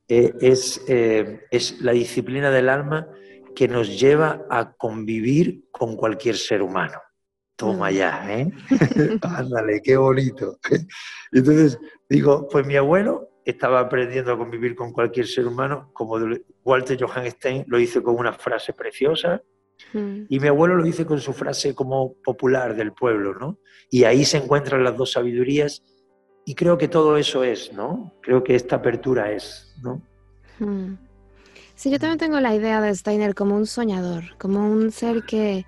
eh, 0.07 0.33
es, 0.41 0.83
eh, 0.87 1.41
es 1.51 1.81
la 1.81 1.91
disciplina 1.91 2.49
del 2.51 2.69
alma 2.69 3.07
que 3.55 3.67
nos 3.67 3.99
lleva 3.99 4.45
a 4.49 4.73
convivir 4.73 5.65
con 5.71 5.95
cualquier 5.95 6.35
ser 6.35 6.61
humano. 6.61 6.99
Toma 7.55 7.91
ya, 7.91 8.25
¿eh? 8.31 8.49
Ándale, 9.21 9.81
qué 9.83 9.97
bonito. 9.97 10.57
Entonces, 11.31 11.77
digo, 12.09 12.47
pues 12.47 12.65
mi 12.65 12.75
abuelo 12.75 13.29
estaba 13.45 13.81
aprendiendo 13.81 14.31
a 14.31 14.37
convivir 14.37 14.75
con 14.75 14.93
cualquier 14.93 15.27
ser 15.27 15.45
humano, 15.45 15.91
como 15.93 16.17
Walter 16.63 16.97
Johann 16.99 17.29
Stein 17.31 17.65
lo 17.67 17.79
hizo 17.79 18.01
con 18.01 18.15
una 18.15 18.33
frase 18.33 18.73
preciosa, 18.73 19.41
Mm. 19.93 20.23
Y 20.29 20.39
mi 20.39 20.47
abuelo 20.47 20.75
lo 20.75 20.83
dice 20.83 21.05
con 21.05 21.19
su 21.19 21.33
frase 21.33 21.73
como 21.73 22.13
popular 22.23 22.75
del 22.75 22.93
pueblo, 22.93 23.33
¿no? 23.33 23.59
Y 23.89 24.03
ahí 24.03 24.25
se 24.25 24.37
encuentran 24.37 24.83
las 24.83 24.97
dos 24.97 25.13
sabidurías 25.13 25.83
y 26.45 26.55
creo 26.55 26.77
que 26.77 26.87
todo 26.87 27.17
eso 27.17 27.43
es, 27.43 27.73
¿no? 27.73 28.13
Creo 28.21 28.43
que 28.43 28.55
esta 28.55 28.77
apertura 28.77 29.31
es, 29.31 29.75
¿no? 29.81 30.01
Mm. 30.59 30.97
Sí, 31.75 31.89
yo 31.89 31.97
también 31.97 32.17
tengo 32.17 32.39
la 32.41 32.53
idea 32.53 32.81
de 32.81 32.93
Steiner 32.93 33.33
como 33.35 33.55
un 33.55 33.65
soñador, 33.65 34.37
como 34.37 34.69
un 34.69 34.91
ser 34.91 35.23
que 35.23 35.65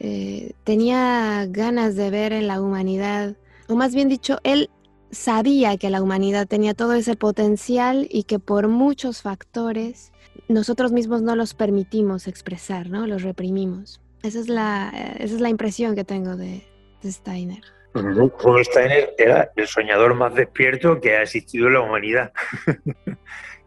eh, 0.00 0.52
tenía 0.64 1.46
ganas 1.48 1.96
de 1.96 2.10
ver 2.10 2.32
en 2.32 2.46
la 2.46 2.62
humanidad, 2.62 3.36
o 3.68 3.76
más 3.76 3.94
bien 3.94 4.08
dicho, 4.08 4.38
él 4.42 4.70
sabía 5.10 5.76
que 5.76 5.90
la 5.90 6.02
humanidad 6.02 6.46
tenía 6.46 6.72
todo 6.74 6.94
ese 6.94 7.14
potencial 7.14 8.08
y 8.10 8.24
que 8.24 8.38
por 8.38 8.68
muchos 8.68 9.20
factores 9.20 10.12
nosotros 10.48 10.92
mismos 10.92 11.22
no 11.22 11.36
los 11.36 11.54
permitimos 11.54 12.28
expresar, 12.28 12.90
¿no? 12.90 13.06
Los 13.06 13.22
reprimimos. 13.22 14.00
Esa 14.22 14.40
es 14.40 14.48
la, 14.48 14.90
esa 15.18 15.34
es 15.34 15.40
la 15.40 15.50
impresión 15.50 15.94
que 15.94 16.04
tengo 16.04 16.36
de, 16.36 16.62
Steiner. 17.04 17.60
Rudolf 17.92 18.66
Steiner 18.66 19.14
era 19.18 19.52
el 19.56 19.66
soñador 19.66 20.14
más 20.14 20.34
despierto 20.34 20.98
que 21.00 21.16
ha 21.16 21.22
existido 21.22 21.68
en 21.68 21.74
la 21.74 21.80
humanidad. 21.80 22.32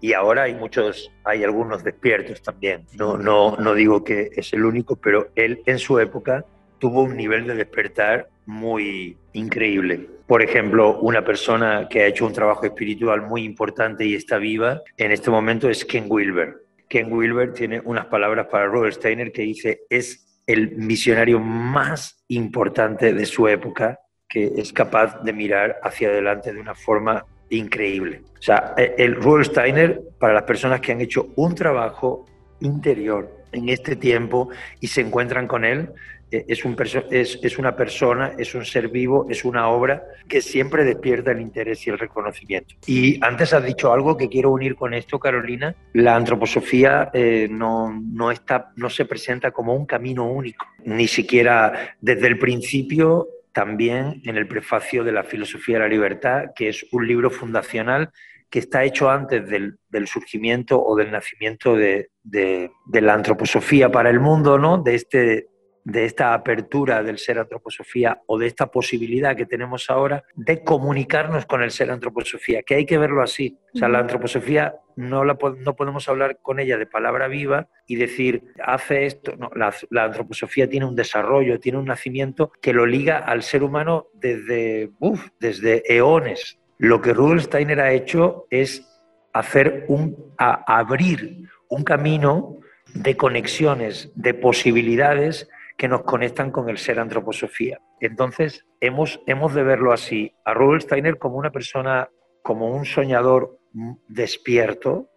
y 0.02 0.14
ahora 0.14 0.44
hay 0.44 0.56
muchos, 0.56 1.12
hay 1.24 1.44
algunos 1.44 1.84
despiertos 1.84 2.42
también. 2.42 2.88
No, 2.94 3.16
no, 3.16 3.56
no 3.58 3.76
digo 3.76 4.04
que 4.04 4.32
es 4.36 4.52
el 4.54 4.66
único, 4.66 4.96
pero 4.96 5.30
él 5.36 5.62
en 5.68 5.78
su 5.78 6.00
época 6.00 6.46
tuvo 6.80 7.04
un 7.04 7.16
nivel 7.16 7.46
de 7.46 7.56
despertar 7.56 8.30
muy 8.48 9.18
increíble. 9.34 10.10
Por 10.26 10.42
ejemplo, 10.42 11.00
una 11.00 11.24
persona 11.24 11.88
que 11.90 12.02
ha 12.02 12.08
hecho 12.08 12.26
un 12.26 12.34
trabajo 12.34 12.66
espiritual 12.66 13.22
muy 13.22 13.44
importante 13.44 14.06
y 14.06 14.16
está 14.16 14.38
viva 14.38 14.82
en 14.98 15.12
este 15.12 15.30
momento 15.30 15.70
es 15.70 15.86
Ken 15.86 16.06
Wilber. 16.10 16.67
Ken 16.88 17.12
Wilber 17.12 17.54
tiene 17.54 17.82
unas 17.84 18.06
palabras 18.06 18.48
para 18.48 18.66
Robert 18.66 18.96
Steiner 18.96 19.32
que 19.32 19.42
dice 19.42 19.82
es 19.90 20.42
el 20.46 20.78
misionario 20.78 21.40
más 21.40 22.24
importante 22.30 23.14
de 23.14 23.26
su 23.26 23.48
época 23.48 24.00
que 24.28 24.54
es 24.58 24.74
capaz 24.74 25.22
de 25.24 25.34
mirar 25.34 25.78
hacia 25.84 26.10
adelante 26.10 26.54
de 26.54 26.60
una 26.60 26.76
forma 26.76 27.26
increíble. 27.50 28.24
O 28.38 28.42
sea, 28.42 28.74
el 28.78 29.16
Robert 29.16 29.50
Steiner, 29.50 30.02
para 30.20 30.34
las 30.34 30.44
personas 30.44 30.82
que 30.82 30.92
han 30.92 31.02
hecho 31.02 31.30
un 31.36 31.56
trabajo 31.56 32.26
interior 32.60 33.32
en 33.52 33.70
este 33.70 33.96
tiempo 33.96 34.50
y 34.80 34.88
se 34.88 35.02
encuentran 35.02 35.48
con 35.48 35.64
él, 35.64 35.90
eh, 35.90 35.94
es, 36.32 36.66
un 36.66 36.76
es, 37.12 37.40
es, 37.42 37.58
una 37.58 37.76
persona, 37.76 38.34
es 38.38 38.54
un 38.56 38.66
ser 38.66 38.90
vivo, 38.90 39.28
es 39.30 39.46
una 39.46 39.70
obra 39.70 40.04
que 40.28 40.42
siempre 40.42 40.84
despierta 40.84 41.32
el 41.32 41.42
interés 41.42 41.86
y 41.88 41.90
el 41.90 41.98
reconocimiento. 41.98 42.76
Y 42.86 43.24
antes 43.24 43.54
has 43.54 43.66
dicho 43.66 43.92
algo 43.94 44.18
que 44.18 44.30
quiero 44.30 44.52
unir 44.52 44.76
con 44.76 44.94
esto, 44.94 45.20
Carolina. 45.20 45.76
La 45.94 46.16
antroposofía 46.16 47.10
eh, 47.14 47.48
no, 47.50 48.00
no, 48.02 48.32
está, 48.32 48.72
no 48.76 48.90
se 48.90 49.06
presenta 49.06 49.52
como 49.52 49.74
un 49.74 49.86
camino 49.86 50.30
único, 50.30 50.66
ni 50.84 51.08
siquiera 51.08 51.96
desde 52.02 52.28
el 52.28 52.38
principio 52.38 53.28
también 53.54 54.22
en 54.26 54.38
el 54.38 54.48
prefacio 54.48 55.04
de 55.04 55.12
la 55.12 55.24
Filosofía 55.24 55.78
de 55.78 55.84
la 55.84 55.90
Libertad, 55.90 56.52
que 56.56 56.70
es 56.70 56.86
un 56.92 57.08
libro 57.08 57.32
fundacional 57.32 58.12
que 58.50 58.60
está 58.60 58.84
hecho 58.84 59.10
antes 59.10 59.50
del, 59.50 59.78
del 59.90 60.08
surgimiento 60.08 60.82
o 60.82 60.96
del 60.96 61.12
nacimiento 61.12 61.76
de, 61.76 62.10
de, 62.24 62.72
de, 62.86 63.02
la 63.02 63.14
antroposofía 63.14 63.90
para 63.90 64.10
el 64.10 64.20
mundo, 64.20 64.58
¿no? 64.58 64.78
de, 64.78 64.96
este, 64.96 65.48
de 65.88 66.04
esta 66.04 66.34
apertura 66.34 67.02
del 67.02 67.18
ser 67.18 67.40
antroposofía 67.40 68.22
o 68.26 68.38
de 68.38 68.46
esta 68.46 68.68
posibilidad 68.68 69.38
que 69.38 69.46
tenemos 69.46 69.90
ahora 69.90 70.22
de 70.36 70.62
comunicarnos 70.62 71.46
con 71.46 71.64
el 71.64 71.72
ser 71.72 71.92
antroposofía, 71.92 72.62
que 72.62 72.76
hay 72.76 72.86
que 72.86 72.98
verlo 72.98 73.22
así. 73.22 73.58
O 73.74 73.78
sea, 73.78 73.88
la 73.88 74.00
antroposofía 74.00 74.76
no, 74.98 75.24
la, 75.24 75.38
no 75.60 75.76
podemos 75.78 76.10
hablar 76.10 76.40
con 76.42 76.60
ella 76.60 76.78
de 76.78 76.88
palabra 76.88 77.30
viva 77.30 77.70
y 77.88 77.96
decir, 77.96 78.44
hace 78.62 79.06
esto. 79.06 79.38
No, 79.38 79.50
la, 79.56 79.74
la, 79.90 80.04
antroposofía 80.04 80.68
tiene 80.68 80.86
un 80.86 80.96
desarrollo, 80.96 81.58
tiene 81.62 81.78
un 81.78 81.86
nacimiento 81.86 82.52
que 82.62 82.74
lo 82.74 82.86
liga 82.86 83.20
al 83.20 83.42
ser 83.42 83.64
humano 83.64 84.08
desde, 84.14 84.92
uf, 85.00 85.30
desde 85.40 85.84
eones. 85.88 86.60
Lo 86.80 87.02
que 87.02 87.14
Rudolf 87.14 87.44
Steiner 87.44 87.80
ha 87.80 87.94
hecho 87.94 88.46
es 88.50 88.86
hacer 89.32 89.86
un, 89.88 90.34
a, 90.38 90.80
abrir 90.80 91.48
un 91.70 91.86
camino 91.86 92.58
de 92.94 93.16
conexiones, 93.16 94.12
de 94.16 94.34
posibilidades 94.34 95.48
que 95.78 95.88
nos 95.88 96.02
conectan 96.02 96.52
con 96.52 96.70
el 96.70 96.80
ser 96.80 97.00
antroposofía. 97.00 97.80
Entonces, 98.00 98.66
hemos, 98.82 99.22
hemos 99.28 99.54
de 99.54 99.64
verlo 99.64 99.94
así, 99.94 100.34
a 100.44 100.54
Rudolf 100.54 100.84
Steiner 100.84 101.20
como 101.20 101.38
una 101.38 101.52
persona, 101.52 102.10
como 102.42 102.76
un 102.76 102.86
soñador 102.86 103.60
despierto, 104.08 105.10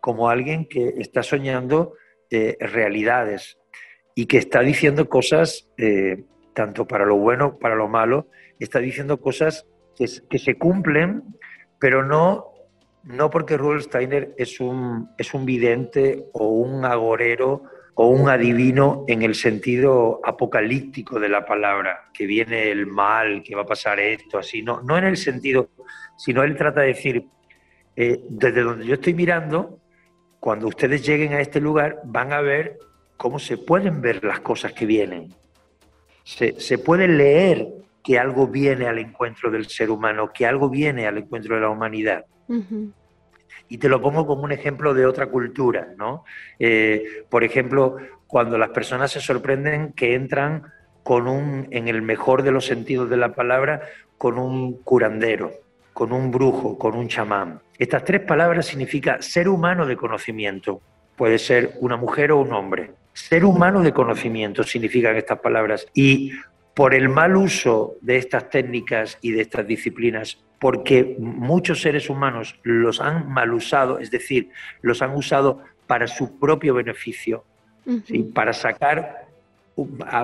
como 0.00 0.28
alguien 0.28 0.66
que 0.66 0.94
está 0.98 1.22
soñando 1.22 1.94
eh, 2.30 2.56
realidades 2.60 3.58
y 4.14 4.26
que 4.26 4.38
está 4.38 4.60
diciendo 4.60 5.08
cosas, 5.08 5.68
eh, 5.76 6.24
tanto 6.54 6.86
para 6.86 7.04
lo 7.04 7.16
bueno, 7.16 7.58
para 7.58 7.74
lo 7.74 7.88
malo, 7.88 8.28
está 8.60 8.78
diciendo 8.78 9.20
cosas 9.20 9.66
que, 9.96 10.06
se 10.38 10.56
cumplen, 10.56 11.24
pero 11.78 12.04
no 12.04 12.46
no 13.02 13.30
porque 13.30 13.56
Rudolf 13.56 13.84
Steiner 13.84 14.34
es 14.36 14.60
un, 14.60 15.08
es 15.16 15.32
un 15.32 15.46
vidente 15.46 16.26
o 16.34 16.48
un 16.48 16.84
agorero 16.84 17.62
o 18.02 18.06
un 18.06 18.30
adivino 18.30 19.04
en 19.08 19.20
el 19.20 19.34
sentido 19.34 20.22
apocalíptico 20.24 21.20
de 21.20 21.28
la 21.28 21.44
palabra, 21.44 22.08
que 22.14 22.24
viene 22.24 22.70
el 22.70 22.86
mal, 22.86 23.42
que 23.42 23.54
va 23.54 23.60
a 23.60 23.66
pasar 23.66 24.00
esto, 24.00 24.38
así, 24.38 24.62
no, 24.62 24.80
no 24.80 24.96
en 24.96 25.04
el 25.04 25.18
sentido, 25.18 25.68
sino 26.16 26.42
él 26.42 26.56
trata 26.56 26.80
de 26.80 26.86
decir, 26.86 27.26
eh, 27.94 28.22
desde 28.26 28.62
donde 28.62 28.86
yo 28.86 28.94
estoy 28.94 29.12
mirando, 29.12 29.80
cuando 30.38 30.66
ustedes 30.66 31.06
lleguen 31.06 31.34
a 31.34 31.42
este 31.42 31.60
lugar, 31.60 32.00
van 32.06 32.32
a 32.32 32.40
ver 32.40 32.78
cómo 33.18 33.38
se 33.38 33.58
pueden 33.58 34.00
ver 34.00 34.24
las 34.24 34.40
cosas 34.40 34.72
que 34.72 34.86
vienen. 34.86 35.34
Se, 36.24 36.58
se 36.58 36.78
puede 36.78 37.06
leer 37.06 37.68
que 38.02 38.18
algo 38.18 38.46
viene 38.46 38.86
al 38.86 38.98
encuentro 38.98 39.50
del 39.50 39.66
ser 39.66 39.90
humano, 39.90 40.30
que 40.32 40.46
algo 40.46 40.70
viene 40.70 41.06
al 41.06 41.18
encuentro 41.18 41.54
de 41.54 41.60
la 41.60 41.68
humanidad. 41.68 42.24
Y 43.70 43.78
te 43.78 43.88
lo 43.88 44.02
pongo 44.02 44.26
como 44.26 44.42
un 44.42 44.52
ejemplo 44.52 44.92
de 44.92 45.06
otra 45.06 45.26
cultura, 45.26 45.88
¿no? 45.96 46.24
Eh, 46.58 47.24
por 47.30 47.44
ejemplo, 47.44 47.96
cuando 48.26 48.58
las 48.58 48.70
personas 48.70 49.10
se 49.10 49.20
sorprenden 49.20 49.94
que 49.94 50.14
entran 50.14 50.64
con 51.02 51.26
un, 51.26 51.68
en 51.70 51.88
el 51.88 52.02
mejor 52.02 52.42
de 52.42 52.50
los 52.50 52.66
sentidos 52.66 53.08
de 53.08 53.16
la 53.16 53.32
palabra, 53.34 53.80
con 54.18 54.38
un 54.38 54.82
curandero, 54.82 55.52
con 55.92 56.12
un 56.12 56.30
brujo, 56.30 56.76
con 56.76 56.94
un 56.94 57.08
chamán. 57.08 57.60
Estas 57.78 58.04
tres 58.04 58.20
palabras 58.20 58.66
significan 58.66 59.22
ser 59.22 59.48
humano 59.48 59.86
de 59.86 59.96
conocimiento. 59.96 60.80
Puede 61.16 61.38
ser 61.38 61.72
una 61.80 61.96
mujer 61.96 62.32
o 62.32 62.40
un 62.40 62.52
hombre. 62.52 62.90
Ser 63.12 63.44
humano 63.44 63.82
de 63.82 63.92
conocimiento 63.92 64.62
significan 64.62 65.16
estas 65.16 65.40
palabras. 65.40 65.86
Y 65.94 66.32
por 66.74 66.94
el 66.94 67.08
mal 67.08 67.36
uso 67.36 67.96
de 68.00 68.16
estas 68.16 68.50
técnicas 68.50 69.18
y 69.20 69.32
de 69.32 69.42
estas 69.42 69.66
disciplinas 69.66 70.38
porque 70.60 71.16
muchos 71.18 71.80
seres 71.80 72.10
humanos 72.10 72.60
los 72.62 73.00
han 73.00 73.28
mal 73.28 73.52
usado, 73.52 73.98
es 73.98 74.10
decir, 74.10 74.50
los 74.82 75.00
han 75.02 75.12
usado 75.12 75.64
para 75.86 76.06
su 76.06 76.38
propio 76.38 76.74
beneficio, 76.74 77.44
para 78.34 78.52
sacar, 78.52 79.26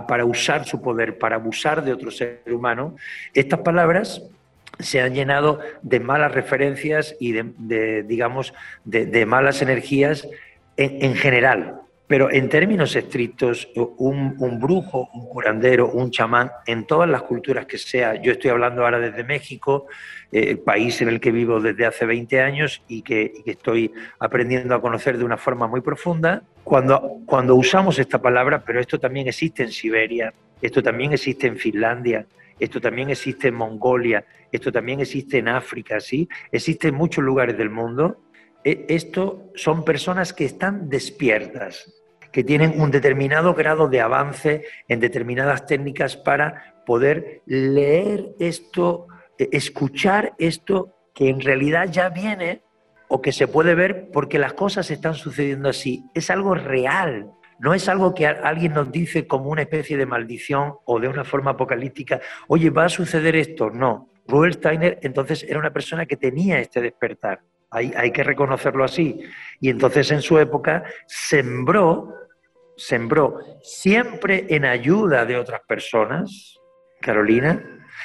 para 0.06 0.24
usar 0.26 0.66
su 0.66 0.80
poder, 0.80 1.18
para 1.18 1.36
abusar 1.36 1.82
de 1.82 1.92
otro 1.92 2.10
ser 2.10 2.42
humano. 2.46 2.94
Estas 3.32 3.60
palabras 3.60 4.22
se 4.78 5.00
han 5.00 5.14
llenado 5.14 5.58
de 5.80 6.00
malas 6.00 6.32
referencias 6.32 7.16
y 7.18 7.32
de, 7.32 8.02
digamos, 8.02 8.52
de, 8.84 9.26
malas 9.26 9.62
energías 9.62 10.28
en 10.76 11.14
general. 11.14 11.80
Pero 12.06 12.30
en 12.30 12.48
términos 12.48 12.94
estrictos, 12.94 13.68
un, 13.74 14.60
brujo, 14.60 15.08
un 15.12 15.28
curandero, 15.28 15.90
un 15.90 16.12
chamán, 16.12 16.52
en 16.64 16.86
todas 16.86 17.08
las 17.08 17.22
culturas 17.22 17.66
que 17.66 17.78
sea, 17.78 18.14
yo 18.22 18.32
estoy 18.32 18.50
hablando 18.50 18.84
ahora 18.84 19.00
desde 19.00 19.24
México, 19.24 19.86
eh, 20.30 20.56
país 20.56 21.02
en 21.02 21.08
el 21.08 21.18
que 21.18 21.32
vivo 21.32 21.58
desde 21.58 21.84
hace 21.84 22.06
20 22.06 22.40
años 22.40 22.80
y 22.86 23.02
que, 23.02 23.32
estoy 23.44 23.92
aprendiendo 24.20 24.74
a 24.74 24.80
conocer 24.80 25.18
de 25.18 25.24
una 25.24 25.36
forma 25.36 25.66
muy 25.66 25.80
profunda, 25.80 26.44
cuando, 26.62 27.20
cuando 27.26 27.56
usamos 27.56 27.98
esta 27.98 28.22
palabra, 28.22 28.62
pero 28.64 28.78
esto 28.78 29.00
también 29.00 29.26
existe 29.26 29.64
en 29.64 29.72
Siberia, 29.72 30.32
esto 30.62 30.82
también 30.82 31.12
existe 31.12 31.48
en 31.48 31.56
Finlandia, 31.56 32.26
esto 32.58 32.80
también 32.80 33.10
existe 33.10 33.48
en 33.48 33.54
Mongolia, 33.54 34.24
esto 34.52 34.70
también 34.70 35.00
existe 35.00 35.38
en 35.38 35.48
África, 35.48 36.00
¿sí? 36.00 36.28
Existe 36.50 36.88
en 36.88 36.94
muchos 36.94 37.22
lugares 37.22 37.58
del 37.58 37.70
mundo. 37.70 38.22
E, 38.64 38.86
esto 38.88 39.50
son 39.54 39.84
personas 39.84 40.32
que 40.32 40.44
están 40.44 40.88
despiertas, 40.88 41.92
que 42.36 42.44
tienen 42.44 42.78
un 42.78 42.90
determinado 42.90 43.54
grado 43.54 43.88
de 43.88 44.02
avance 44.02 44.66
en 44.88 45.00
determinadas 45.00 45.64
técnicas 45.64 46.18
para 46.18 46.74
poder 46.84 47.40
leer 47.46 48.34
esto, 48.38 49.06
e, 49.38 49.48
escuchar 49.52 50.34
esto 50.36 50.94
que 51.14 51.30
en 51.30 51.40
realidad 51.40 51.88
ya 51.90 52.10
viene 52.10 52.60
o 53.08 53.22
que 53.22 53.32
se 53.32 53.48
puede 53.48 53.74
ver 53.74 54.10
porque 54.12 54.38
las 54.38 54.52
cosas 54.52 54.90
están 54.90 55.14
sucediendo 55.14 55.70
así. 55.70 56.04
Es 56.12 56.28
algo 56.28 56.54
real, 56.54 57.30
no 57.58 57.72
es 57.72 57.88
algo 57.88 58.12
que 58.12 58.26
alguien 58.26 58.74
nos 58.74 58.92
dice 58.92 59.26
como 59.26 59.48
una 59.48 59.62
especie 59.62 59.96
de 59.96 60.04
maldición 60.04 60.74
o 60.84 61.00
de 61.00 61.08
una 61.08 61.24
forma 61.24 61.52
apocalíptica, 61.52 62.20
oye, 62.48 62.68
va 62.68 62.84
a 62.84 62.90
suceder 62.90 63.34
esto. 63.34 63.70
No, 63.70 64.10
Rudolf 64.28 64.56
Steiner 64.56 64.98
entonces 65.00 65.42
era 65.42 65.58
una 65.58 65.72
persona 65.72 66.04
que 66.04 66.18
tenía 66.18 66.60
este 66.60 66.82
despertar. 66.82 67.40
Hay, 67.70 67.94
hay 67.96 68.10
que 68.10 68.22
reconocerlo 68.22 68.84
así. 68.84 69.22
Y 69.58 69.70
entonces 69.70 70.10
en 70.10 70.20
su 70.20 70.38
época 70.38 70.84
sembró 71.06 72.25
sembró 72.76 73.38
siempre 73.62 74.46
en 74.50 74.64
ayuda 74.64 75.24
de 75.24 75.36
otras 75.36 75.60
personas, 75.66 76.58
Carolina, 77.00 77.64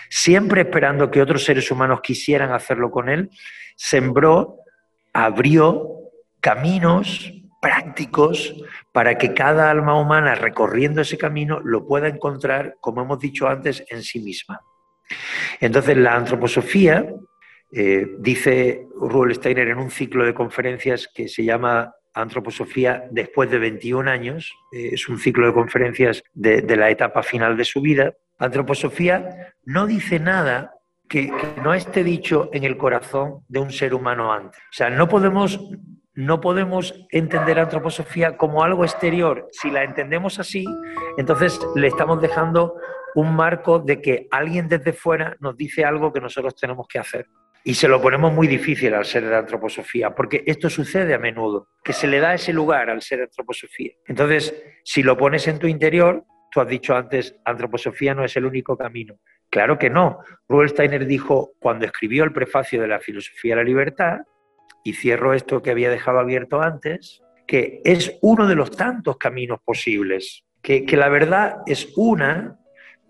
siempre 0.09 0.61
esperando 0.61 1.11
que 1.11 1.21
otros 1.21 1.43
seres 1.43 1.69
humanos 1.71 2.01
quisieran 2.01 2.51
hacerlo 2.51 2.91
con 2.91 3.09
él, 3.09 3.29
sembró, 3.75 4.57
abrió 5.13 5.87
caminos 6.39 7.33
prácticos 7.61 8.55
para 8.91 9.17
que 9.17 9.33
cada 9.33 9.69
alma 9.69 9.99
humana 9.99 10.35
recorriendo 10.35 11.01
ese 11.01 11.17
camino 11.17 11.59
lo 11.63 11.85
pueda 11.85 12.07
encontrar, 12.07 12.75
como 12.81 13.03
hemos 13.03 13.19
dicho 13.19 13.47
antes, 13.47 13.83
en 13.89 14.01
sí 14.01 14.19
misma. 14.19 14.59
Entonces, 15.59 15.95
la 15.97 16.15
antroposofía, 16.15 17.13
eh, 17.71 18.05
dice 18.19 18.87
Rudolf 18.95 19.37
Steiner 19.37 19.69
en 19.69 19.77
un 19.77 19.91
ciclo 19.91 20.25
de 20.25 20.33
conferencias 20.33 21.07
que 21.13 21.27
se 21.27 21.43
llama 21.43 21.93
Antroposofía 22.13 23.07
después 23.11 23.49
de 23.49 23.59
21 23.59 24.09
años, 24.09 24.53
eh, 24.71 24.89
es 24.93 25.07
un 25.07 25.17
ciclo 25.17 25.47
de 25.47 25.53
conferencias 25.53 26.23
de, 26.33 26.61
la 26.75 26.89
etapa 26.89 27.23
final 27.23 27.55
de 27.55 27.65
su 27.65 27.81
vida. 27.81 28.13
Antroposofía 28.37 29.53
no 29.65 29.87
dice 29.87 30.19
nada 30.19 30.73
que, 31.07 31.31
no 31.63 31.73
esté 31.73 32.03
dicho 32.03 32.49
en 32.53 32.63
el 32.63 32.77
corazón 32.77 33.43
de 33.47 33.59
un 33.59 33.71
ser 33.71 33.93
humano 33.93 34.31
antes. 34.31 34.59
O 34.59 34.73
sea, 34.73 34.89
no 34.89 35.07
podemos, 35.07 35.59
no 36.13 36.41
podemos 36.41 36.93
entender 37.11 37.59
antroposofía 37.59 38.35
como 38.37 38.63
algo 38.63 38.83
exterior. 38.83 39.47
Si 39.51 39.71
la 39.71 39.83
entendemos 39.83 40.39
así, 40.39 40.65
entonces 41.17 41.59
le 41.75 41.87
estamos 41.87 42.21
dejando 42.21 42.75
un 43.15 43.35
marco 43.35 43.79
de 43.79 44.01
que 44.01 44.27
alguien 44.31 44.67
desde 44.67 44.93
fuera 44.93 45.35
nos 45.39 45.57
dice 45.57 45.85
algo 45.85 46.11
que 46.11 46.21
nosotros 46.21 46.55
tenemos 46.55 46.87
que 46.87 46.99
hacer. 46.99 47.27
Y 47.63 47.75
se 47.75 47.87
lo 47.87 48.01
ponemos 48.01 48.33
muy 48.33 48.47
difícil 48.47 48.93
al 48.93 49.05
ser 49.05 49.27
de 49.27 49.35
antroposofía, 49.35 50.15
porque 50.15 50.43
esto 50.47 50.69
sucede 50.69 51.13
a 51.13 51.19
menudo, 51.19 51.69
que 51.83 51.93
se 51.93 52.07
le 52.07 52.19
da 52.19 52.33
ese 52.33 52.53
lugar 52.53 52.89
al 52.89 53.01
ser 53.01 53.19
de 53.19 53.23
antroposofía. 53.25 53.91
Entonces, 54.07 54.63
si 54.83 55.03
lo 55.03 55.15
pones 55.15 55.47
en 55.47 55.59
tu 55.59 55.67
interior, 55.67 56.25
tú 56.51 56.59
has 56.59 56.67
dicho 56.67 56.95
antes, 56.95 57.35
antroposofía 57.45 58.15
no 58.15 58.25
es 58.25 58.35
el 58.35 58.45
único 58.45 58.75
camino. 58.75 59.19
Claro 59.49 59.77
que 59.77 59.89
no. 59.89 60.19
Rudolf 60.47 60.71
Steiner 60.71 61.05
dijo, 61.05 61.53
cuando 61.59 61.85
escribió 61.85 62.23
el 62.23 62.33
prefacio 62.33 62.81
de 62.81 62.87
la 62.87 62.99
filosofía 62.99 63.53
de 63.53 63.61
la 63.61 63.67
libertad, 63.67 64.19
y 64.83 64.93
cierro 64.93 65.33
esto 65.33 65.61
que 65.61 65.69
había 65.69 65.91
dejado 65.91 66.19
abierto 66.19 66.61
antes, 66.61 67.21
que 67.45 67.81
es 67.83 68.17
uno 68.21 68.47
de 68.47 68.55
los 68.55 68.71
tantos 68.71 69.17
caminos 69.17 69.59
posibles, 69.63 70.45
que, 70.63 70.85
que 70.85 70.97
la 70.97 71.09
verdad 71.09 71.57
es 71.67 71.93
una 71.95 72.57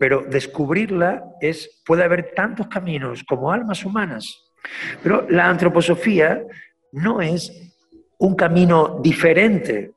pero 0.02 0.24
descubrirla 0.28 1.22
es, 1.40 1.80
puede 1.86 2.02
haber 2.02 2.32
tantos 2.34 2.66
caminos 2.66 3.22
como 3.22 3.52
almas 3.52 3.84
humanas. 3.84 4.41
Pero 5.02 5.26
la 5.28 5.48
antroposofía 5.48 6.42
no 6.92 7.20
es 7.20 7.72
un 8.18 8.36
camino 8.36 9.00
diferente, 9.02 9.92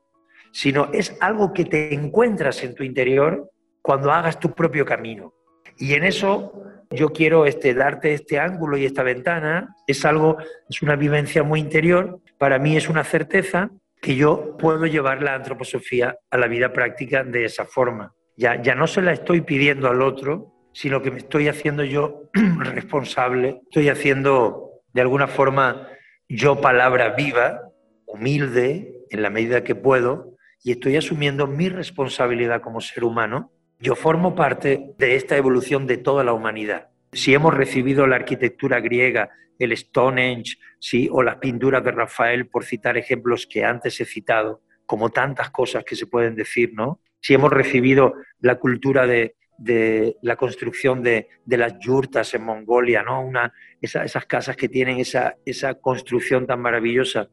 sino 0.52 0.90
es 0.92 1.16
algo 1.20 1.52
que 1.52 1.64
te 1.64 1.94
encuentras 1.94 2.62
en 2.64 2.74
tu 2.74 2.82
interior 2.82 3.50
cuando 3.82 4.10
hagas 4.10 4.40
tu 4.40 4.52
propio 4.52 4.84
camino. 4.84 5.32
Y 5.78 5.94
en 5.94 6.04
eso 6.04 6.52
yo 6.90 7.10
quiero 7.10 7.46
este, 7.46 7.74
darte 7.74 8.14
este 8.14 8.38
ángulo 8.38 8.76
y 8.76 8.84
esta 8.84 9.02
ventana. 9.02 9.74
Es 9.86 10.04
algo, 10.04 10.38
es 10.68 10.82
una 10.82 10.96
vivencia 10.96 11.42
muy 11.42 11.60
interior. 11.60 12.20
Para 12.38 12.58
mí 12.58 12.76
es 12.76 12.88
una 12.88 13.04
certeza 13.04 13.70
que 14.00 14.16
yo 14.16 14.56
puedo 14.56 14.86
llevar 14.86 15.22
la 15.22 15.34
antroposofía 15.34 16.16
a 16.30 16.38
la 16.38 16.46
vida 16.46 16.72
práctica 16.72 17.24
de 17.24 17.44
esa 17.44 17.64
forma. 17.64 18.14
Ya, 18.36 18.60
ya 18.60 18.74
no 18.74 18.86
se 18.86 19.02
la 19.02 19.12
estoy 19.12 19.40
pidiendo 19.40 19.88
al 19.88 20.02
otro, 20.02 20.55
sino 20.76 21.00
que 21.00 21.10
me 21.10 21.16
estoy 21.16 21.48
haciendo 21.48 21.84
yo 21.84 22.24
responsable, 22.34 23.62
estoy 23.62 23.88
haciendo 23.88 24.82
de 24.92 25.00
alguna 25.00 25.26
forma 25.26 25.88
yo 26.28 26.60
palabra 26.60 27.14
viva, 27.14 27.62
humilde, 28.04 28.92
en 29.08 29.22
la 29.22 29.30
medida 29.30 29.64
que 29.64 29.74
puedo, 29.74 30.36
y 30.62 30.72
estoy 30.72 30.96
asumiendo 30.96 31.46
mi 31.46 31.70
responsabilidad 31.70 32.60
como 32.60 32.82
ser 32.82 33.04
humano. 33.04 33.50
Yo 33.78 33.94
formo 33.94 34.34
parte 34.34 34.92
de 34.98 35.16
esta 35.16 35.38
evolución 35.38 35.86
de 35.86 35.96
toda 35.96 36.24
la 36.24 36.34
humanidad. 36.34 36.88
Si 37.10 37.32
hemos 37.32 37.54
recibido 37.54 38.06
la 38.06 38.16
arquitectura 38.16 38.80
griega, 38.80 39.30
el 39.58 39.74
Stonehenge, 39.74 40.58
¿sí? 40.78 41.08
o 41.10 41.22
las 41.22 41.36
pinturas 41.36 41.82
de 41.84 41.92
Rafael, 41.92 42.48
por 42.48 42.66
citar 42.66 42.98
ejemplos 42.98 43.46
que 43.50 43.64
antes 43.64 43.98
he 43.98 44.04
citado, 44.04 44.60
como 44.84 45.08
tantas 45.08 45.48
cosas 45.48 45.84
que 45.84 45.96
se 45.96 46.06
pueden 46.06 46.36
decir, 46.36 46.74
¿no? 46.74 47.00
si 47.18 47.32
hemos 47.32 47.50
recibido 47.50 48.12
la 48.40 48.56
cultura 48.56 49.06
de, 49.06 49.36
la 49.58 50.36
construcción 50.36 51.02
de, 51.02 51.28
las 51.46 51.78
yurtas 51.78 52.34
en 52.34 52.44
Mongolia, 52.44 53.02
¿no? 53.02 53.22
Una, 53.22 53.52
esas 53.80 54.26
casas 54.26 54.56
que 54.56 54.68
tienen 54.68 54.98
esa, 54.98 55.36
esa 55.44 55.74
construcción 55.74 56.46
tan 56.46 56.60
maravillosa. 56.60 57.28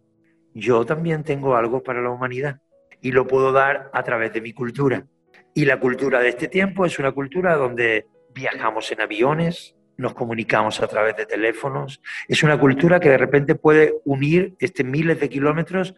Yo 0.54 0.86
también 0.86 1.24
tengo 1.24 1.56
algo 1.56 1.82
para 1.84 2.02
la 2.02 2.10
humanidad 2.10 2.60
y 3.02 3.12
lo 3.12 3.28
puedo 3.28 3.52
dar 3.52 3.90
a 3.94 4.04
través 4.04 4.34
de 4.34 4.42
mi 4.42 4.54
cultura. 4.54 5.06
Y 5.54 5.66
la 5.66 5.80
cultura 5.80 6.20
de 6.20 6.30
este 6.30 6.48
tiempo 6.48 6.86
es 6.86 7.00
una 7.00 7.12
cultura 7.12 7.56
donde 7.56 8.08
viajamos 8.34 8.92
en 8.92 9.02
aviones, 9.02 9.76
nos 9.98 10.14
comunicamos 10.14 10.82
a 10.82 10.88
través 10.88 11.16
de 11.16 11.26
teléfonos. 11.26 12.02
Es 12.28 12.44
una 12.44 12.60
cultura 12.60 13.00
que 13.00 13.10
de 13.10 13.18
repente 13.18 13.56
puede 13.56 13.94
unir 14.06 14.56
este 14.60 14.84
miles 14.84 15.20
de 15.20 15.30
kilómetros 15.30 15.94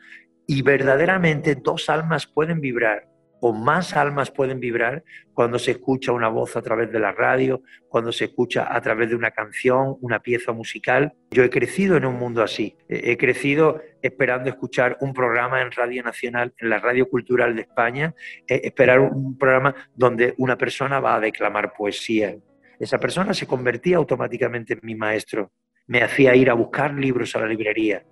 y 0.47 0.61
verdaderamente 0.61 1.55
dos 1.55 1.89
almas 1.89 2.27
pueden 2.27 2.59
vibrar 2.59 3.07
o 3.47 3.53
más 3.53 3.95
almas 3.95 4.31
pueden 4.31 4.59
vibrar 4.59 5.03
cuando 5.31 5.59
se 5.59 5.69
escucha 5.69 6.11
una 6.11 6.29
voz 6.29 6.57
a 6.57 6.63
través 6.63 6.91
de 6.91 6.99
la 6.99 7.11
radio, 7.11 7.61
cuando 7.87 8.11
se 8.11 8.25
escucha 8.25 8.75
a 8.75 8.81
través 8.81 9.11
de 9.11 9.15
una 9.15 9.29
canción, 9.29 9.97
una 10.01 10.19
pieza 10.19 10.51
musical. 10.51 11.13
Yo 11.29 11.43
he 11.43 11.51
crecido 11.51 11.95
en 11.95 12.05
un 12.05 12.15
mundo 12.15 12.41
así. 12.41 12.75
He 12.89 13.15
crecido 13.17 13.79
esperando 14.01 14.49
escuchar 14.49 14.97
un 14.99 15.13
programa 15.13 15.61
en 15.61 15.71
Radio 15.71 16.01
Nacional, 16.01 16.55
en 16.57 16.71
la 16.71 16.79
Radio 16.79 17.07
Cultural 17.07 17.55
de 17.55 17.61
España, 17.61 18.15
esperar 18.47 18.99
un 18.99 19.37
programa 19.37 19.75
donde 19.93 20.33
una 20.39 20.57
persona 20.57 20.99
va 20.99 21.13
a 21.13 21.19
declamar 21.19 21.73
poesía. 21.77 22.35
Esa 22.79 22.97
persona 22.97 23.35
se 23.35 23.45
convertía 23.45 23.97
automáticamente 23.97 24.73
en 24.73 24.79
mi 24.81 24.95
maestro. 24.95 25.51
Me 25.85 26.01
hacía 26.01 26.35
ir 26.35 26.49
a 26.49 26.55
buscar 26.55 26.95
libros 26.95 27.35
a 27.35 27.41
la 27.41 27.45
librería 27.45 28.03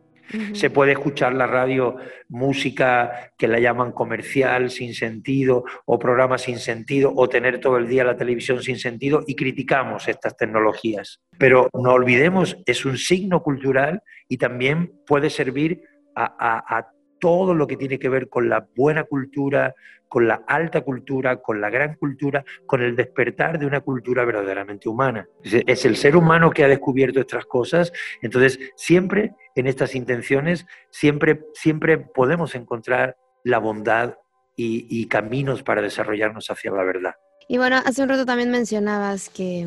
se 0.54 0.69
puede 0.69 0.93
escuchar 0.93 1.34
la 1.34 1.48
radio 1.48 1.96
música 2.30 3.32
que 3.38 3.48
la 3.48 3.60
llaman 3.60 3.91
comercial, 3.91 4.69
sin 4.69 4.93
sentido, 4.93 5.63
o 5.86 6.00
programa 6.00 6.38
sin 6.38 6.60
sentido, 6.60 7.13
o 7.15 7.30
tener 7.30 7.60
todo 7.60 7.78
el 7.78 7.88
día 7.88 8.04
la 8.04 8.17
televisión 8.17 8.62
sin 8.62 8.78
sentido, 8.80 9.24
y 9.28 9.36
criticamos 9.36 10.08
estas 10.08 10.36
tecnologías. 10.38 11.22
Pero 11.38 11.69
no 11.74 11.93
olvidemos, 11.93 12.58
es 12.65 12.86
un 12.86 12.98
signo 12.98 13.41
cultural 13.41 14.02
y 14.28 14.38
también 14.38 14.91
puede 15.06 15.30
servir 15.30 15.82
a 16.15 16.88
todo 17.24 17.54
lo 17.54 17.68
que 17.68 17.78
tiene 17.78 18.00
que 18.00 18.10
ver 18.10 18.28
con 18.28 18.50
la 18.50 18.68
buena 18.76 19.06
cultura, 19.06 19.74
con 20.10 20.28
la 20.28 20.44
alta 20.46 20.82
cultura, 20.82 21.42
con 21.42 21.62
la 21.62 21.70
gran 21.70 21.96
cultura, 21.96 22.44
con 22.66 22.82
el 22.82 22.98
despertar 22.98 23.58
de 23.58 23.66
una 23.66 23.80
cultura 23.80 24.26
verdaderamente 24.26 24.90
humana. 24.90 25.30
Es 25.42 25.86
el 25.86 25.96
ser 25.96 26.18
humano 26.18 26.52
que 26.52 26.66
ha 26.66 26.68
descubierto 26.68 27.22
estas 27.22 27.46
cosas, 27.46 27.94
entonces 28.22 28.60
siempre 28.76 29.36
en 29.56 29.68
estas 29.68 29.96
intenciones, 29.96 30.66
siempre, 30.90 31.46
siempre 31.54 31.98
podemos 31.98 32.56
encontrar 32.56 33.16
la 33.46 33.60
bondad 33.60 34.16
y, 34.58 35.08
caminos 35.08 35.64
para 35.64 35.82
desarrollarnos 35.82 36.52
hacia 36.52 36.72
la 36.72 36.84
verdad. 36.84 37.14
Y 37.48 37.58
bueno, 37.58 37.78
hace 37.86 38.04
un 38.04 38.10
rato 38.10 38.26
también 38.26 38.52
mencionabas 38.52 39.30
que, 39.30 39.66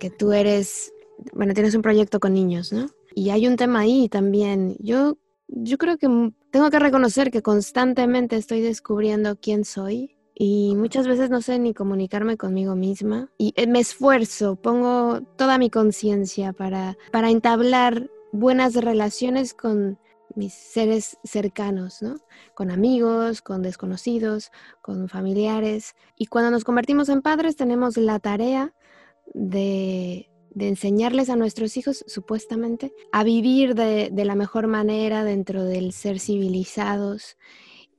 que 0.00 0.10
tú 0.10 0.32
eres, 0.32 0.92
bueno, 1.34 1.54
tienes 1.54 1.76
un 1.76 1.82
proyecto 1.82 2.18
con 2.18 2.34
niños, 2.34 2.72
¿no? 2.72 2.90
Y 3.14 3.30
hay 3.30 3.46
un 3.46 3.54
tema 3.54 3.78
ahí 3.78 4.08
también. 4.08 4.74
Yo 4.80 5.16
yo 5.48 5.78
creo 5.78 5.98
que 5.98 6.08
tengo 6.50 6.70
que 6.70 6.78
reconocer 6.78 7.30
que 7.30 7.42
constantemente 7.42 8.36
estoy 8.36 8.60
descubriendo 8.60 9.36
quién 9.36 9.64
soy 9.64 10.16
y 10.34 10.74
muchas 10.76 11.08
veces 11.08 11.30
no 11.30 11.40
sé 11.40 11.58
ni 11.58 11.72
comunicarme 11.72 12.36
conmigo 12.36 12.76
misma 12.76 13.30
y 13.38 13.52
eh, 13.56 13.66
me 13.66 13.80
esfuerzo, 13.80 14.56
pongo 14.56 15.22
toda 15.36 15.58
mi 15.58 15.70
conciencia 15.70 16.52
para, 16.52 16.96
para 17.10 17.30
entablar 17.30 18.10
buenas 18.32 18.74
relaciones 18.74 19.54
con 19.54 19.98
mis 20.34 20.52
seres 20.52 21.18
cercanos, 21.24 22.02
¿no? 22.02 22.16
Con 22.54 22.70
amigos, 22.70 23.40
con 23.40 23.62
desconocidos, 23.62 24.52
con 24.82 25.08
familiares. 25.08 25.94
Y 26.16 26.26
cuando 26.26 26.50
nos 26.50 26.64
convertimos 26.64 27.08
en 27.08 27.22
padres 27.22 27.56
tenemos 27.56 27.96
la 27.96 28.18
tarea 28.18 28.74
de 29.32 30.30
de 30.56 30.68
enseñarles 30.68 31.28
a 31.28 31.36
nuestros 31.36 31.76
hijos, 31.76 32.02
supuestamente, 32.08 32.94
a 33.12 33.24
vivir 33.24 33.74
de, 33.74 34.10
la 34.24 34.34
mejor 34.34 34.68
manera 34.68 35.22
dentro 35.22 35.62
del 35.64 35.92
ser 35.92 36.18
civilizados. 36.18 37.36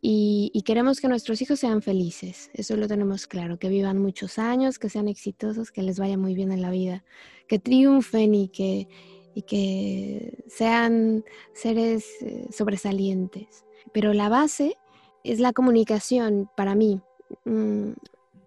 Y, 0.02 0.64
queremos 0.66 1.00
que 1.00 1.08
nuestros 1.08 1.40
hijos 1.44 1.60
sean 1.60 1.84
felices, 1.84 2.50
eso 2.56 2.76
lo 2.76 2.88
tenemos 2.88 3.28
claro, 3.28 3.60
que 3.60 3.70
vivan 3.70 4.00
muchos 4.00 4.40
años, 4.40 4.80
que 4.80 4.90
sean 4.90 5.08
exitosos, 5.08 5.72
que 5.72 5.84
les 5.84 6.00
vaya 6.00 6.18
muy 6.18 6.34
bien 6.34 6.52
en 6.52 6.64
la 6.64 6.72
vida, 6.72 7.04
que 7.48 7.60
triunfen 7.60 8.34
y 8.34 8.48
que, 8.48 8.88
y 9.36 9.44
que 9.44 10.44
sean 10.48 11.24
seres 11.54 12.08
eh, 12.22 12.48
sobresalientes. 12.52 13.66
Pero 13.94 14.14
la 14.14 14.30
base 14.30 14.78
es 15.24 15.40
la 15.40 15.54
comunicación 15.54 16.50
para 16.58 16.74
mí. 16.74 17.02
Mm, 17.46 17.92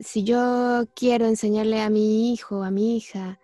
si 0.01 0.25
yo 0.25 0.85
quiero 0.97 1.27
enseñarle 1.27 1.81
a 1.81 1.91
mi 1.91 2.33
hijo, 2.33 2.65
a 2.65 2.73
mi 2.73 2.97
hija, 2.97 3.39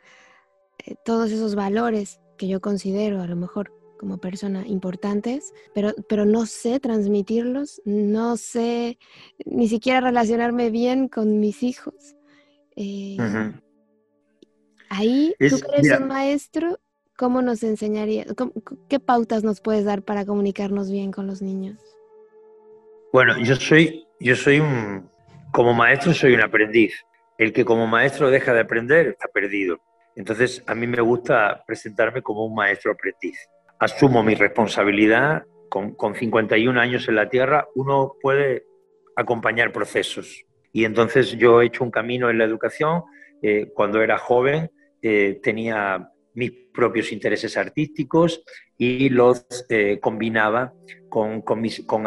todos 1.04 1.30
esos 1.30 1.54
valores 1.54 2.20
que 2.36 2.48
yo 2.48 2.60
considero 2.60 3.20
a 3.20 3.26
lo 3.26 3.36
mejor 3.36 3.72
como 3.98 4.18
persona 4.18 4.66
importantes, 4.66 5.52
pero, 5.74 5.94
pero 6.08 6.26
no 6.26 6.46
sé 6.46 6.80
transmitirlos, 6.80 7.80
no 7.84 8.36
sé 8.36 8.98
ni 9.44 9.68
siquiera 9.68 10.00
relacionarme 10.00 10.70
bien 10.70 11.08
con 11.08 11.40
mis 11.40 11.62
hijos. 11.62 12.16
Eh, 12.76 13.16
ahí, 14.90 15.34
tú 15.38 15.58
que 15.60 15.78
eres 15.78 15.98
un 15.98 16.08
maestro, 16.08 16.78
¿cómo 17.16 17.40
nos 17.40 17.62
enseñaría, 17.62 18.26
qué 18.88 19.00
pautas 19.00 19.42
nos 19.44 19.60
puedes 19.60 19.84
dar 19.84 20.02
para 20.02 20.26
comunicarnos 20.26 20.90
bien 20.90 21.10
con 21.10 21.26
los 21.26 21.40
niños? 21.40 21.80
Bueno, 23.12 23.38
yo 23.38 23.56
soy, 23.56 24.06
yo 24.20 24.36
soy 24.36 24.60
un, 24.60 25.08
como 25.52 25.72
maestro 25.72 26.12
soy 26.12 26.34
un 26.34 26.42
aprendiz. 26.42 26.94
El 27.38 27.52
que 27.52 27.64
como 27.64 27.86
maestro 27.86 28.30
deja 28.30 28.52
de 28.52 28.60
aprender 28.60 29.08
está 29.08 29.28
perdido. 29.28 29.78
Entonces, 30.16 30.64
a 30.66 30.74
mí 30.74 30.86
me 30.86 31.00
gusta 31.00 31.62
presentarme 31.66 32.22
como 32.22 32.44
un 32.44 32.54
maestro 32.54 32.92
aprendiz. 32.92 33.38
Asumo 33.78 34.22
mi 34.22 34.34
responsabilidad. 34.34 35.44
Con, 35.68 35.94
con 35.94 36.14
51 36.14 36.80
años 36.80 37.08
en 37.08 37.16
la 37.16 37.28
Tierra, 37.28 37.66
uno 37.74 38.14
puede 38.22 38.64
acompañar 39.16 39.72
procesos. 39.72 40.44
Y 40.72 40.84
entonces 40.84 41.32
yo 41.38 41.62
he 41.62 41.66
hecho 41.66 41.82
un 41.82 41.90
camino 41.90 42.28
en 42.28 42.38
la 42.38 42.44
educación. 42.44 43.02
Eh, 43.42 43.70
cuando 43.74 44.02
era 44.02 44.18
joven 44.18 44.70
eh, 45.00 45.40
tenía 45.42 46.10
mis 46.34 46.52
propios 46.72 47.12
intereses 47.12 47.56
artísticos 47.56 48.42
y 48.76 49.08
los 49.08 49.46
eh, 49.70 49.98
combinaba 50.00 50.74
con, 51.08 51.42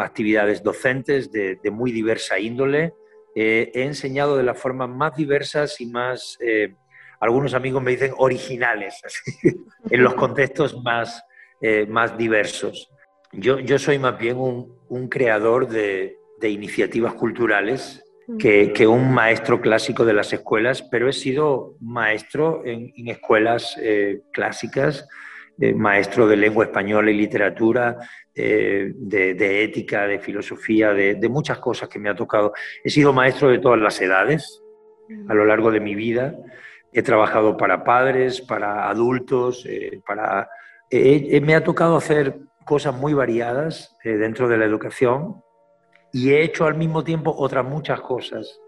actividades 0.00 0.62
docentes 0.62 1.32
de, 1.32 1.58
de 1.62 1.70
muy 1.72 1.90
diversa 1.90 2.38
índole. 2.38 2.92
he 3.34 3.70
enseñado 3.74 4.36
de 4.36 4.44
las 4.44 4.58
formas 4.58 4.88
más 4.88 5.16
diversas 5.16 5.80
y 5.80 5.86
más, 5.86 6.38
algunos 7.20 7.54
amigos 7.54 7.82
me 7.82 7.92
dicen 7.92 8.12
originales, 8.18 9.00
en 9.90 10.02
los 10.02 10.14
contextos 10.14 10.82
más, 10.82 11.22
más 11.88 12.16
diversos. 12.16 12.90
Yo, 13.32 13.60
yo 13.60 13.78
soy 13.78 13.98
más 13.98 14.18
bien 14.18 14.38
un, 14.38 14.74
un 14.88 15.08
creador 15.08 15.68
de, 15.68 16.18
de 16.40 16.50
iniciativas 16.50 17.14
culturales 17.14 18.02
que, 18.38 18.72
que, 18.72 18.86
un 18.86 19.12
maestro 19.12 19.60
clásico 19.60 20.04
de 20.04 20.12
las 20.12 20.32
escuelas, 20.32 20.82
pero 20.82 21.08
he 21.08 21.12
sido 21.12 21.76
maestro 21.80 22.62
en, 22.64 22.92
en 22.96 23.08
escuelas 23.08 23.76
eh, 23.80 24.22
clásicas, 24.32 25.08
eh, 25.60 25.74
maestro 25.74 26.28
de 26.28 26.36
lengua 26.36 26.64
española 26.64 27.10
y 27.10 27.16
literatura, 27.16 27.98
eh, 28.34 28.92
de, 28.94 29.34
de, 29.34 29.64
ética, 29.64 30.06
de 30.06 30.20
filosofía, 30.20 30.92
de, 30.94 31.16
de, 31.16 31.28
muchas 31.28 31.58
cosas 31.58 31.88
que 31.88 31.98
me 31.98 32.08
ha 32.08 32.14
tocado. 32.14 32.52
He 32.84 32.90
sido 32.90 33.12
maestro 33.12 33.48
de 33.50 33.58
todas 33.58 33.80
las 33.80 34.00
edades 34.00 34.62
a 35.28 35.34
lo 35.34 35.44
largo 35.44 35.72
de 35.72 35.80
mi 35.80 35.96
vida. 35.96 36.36
He 36.92 37.02
trabajado 37.02 37.56
para 37.56 37.84
padres, 37.84 38.40
para 38.40 38.88
adultos, 38.88 39.64
eh, 39.66 40.00
para... 40.06 40.48
me 40.90 41.54
ha 41.54 41.62
tocado 41.62 41.96
hacer 41.96 42.38
cosas 42.64 42.94
muy 42.94 43.14
variadas 43.14 43.96
dentro 44.04 44.48
de 44.48 44.58
la 44.58 44.64
educación 44.64 45.42
y 46.12 46.30
he 46.30 46.42
hecho 46.42 46.66
al 46.66 46.76
mismo 46.76 47.04
tiempo 47.04 47.34
otras 47.36 47.64
muchas 47.64 48.00
cosas. 48.00 48.60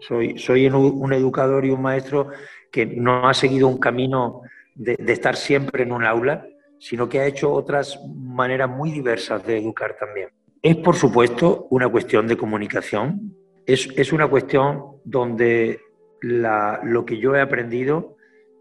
Soy, 0.00 0.38
soy 0.38 0.66
un 0.66 1.12
educador 1.12 1.64
y 1.64 1.70
un 1.70 1.82
maestro 1.82 2.28
que 2.70 2.86
no 2.86 3.28
ha 3.28 3.34
seguido 3.34 3.68
un 3.68 3.78
camino 3.78 4.42
de, 4.74 4.96
de, 4.98 5.12
estar 5.12 5.36
siempre 5.36 5.84
en 5.84 5.92
un 5.92 6.04
aula, 6.04 6.44
sino 6.78 7.08
que 7.08 7.20
ha 7.20 7.26
hecho 7.26 7.52
otras 7.52 8.00
maneras 8.12 8.68
muy 8.68 8.90
diversas 8.90 9.46
de 9.46 9.58
educar 9.58 9.96
también. 9.98 10.30
Es, 10.60 10.76
por 10.76 10.96
supuesto, 10.96 11.66
una 11.70 11.88
cuestión 11.88 12.26
de 12.26 12.36
comunicación, 12.36 13.36
es, 13.66 13.88
es 13.96 14.12
una 14.12 14.26
cuestión 14.26 14.96
donde 15.04 15.80
lo 16.22 17.04
que 17.04 17.18
yo 17.18 17.34
he 17.34 17.40
aprendido 17.40 18.16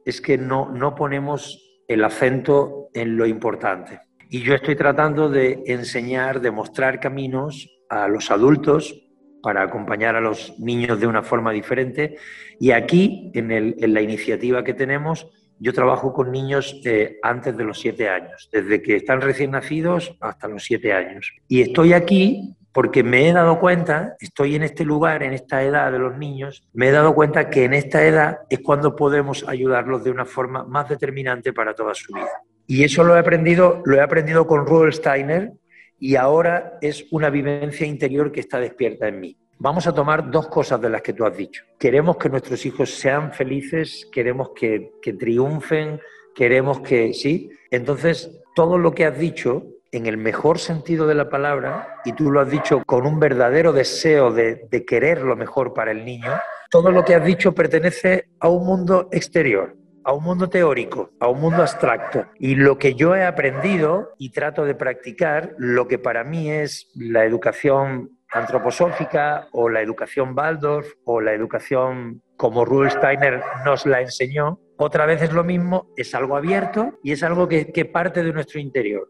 es 0.06 0.20
que 0.20 0.38
no, 0.38 0.70
no 0.72 0.96
ponemos 0.96 1.80
el 1.88 2.04
acento 2.04 2.90
en 2.94 3.18
lo 3.18 3.26
importante. 3.26 4.02
Y 4.30 4.42
yo 4.42 4.56
estoy 4.56 4.76
tratando 4.76 5.30
de 5.30 5.64
enseñar, 5.68 6.42
de 6.42 6.52
mostrar 6.52 7.00
caminos 7.00 7.70
a 7.90 8.08
los 8.08 8.32
adultos 8.32 8.96
para 9.44 9.64
acompañar 9.64 10.16
a 10.16 10.22
los 10.22 10.58
niños 10.60 11.00
de 11.00 11.08
una 11.08 11.24
forma 11.24 11.52
diferente. 11.52 12.18
Y 12.60 12.72
aquí, 12.72 13.32
en 13.34 13.94
la 13.94 14.02
iniciativa 14.02 14.64
que 14.64 14.74
tenemos, 14.74 15.28
yo 15.60 15.74
trabajo 15.74 16.12
con 16.12 16.32
niños 16.32 16.82
eh, 16.86 17.20
antes 17.22 17.56
de 17.56 17.64
los 17.64 17.80
siete 17.80 18.10
años, 18.10 18.50
desde 18.52 18.82
que 18.82 18.96
están 18.96 19.22
recién 19.22 19.52
nacidos 19.52 20.18
hasta 20.20 20.48
los 20.48 20.64
siete 20.64 20.92
años. 20.92 21.32
Y 21.48 21.62
estoy 21.62 21.94
aquí 21.94 22.58
porque 22.74 23.04
me 23.04 23.28
he 23.28 23.34
dado 23.34 23.60
cuenta, 23.60 24.16
estoy 24.20 24.56
en 24.56 24.64
este 24.64 24.86
lugar, 24.86 25.24
en 25.24 25.34
esta 25.34 25.64
edad 25.64 25.92
de 25.92 26.00
los 26.00 26.18
niños, 26.18 26.68
me 26.74 26.88
he 26.88 26.92
dado 26.92 27.14
cuenta 27.14 27.50
que 27.50 27.66
en 27.66 27.74
esta 27.74 28.06
edad 28.06 28.40
es 28.50 28.60
cuando 28.60 28.96
podemos 28.96 29.48
ayudarlos 29.48 30.04
de 30.04 30.12
una 30.12 30.26
forma 30.26 30.64
más 30.64 30.88
determinante 30.88 31.52
para 31.54 31.74
toda 31.74 31.94
su 31.94 32.14
vida. 32.14 32.30
Y 32.68 32.84
eso 32.84 33.04
lo 33.04 33.16
he 33.16 33.20
aprendido, 33.20 33.82
lo 33.86 33.98
he 33.98 34.02
aprendido 34.02 34.48
con 34.48 34.66
Rudolf 34.66 34.96
Steiner, 34.96 35.52
y 36.00 36.16
ahora 36.16 36.78
es 36.82 37.06
una 37.12 37.30
vivencia 37.30 37.86
interior 37.86 38.32
que 38.32 38.40
está 38.40 38.60
despierta 38.60 39.08
en 39.08 39.20
mí. 39.20 39.38
Vamos 39.60 39.86
a 39.86 39.94
tomar 39.94 40.32
dos 40.32 40.48
cosas 40.48 40.82
de 40.82 40.90
las 40.90 41.04
que 41.04 41.14
tú 41.14 41.26
has 41.26 41.38
dicho. 41.38 41.64
Queremos 41.78 42.18
que 42.18 42.30
nuestros 42.30 42.66
hijos 42.66 42.90
sean 42.90 43.32
felices, 43.32 44.08
queremos 44.12 44.52
que, 44.56 44.94
que 45.02 45.14
triunfen, 45.14 46.00
queremos 46.34 46.80
que, 46.80 47.14
sí. 47.14 47.52
Entonces, 47.70 48.42
todo 48.56 48.80
lo 48.80 48.94
que 48.94 49.06
has 49.06 49.20
dicho, 49.20 49.66
en 49.92 50.06
el 50.06 50.18
mejor 50.18 50.60
sentido 50.60 51.08
de 51.08 51.16
la 51.16 51.30
palabra, 51.30 51.98
y 52.06 52.14
tú 52.14 52.32
lo 52.32 52.40
has 52.40 52.50
dicho 52.50 52.82
con 52.86 53.06
un 53.06 53.20
verdadero 53.20 53.74
deseo 53.74 54.32
de, 54.32 54.68
de 54.70 54.86
querer 54.86 55.22
lo 55.22 55.36
mejor 55.36 55.74
para 55.74 55.92
el 55.92 56.06
niño, 56.06 56.32
todo 56.70 56.92
lo 56.92 57.04
que 57.04 57.16
has 57.16 57.26
dicho 57.26 57.54
pertenece 57.54 58.30
a 58.40 58.50
un 58.50 58.66
mundo 58.66 59.10
exterior 59.12 59.76
a 60.04 60.14
un 60.14 60.24
mundo 60.24 60.50
teórico, 60.50 61.12
a 61.20 61.28
un 61.28 61.40
mundo 61.42 61.62
abstracto. 61.62 62.26
Y 62.40 62.56
lo 62.56 62.78
que 62.78 62.96
yo 62.96 63.16
he 63.16 63.24
aprendido 63.24 64.14
y 64.18 64.32
trato 64.32 64.66
de 64.66 64.76
practicar, 64.76 65.54
lo 65.58 65.88
que 65.88 66.00
para 66.00 66.24
mí 66.24 66.50
es 66.50 66.90
la 66.96 67.26
educación 67.26 68.18
antroposófica 68.32 69.48
o 69.52 69.70
la 69.70 69.82
educación 69.82 70.34
Waldorf 70.36 70.88
o 71.04 71.22
la 71.22 71.34
educación 71.34 72.22
como 72.38 72.66
Rudolf 72.66 72.94
Steiner 72.94 73.42
nos 73.66 73.86
la 73.86 74.02
enseñó, 74.02 74.60
otra 74.78 75.06
vez 75.06 75.22
es 75.22 75.32
lo 75.32 75.44
mismo, 75.44 75.90
es 75.96 76.16
algo 76.16 76.36
abierto 76.36 76.98
y 77.04 77.12
es 77.12 77.22
algo 77.22 77.48
que, 77.48 77.72
que 77.72 77.86
parte 77.86 78.24
de 78.24 78.34
nuestro 78.34 78.60
interior. 78.60 79.08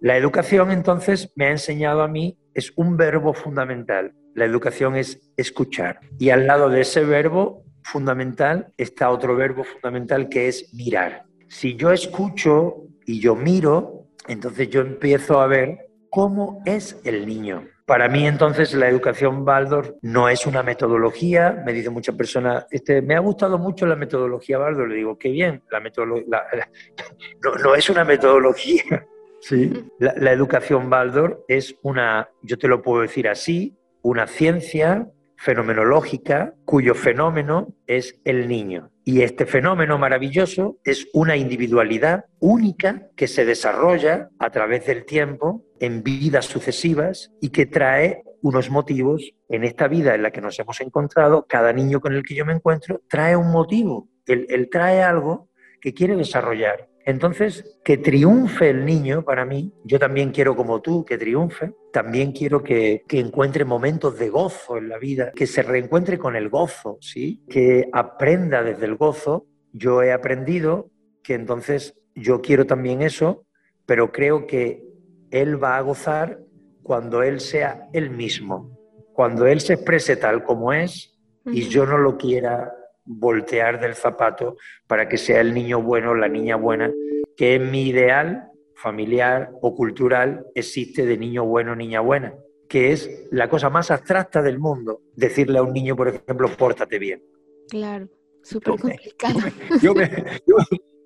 La 0.00 0.16
educación 0.16 0.70
entonces 0.70 1.32
me 1.34 1.46
ha 1.46 1.50
enseñado 1.50 2.02
a 2.02 2.08
mí, 2.08 2.38
es 2.54 2.72
un 2.76 2.96
verbo 2.96 3.34
fundamental. 3.34 4.14
La 4.34 4.44
educación 4.44 4.94
es 4.94 5.32
escuchar. 5.36 5.98
Y 6.20 6.30
al 6.30 6.46
lado 6.46 6.68
de 6.68 6.82
ese 6.82 7.04
verbo 7.04 7.64
fundamental 7.82 8.72
está 8.76 9.10
otro 9.10 9.34
verbo 9.34 9.64
fundamental 9.64 10.28
que 10.28 10.46
es 10.46 10.72
mirar. 10.72 11.24
Si 11.48 11.74
yo 11.74 11.90
escucho 11.90 12.84
y 13.06 13.20
yo 13.20 13.34
miro, 13.34 14.06
entonces 14.28 14.70
yo 14.70 14.82
empiezo 14.82 15.40
a 15.40 15.48
ver 15.48 15.88
cómo 16.10 16.62
es 16.64 17.00
el 17.04 17.26
niño. 17.26 17.66
Para 17.84 18.08
mí 18.08 18.24
entonces 18.26 18.74
la 18.74 18.88
educación 18.88 19.44
Baldor 19.44 19.96
no 20.02 20.28
es 20.28 20.46
una 20.46 20.62
metodología, 20.62 21.62
me 21.64 21.72
dicen 21.72 21.92
muchas 21.92 22.14
personas, 22.14 22.66
este, 22.70 23.02
me 23.02 23.16
ha 23.16 23.20
gustado 23.20 23.58
mucho 23.58 23.86
la 23.86 23.96
metodología 23.96 24.58
Baldor, 24.58 24.90
le 24.90 24.96
digo, 24.96 25.18
qué 25.18 25.30
bien, 25.30 25.62
la 25.70 25.80
no, 27.42 27.54
no, 27.64 27.74
es 27.74 27.90
una 27.90 28.04
metodología. 28.04 29.06
Sí. 29.40 29.84
La, 29.98 30.14
la 30.16 30.32
educación 30.32 30.90
Baldor 30.90 31.44
es 31.48 31.76
una, 31.82 32.28
yo 32.42 32.58
te 32.58 32.68
lo 32.68 32.82
puedo 32.82 33.02
decir 33.02 33.28
así, 33.28 33.76
una 34.02 34.26
ciencia 34.26 35.08
fenomenológica 35.38 36.54
cuyo 36.64 36.94
fenómeno 36.94 37.74
es 37.86 38.20
el 38.24 38.48
niño. 38.48 38.90
Y 39.04 39.22
este 39.22 39.46
fenómeno 39.46 39.96
maravilloso 39.96 40.78
es 40.84 41.08
una 41.14 41.36
individualidad 41.36 42.26
única 42.40 43.08
que 43.16 43.28
se 43.28 43.44
desarrolla 43.44 44.28
a 44.38 44.50
través 44.50 44.86
del 44.86 45.04
tiempo 45.06 45.64
en 45.80 46.02
vidas 46.02 46.46
sucesivas 46.46 47.32
y 47.40 47.50
que 47.50 47.66
trae 47.66 48.22
unos 48.42 48.68
motivos 48.70 49.32
en 49.48 49.64
esta 49.64 49.88
vida 49.88 50.14
en 50.14 50.22
la 50.22 50.30
que 50.30 50.40
nos 50.40 50.58
hemos 50.58 50.80
encontrado. 50.80 51.46
Cada 51.48 51.72
niño 51.72 52.00
con 52.00 52.14
el 52.14 52.22
que 52.22 52.34
yo 52.34 52.44
me 52.44 52.52
encuentro 52.52 53.00
trae 53.08 53.36
un 53.36 53.50
motivo. 53.50 54.08
Él, 54.26 54.46
él 54.50 54.68
trae 54.70 55.02
algo 55.02 55.48
que 55.80 55.94
quiere 55.94 56.16
desarrollar. 56.16 56.88
Entonces, 57.08 57.64
que 57.82 57.96
triunfe 57.96 58.68
el 58.68 58.84
niño 58.84 59.24
para 59.24 59.46
mí, 59.46 59.72
yo 59.82 59.98
también 59.98 60.30
quiero 60.30 60.54
como 60.54 60.82
tú 60.82 61.06
que 61.06 61.16
triunfe, 61.16 61.72
también 61.90 62.32
quiero 62.32 62.62
que, 62.62 63.02
que, 63.08 63.18
encuentre 63.18 63.64
momentos 63.64 64.18
de 64.18 64.28
gozo 64.28 64.76
en 64.76 64.90
la 64.90 64.98
vida, 64.98 65.32
que 65.34 65.46
se 65.46 65.62
reencuentre 65.62 66.18
con 66.18 66.36
el 66.36 66.50
gozo, 66.50 66.98
¿sí? 67.00 67.42
Que 67.48 67.88
aprenda 67.94 68.62
desde 68.62 68.84
el 68.84 68.96
gozo. 68.96 69.46
Yo 69.72 70.02
he 70.02 70.12
aprendido 70.12 70.90
que 71.22 71.32
entonces 71.32 71.94
yo 72.14 72.42
quiero 72.42 72.66
también 72.66 73.00
eso, 73.00 73.46
pero 73.86 74.12
creo 74.12 74.46
que 74.46 74.84
él 75.30 75.64
va 75.64 75.78
a 75.78 75.80
gozar 75.80 76.40
cuando 76.82 77.22
él 77.22 77.40
sea 77.40 77.88
él 77.94 78.10
mismo, 78.10 78.78
cuando 79.14 79.46
él 79.46 79.60
se 79.60 79.72
exprese 79.72 80.16
tal 80.16 80.44
como 80.44 80.74
es 80.74 81.18
y 81.46 81.62
yo 81.68 81.86
no 81.86 81.96
lo 81.96 82.18
quiera 82.18 82.70
voltear 83.08 83.80
del 83.80 83.94
zapato 83.94 84.56
para 84.86 85.08
que 85.08 85.16
sea 85.16 85.40
el 85.40 85.54
niño 85.54 85.82
bueno, 85.82 86.14
la 86.14 86.28
niña 86.28 86.56
buena, 86.56 86.92
que 87.36 87.54
en 87.54 87.70
mi 87.70 87.88
ideal 87.88 88.50
familiar 88.74 89.50
o 89.62 89.74
cultural 89.74 90.46
existe 90.54 91.06
de 91.06 91.16
niño 91.16 91.44
bueno, 91.44 91.74
niña 91.74 92.00
buena, 92.00 92.34
que 92.68 92.92
es 92.92 93.26
la 93.30 93.48
cosa 93.48 93.70
más 93.70 93.90
abstracta 93.90 94.42
del 94.42 94.58
mundo, 94.58 95.00
decirle 95.16 95.58
a 95.58 95.62
un 95.62 95.72
niño, 95.72 95.96
por 95.96 96.08
ejemplo, 96.08 96.48
pórtate 96.50 96.98
bien. 96.98 97.22
Claro, 97.68 98.08
súper 98.42 98.78
complicado. 98.78 99.38
Yo 99.82 99.94
me, 99.94 100.08
yo, 100.46 100.56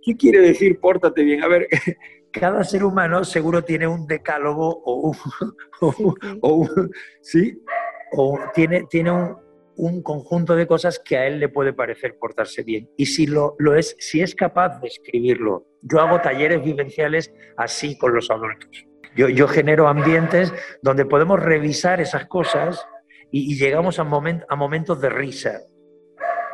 ¿Qué 0.02 0.16
quiere 0.16 0.40
decir 0.40 0.80
pórtate 0.80 1.22
bien? 1.22 1.44
A 1.44 1.48
ver, 1.48 1.68
cada 2.32 2.64
ser 2.64 2.84
humano 2.84 3.24
seguro 3.24 3.62
tiene 3.62 3.86
un 3.86 4.06
decálogo 4.06 4.82
o 4.84 5.10
un, 5.10 5.16
o, 5.80 6.14
o 6.40 6.54
un 6.54 6.90
¿sí? 7.20 7.62
O 8.12 8.38
tiene, 8.52 8.84
tiene 8.90 9.12
un, 9.12 9.36
un 9.76 10.02
conjunto 10.02 10.54
de 10.54 10.66
cosas 10.66 10.98
que 10.98 11.16
a 11.16 11.26
él 11.26 11.38
le 11.38 11.48
puede 11.48 11.72
parecer 11.72 12.16
portarse 12.18 12.62
bien. 12.62 12.88
Y 12.96 13.06
si 13.06 13.26
lo, 13.26 13.54
lo 13.58 13.74
es, 13.74 13.96
si 13.98 14.20
es 14.20 14.34
capaz 14.34 14.80
de 14.80 14.88
escribirlo, 14.88 15.66
yo 15.82 16.00
hago 16.00 16.20
talleres 16.20 16.62
vivenciales 16.62 17.32
así 17.56 17.96
con 17.98 18.14
los 18.14 18.30
adultos. 18.30 18.86
Yo, 19.16 19.28
yo 19.28 19.46
genero 19.48 19.88
ambientes 19.88 20.52
donde 20.82 21.04
podemos 21.04 21.40
revisar 21.40 22.00
esas 22.00 22.26
cosas 22.26 22.86
y, 23.32 23.56
llegamos 23.56 23.98
a, 23.98 24.04
moment, 24.04 24.44
a 24.48 24.56
momentos 24.56 25.00
de 25.00 25.08
risa. 25.08 25.62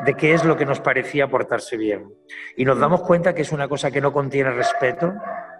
de 0.06 0.14
qué 0.14 0.32
es 0.32 0.44
lo 0.44 0.56
que 0.56 0.64
nos 0.64 0.78
parecía 0.78 1.26
portarse 1.26 1.76
bien. 1.76 2.08
Y 2.56 2.64
nos 2.64 2.78
damos 2.78 3.02
cuenta 3.02 3.34
que 3.34 3.42
es 3.42 3.50
una 3.50 3.66
cosa 3.68 3.90
que 3.90 4.00
no 4.00 4.12
contiene 4.12 4.52
respeto, 4.52 5.12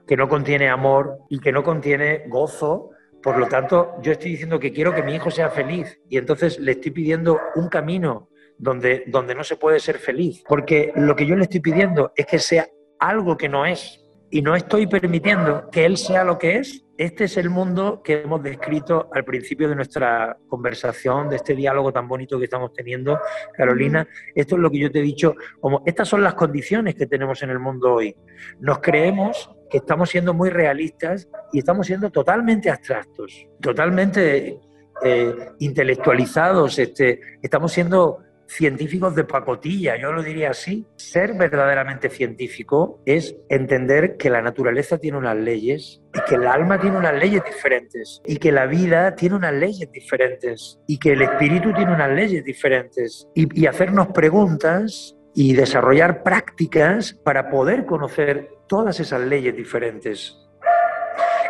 que 0.07 0.17
no 0.17 0.29
contiene 0.29 0.69
amor 0.69 1.19
y 1.29 1.41
que 1.41 1.51
no 1.51 1.65
contiene 1.65 2.23
gozo. 2.29 2.91
Por 3.23 3.39
lo 3.39 3.47
tanto, 3.47 3.95
yo 4.03 4.13
estoy 4.13 4.33
diciendo 4.33 4.59
que 4.59 4.73
quiero 4.73 4.95
que 4.95 5.03
mi 5.03 5.15
hijo 5.15 5.31
sea 5.31 5.51
feliz 5.51 6.01
y 6.09 6.19
entonces 6.19 6.59
le 6.59 6.73
estoy 6.73 6.93
pidiendo 6.93 7.39
un 7.57 7.69
camino 7.69 8.29
donde, 8.59 9.05
donde 9.07 9.35
no 9.35 9.45
se 9.45 9.57
puede 9.57 9.81
ser 9.81 9.99
feliz. 9.99 10.43
Porque 10.49 10.93
lo 10.97 11.17
que 11.17 11.27
yo 11.27 11.37
le 11.37 11.45
estoy 11.45 11.61
pidiendo 11.61 12.13
es 12.17 12.27
que 12.27 12.39
sea 12.39 12.69
algo 12.99 13.37
que 13.37 13.49
no 13.49 13.67
es. 13.67 14.05
Y 14.31 14.43
no 14.43 14.55
estoy 14.55 14.87
permitiendo 14.87 15.71
que 15.71 15.85
él 15.87 15.97
sea 15.97 16.23
lo 16.23 16.39
que 16.39 16.57
es 16.57 16.85
este 16.99 17.25
es 17.25 17.37
el 17.37 17.49
mundo 17.49 18.03
que 18.03 18.23
hemos 18.23 18.43
descrito 18.43 19.09
al 19.13 19.25
principio 19.25 19.69
de 19.69 19.77
nuestra 19.77 20.37
conversación, 20.49 21.29
de 21.29 21.37
este 21.37 21.55
diálogo 21.55 21.93
tan 21.93 22.09
bonito 22.09 22.39
que 22.39 22.47
estamos 22.47 22.73
teniendo, 22.73 23.21
Carolina. 23.57 24.09
Esto 24.35 24.57
es 24.57 24.61
lo 24.61 24.69
que 24.69 24.81
yo 24.81 24.91
te 24.91 24.99
he 24.99 25.03
dicho, 25.03 25.37
como 25.61 25.85
estas 25.87 26.09
son 26.09 26.25
las 26.25 26.35
condiciones 26.35 26.97
que 26.97 27.07
tenemos 27.07 27.41
en 27.45 27.51
el 27.51 27.61
mundo 27.61 27.95
hoy. 27.95 28.17
Nos 28.59 28.81
creemos 28.81 29.49
que 29.69 29.79
estamos 29.79 30.11
siendo 30.11 30.35
muy 30.35 30.51
realistas 30.51 31.29
y 31.53 31.59
estamos 31.59 31.87
siendo 31.87 32.11
totalmente 32.11 32.71
abstractos, 32.71 33.47
totalmente 33.61 34.61
eh, 35.05 35.35
intelectualizados, 35.59 36.79
este, 36.79 37.21
estamos 37.43 37.73
siendo 37.73 38.19
científicos 38.49 39.15
de 39.15 39.25
pacotilla, 39.25 39.97
yo 40.01 40.11
lo 40.11 40.23
diría 40.23 40.51
así. 40.51 40.87
Ser 40.97 41.35
verdaderamente 41.35 42.09
científico 42.09 43.01
es 43.05 43.37
entender 43.49 44.17
que 44.17 44.31
la 44.31 44.41
naturaleza 44.43 44.99
tiene 44.99 45.19
unas 45.19 45.37
leyes 45.37 46.01
y 46.15 46.21
que 46.29 46.37
el 46.37 46.47
alma 46.47 46.81
tiene 46.81 46.97
unas 46.97 47.15
leyes 47.15 47.43
diferentes 47.45 48.23
y 48.25 48.39
que 48.39 48.51
la 48.51 48.67
vida 48.67 49.15
tiene 49.15 49.37
unas 49.37 49.53
leyes 49.53 49.93
diferentes 49.93 50.81
y 50.87 50.99
que 50.99 51.13
el 51.13 51.23
espíritu 51.23 51.73
tiene 51.75 51.93
unas 51.93 52.11
leyes 52.11 52.43
diferentes 52.43 53.29
y, 53.35 53.61
y 53.61 53.67
hacernos 53.67 54.09
preguntas 54.09 55.15
y 55.35 55.53
desarrollar 55.53 56.23
prácticas 56.23 57.13
para 57.13 57.51
poder 57.51 57.85
conocer 57.85 58.58
todas 58.69 59.01
esas 59.01 59.21
leyes 59.23 59.57
diferentes. 59.57 60.37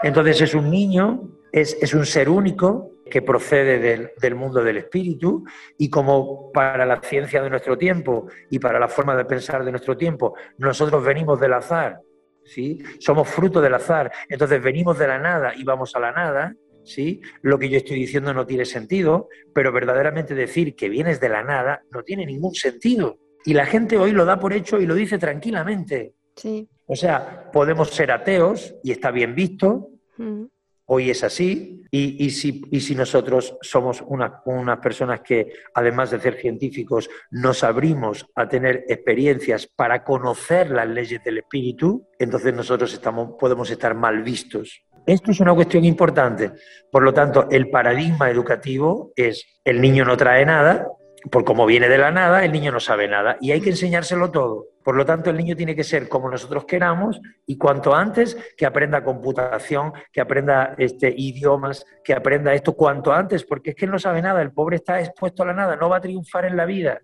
Entonces 0.02 0.40
es 0.40 0.54
un 0.54 0.70
niño, 0.70 1.28
es, 1.52 1.76
es 1.80 1.92
un 1.92 2.06
ser 2.06 2.28
único, 2.28 2.92
que 3.08 3.22
procede 3.22 4.10
del, 4.20 4.34
mundo 4.34 4.62
del 4.62 4.78
espíritu 4.78 5.44
y 5.76 5.90
como 5.90 6.52
para 6.52 6.84
la 6.86 7.00
ciencia 7.00 7.42
de 7.42 7.50
nuestro 7.50 7.76
tiempo 7.78 8.28
y 8.50 8.58
para 8.58 8.78
la 8.78 8.88
forma 8.88 9.16
de 9.16 9.24
pensar 9.24 9.64
de 9.64 9.70
nuestro 9.70 9.96
tiempo, 9.96 10.34
nosotros 10.58 11.04
venimos 11.04 11.40
del 11.40 11.54
azar, 11.54 12.00
¿sí? 12.44 12.82
Somos 12.98 13.28
fruto 13.28 13.60
del 13.60 13.74
azar, 13.74 14.12
entonces 14.28 14.62
venimos 14.62 14.98
de 14.98 15.08
la 15.08 15.18
nada 15.18 15.54
y 15.56 15.64
vamos 15.64 15.94
a 15.96 16.00
la 16.00 16.12
nada, 16.12 16.54
¿sí? 16.84 17.20
Lo 17.42 17.58
que 17.58 17.68
yo 17.68 17.78
estoy 17.78 17.96
diciendo 17.96 18.32
no 18.34 18.46
tiene 18.46 18.64
sentido, 18.64 19.28
pero 19.54 19.72
verdaderamente 19.72 20.34
decir 20.34 20.74
que 20.74 20.88
vienes 20.88 21.20
de 21.20 21.28
la 21.28 21.42
nada 21.42 21.82
no 21.90 22.02
tiene 22.02 22.26
ningún 22.26 22.54
sentido. 22.54 23.18
Y 23.44 23.54
la 23.54 23.66
gente 23.66 23.96
hoy 23.96 24.12
lo 24.12 24.24
da 24.24 24.38
por 24.38 24.52
hecho 24.52 24.80
y 24.80 24.86
lo 24.86 24.94
dice 24.94 25.18
tranquilamente. 25.18 26.12
Sí. 26.36 26.68
O 26.88 26.96
sea, 26.96 27.50
podemos 27.52 27.90
ser 27.90 28.10
ateos 28.10 28.74
y 28.82 28.90
está 28.90 29.12
bien 29.12 29.34
visto, 29.34 29.90
mm. 30.16 30.46
Hoy 30.90 31.10
es 31.10 31.22
así 31.22 31.84
y, 31.90 32.30
si, 32.30 32.62
si, 32.80 32.94
nosotros 32.94 33.58
somos 33.60 34.02
unas 34.06 34.78
personas 34.78 35.20
que, 35.20 35.52
además 35.74 36.10
de 36.10 36.18
ser 36.18 36.40
científicos, 36.40 37.10
nos 37.30 37.62
abrimos 37.62 38.24
a 38.34 38.48
tener 38.48 38.86
experiencias 38.88 39.66
para 39.66 40.02
conocer 40.02 40.70
las 40.70 40.88
leyes 40.88 41.22
del 41.22 41.38
espíritu, 41.38 42.08
entonces 42.18 42.54
nosotros 42.54 42.90
estamos, 42.94 43.36
podemos 43.38 43.70
estar 43.70 43.94
mal 43.94 44.22
vistos. 44.22 44.82
Esto 45.04 45.30
es 45.30 45.40
una 45.40 45.54
cuestión 45.54 45.84
importante. 45.84 46.52
Por 46.90 47.02
lo 47.02 47.12
tanto, 47.12 47.48
el 47.50 47.68
paradigma 47.68 48.30
educativo 48.30 49.12
es 49.14 49.60
el 49.64 49.82
niño 49.82 50.06
no 50.06 50.16
trae 50.16 50.46
nada, 50.46 50.86
por 51.30 51.44
como 51.44 51.66
viene 51.66 51.88
de 51.88 51.98
la 51.98 52.10
nada, 52.10 52.44
el 52.44 52.52
niño 52.52 52.72
no 52.72 52.80
sabe 52.80 53.08
nada 53.08 53.36
y 53.40 53.52
hay 53.52 53.60
que 53.60 53.70
enseñárselo 53.70 54.30
todo. 54.30 54.66
Por 54.82 54.96
lo 54.96 55.04
tanto, 55.04 55.30
el 55.30 55.36
niño 55.36 55.54
tiene 55.54 55.76
que 55.76 55.84
ser 55.84 56.08
como 56.08 56.30
nosotros 56.30 56.64
queramos 56.64 57.20
y 57.46 57.58
cuanto 57.58 57.94
antes 57.94 58.36
que 58.56 58.64
aprenda 58.64 59.04
computación, 59.04 59.92
que 60.12 60.20
aprenda 60.20 60.74
este, 60.78 61.12
idiomas, 61.14 61.84
que 62.02 62.14
aprenda 62.14 62.54
esto 62.54 62.72
cuanto 62.72 63.12
antes, 63.12 63.44
porque 63.44 63.70
es 63.70 63.76
que 63.76 63.84
él 63.84 63.90
no 63.90 63.98
sabe 63.98 64.22
nada, 64.22 64.40
el 64.40 64.52
pobre 64.52 64.76
está 64.76 65.00
expuesto 65.00 65.42
a 65.42 65.46
la 65.46 65.52
nada, 65.52 65.76
no 65.76 65.88
va 65.88 65.98
a 65.98 66.00
triunfar 66.00 66.46
en 66.46 66.56
la 66.56 66.64
vida. 66.64 67.00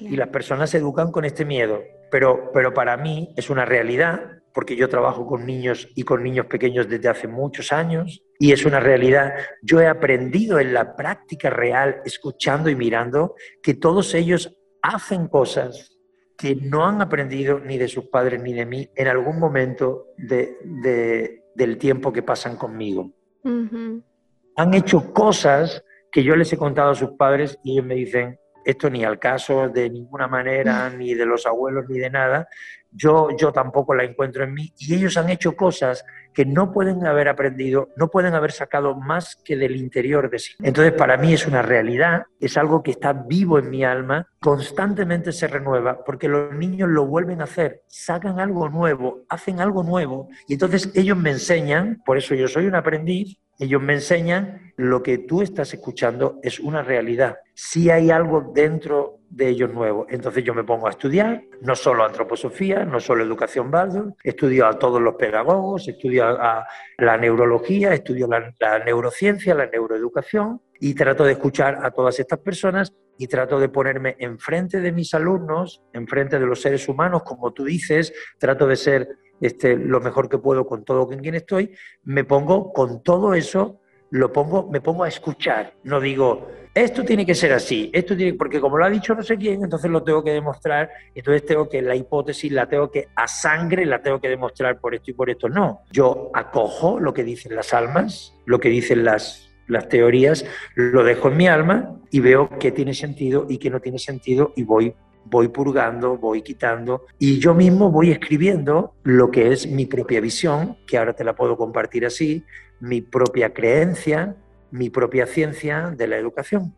Y 0.00 0.16
las 0.16 0.28
personas 0.28 0.70
se 0.70 0.78
educan 0.78 1.10
con 1.12 1.24
este 1.24 1.44
miedo. 1.44 1.82
Pero, 2.10 2.50
pero 2.52 2.74
para 2.74 2.96
mí 2.96 3.32
es 3.36 3.50
una 3.50 3.64
realidad 3.64 4.42
porque 4.54 4.76
yo 4.76 4.88
trabajo 4.88 5.26
con 5.26 5.44
niños 5.44 5.88
y 5.96 6.04
con 6.04 6.22
niños 6.22 6.46
pequeños 6.46 6.88
desde 6.88 7.08
hace 7.08 7.26
muchos 7.26 7.72
años 7.72 8.22
y 8.38 8.52
es 8.52 8.64
una 8.64 8.78
realidad. 8.78 9.34
Yo 9.62 9.80
he 9.80 9.88
aprendido 9.88 10.60
en 10.60 10.72
la 10.72 10.94
práctica 10.94 11.50
real, 11.50 12.00
escuchando 12.04 12.70
y 12.70 12.76
mirando, 12.76 13.34
que 13.60 13.74
todos 13.74 14.14
ellos 14.14 14.56
hacen 14.80 15.26
cosas 15.26 15.98
que 16.38 16.54
no 16.54 16.86
han 16.86 17.02
aprendido 17.02 17.58
ni 17.58 17.78
de 17.78 17.88
sus 17.88 18.06
padres 18.06 18.40
ni 18.40 18.52
de 18.52 18.64
mí 18.64 18.88
en 18.94 19.08
algún 19.08 19.40
momento 19.40 20.06
del 20.16 21.78
tiempo 21.78 22.12
que 22.12 22.22
pasan 22.22 22.56
conmigo. 22.56 23.10
Han 23.44 24.74
hecho 24.74 25.12
cosas 25.12 25.84
que 26.12 26.22
yo 26.22 26.36
les 26.36 26.52
he 26.52 26.56
contado 26.56 26.90
a 26.90 26.94
sus 26.94 27.10
padres 27.12 27.58
y 27.64 27.72
ellos 27.72 27.86
me 27.86 27.96
dicen, 27.96 28.38
esto 28.64 28.88
ni 28.88 29.04
al 29.04 29.18
caso 29.18 29.68
de 29.68 29.90
ninguna 29.90 30.28
manera, 30.28 30.88
ni 30.96 31.14
de 31.14 31.26
los 31.26 31.44
abuelos, 31.46 31.86
ni 31.88 31.98
de 31.98 32.10
nada, 32.10 32.48
yo, 32.94 33.28
yo 33.36 33.52
tampoco 33.52 33.94
la 33.94 34.04
encuentro 34.04 34.44
en 34.44 34.54
mí. 34.54 34.72
Y 34.78 34.94
ellos 34.94 35.16
han 35.16 35.28
hecho 35.28 35.56
cosas 35.56 36.04
que 36.32 36.44
no 36.44 36.72
pueden 36.72 37.06
haber 37.06 37.28
aprendido, 37.28 37.90
no 37.96 38.08
pueden 38.08 38.34
haber 38.34 38.52
sacado 38.52 38.94
más 38.94 39.36
que 39.44 39.56
del 39.56 39.76
interior 39.76 40.30
de 40.30 40.38
sí. 40.38 40.54
Entonces, 40.62 40.92
para 40.92 41.16
mí 41.16 41.32
es 41.32 41.46
una 41.46 41.62
realidad, 41.62 42.24
es 42.40 42.56
algo 42.56 42.82
que 42.82 42.90
está 42.90 43.12
vivo 43.12 43.58
en 43.58 43.70
mi 43.70 43.84
alma, 43.84 44.26
constantemente 44.40 45.32
se 45.32 45.46
renueva, 45.46 46.04
porque 46.04 46.28
los 46.28 46.52
niños 46.52 46.88
lo 46.88 47.06
vuelven 47.06 47.40
a 47.40 47.44
hacer, 47.44 47.82
sacan 47.86 48.40
algo 48.40 48.68
nuevo, 48.68 49.22
hacen 49.28 49.60
algo 49.60 49.82
nuevo, 49.84 50.28
y 50.48 50.54
entonces 50.54 50.90
ellos 50.94 51.16
me 51.16 51.30
enseñan, 51.30 52.02
por 52.04 52.18
eso 52.18 52.34
yo 52.34 52.48
soy 52.48 52.66
un 52.66 52.74
aprendiz, 52.74 53.38
ellos 53.58 53.80
me 53.80 53.94
enseñan 53.94 54.72
lo 54.76 55.02
que 55.02 55.18
tú 55.18 55.42
estás 55.42 55.72
escuchando 55.72 56.40
es 56.42 56.58
una 56.58 56.82
realidad. 56.82 57.36
Si 57.54 57.88
hay 57.90 58.10
algo 58.10 58.52
dentro 58.52 59.20
de 59.34 59.48
ellos 59.48 59.72
nuevo. 59.72 60.06
Entonces 60.08 60.44
yo 60.44 60.54
me 60.54 60.64
pongo 60.64 60.86
a 60.86 60.90
estudiar, 60.90 61.42
no 61.60 61.74
solo 61.74 62.04
antroposofía, 62.04 62.84
no 62.84 63.00
solo 63.00 63.24
educación 63.24 63.70
Baldor, 63.70 64.14
estudio 64.22 64.66
a 64.66 64.78
todos 64.78 65.00
los 65.00 65.16
pedagogos, 65.16 65.88
estudio 65.88 66.24
a, 66.24 66.66
la 66.98 67.16
neurología, 67.16 67.92
estudio 67.92 68.28
la, 68.28 68.52
la 68.60 68.78
neurociencia, 68.84 69.54
la 69.54 69.66
neuroeducación 69.66 70.62
y 70.78 70.94
trato 70.94 71.24
de 71.24 71.32
escuchar 71.32 71.80
a 71.82 71.90
todas 71.90 72.18
estas 72.20 72.38
personas 72.38 72.94
y 73.18 73.26
trato 73.26 73.58
de 73.58 73.68
ponerme 73.68 74.16
enfrente 74.18 74.80
de 74.80 74.92
mis 74.92 75.14
alumnos, 75.14 75.82
enfrente 75.92 76.38
de 76.38 76.46
los 76.46 76.60
seres 76.60 76.88
humanos, 76.88 77.22
como 77.24 77.52
tú 77.52 77.64
dices, 77.64 78.12
trato 78.38 78.66
de 78.66 78.76
ser 78.76 79.08
este, 79.40 79.76
lo 79.76 80.00
mejor 80.00 80.28
que 80.28 80.38
puedo 80.38 80.66
con 80.66 80.84
todo 80.84 81.06
con 81.06 81.18
quien 81.18 81.34
estoy, 81.34 81.74
me 82.04 82.24
pongo 82.24 82.72
con 82.72 83.02
todo 83.02 83.34
eso, 83.34 83.80
lo 84.14 84.32
pongo, 84.32 84.68
me 84.70 84.80
pongo 84.80 85.02
a 85.02 85.08
escuchar, 85.08 85.74
no 85.82 86.00
digo, 86.00 86.46
esto 86.72 87.02
tiene 87.02 87.26
que 87.26 87.34
ser 87.34 87.52
así, 87.52 87.90
esto 87.92 88.16
tiene, 88.16 88.34
porque 88.34 88.60
como 88.60 88.78
lo 88.78 88.84
ha 88.84 88.90
dicho 88.90 89.12
no 89.12 89.24
sé 89.24 89.36
quién, 89.36 89.64
entonces 89.64 89.90
lo 89.90 90.04
tengo 90.04 90.22
que 90.22 90.30
demostrar, 90.30 90.88
entonces 91.16 91.44
tengo 91.44 91.68
que 91.68 91.82
la 91.82 91.96
hipótesis 91.96 92.52
la 92.52 92.68
tengo 92.68 92.92
que 92.92 93.08
a 93.16 93.26
sangre 93.26 93.84
la 93.84 94.00
tengo 94.00 94.20
que 94.20 94.28
demostrar 94.28 94.78
por 94.78 94.94
esto 94.94 95.10
y 95.10 95.14
por 95.14 95.30
esto. 95.30 95.48
No, 95.48 95.80
yo 95.90 96.30
acojo 96.32 97.00
lo 97.00 97.12
que 97.12 97.24
dicen 97.24 97.56
las 97.56 97.74
almas, 97.74 98.36
lo 98.46 98.60
que 98.60 98.68
dicen 98.68 99.04
las, 99.04 99.50
las 99.66 99.88
teorías, 99.88 100.46
lo 100.76 101.02
dejo 101.02 101.26
en 101.26 101.36
mi 101.36 101.48
alma 101.48 101.96
y 102.12 102.20
veo 102.20 102.48
qué 102.60 102.70
tiene 102.70 102.94
sentido 102.94 103.46
y 103.48 103.58
qué 103.58 103.68
no 103.68 103.80
tiene 103.80 103.98
sentido 103.98 104.52
y 104.54 104.62
voy 104.62 104.94
voy 105.24 105.48
purgando, 105.48 106.18
voy 106.18 106.42
quitando 106.42 107.06
y 107.18 107.38
yo 107.38 107.54
mismo 107.54 107.90
voy 107.90 108.10
escribiendo 108.10 108.94
lo 109.02 109.30
que 109.30 109.52
es 109.52 109.66
mi 109.66 109.86
propia 109.86 110.20
visión, 110.20 110.76
que 110.86 110.98
ahora 110.98 111.14
te 111.14 111.24
la 111.24 111.34
puedo 111.34 111.56
compartir 111.56 112.04
así, 112.04 112.44
mi 112.80 113.00
propia 113.00 113.52
creencia, 113.52 114.36
mi 114.70 114.90
propia 114.90 115.26
ciencia 115.26 115.92
de 115.96 116.06
la 116.06 116.16
educación. 116.16 116.74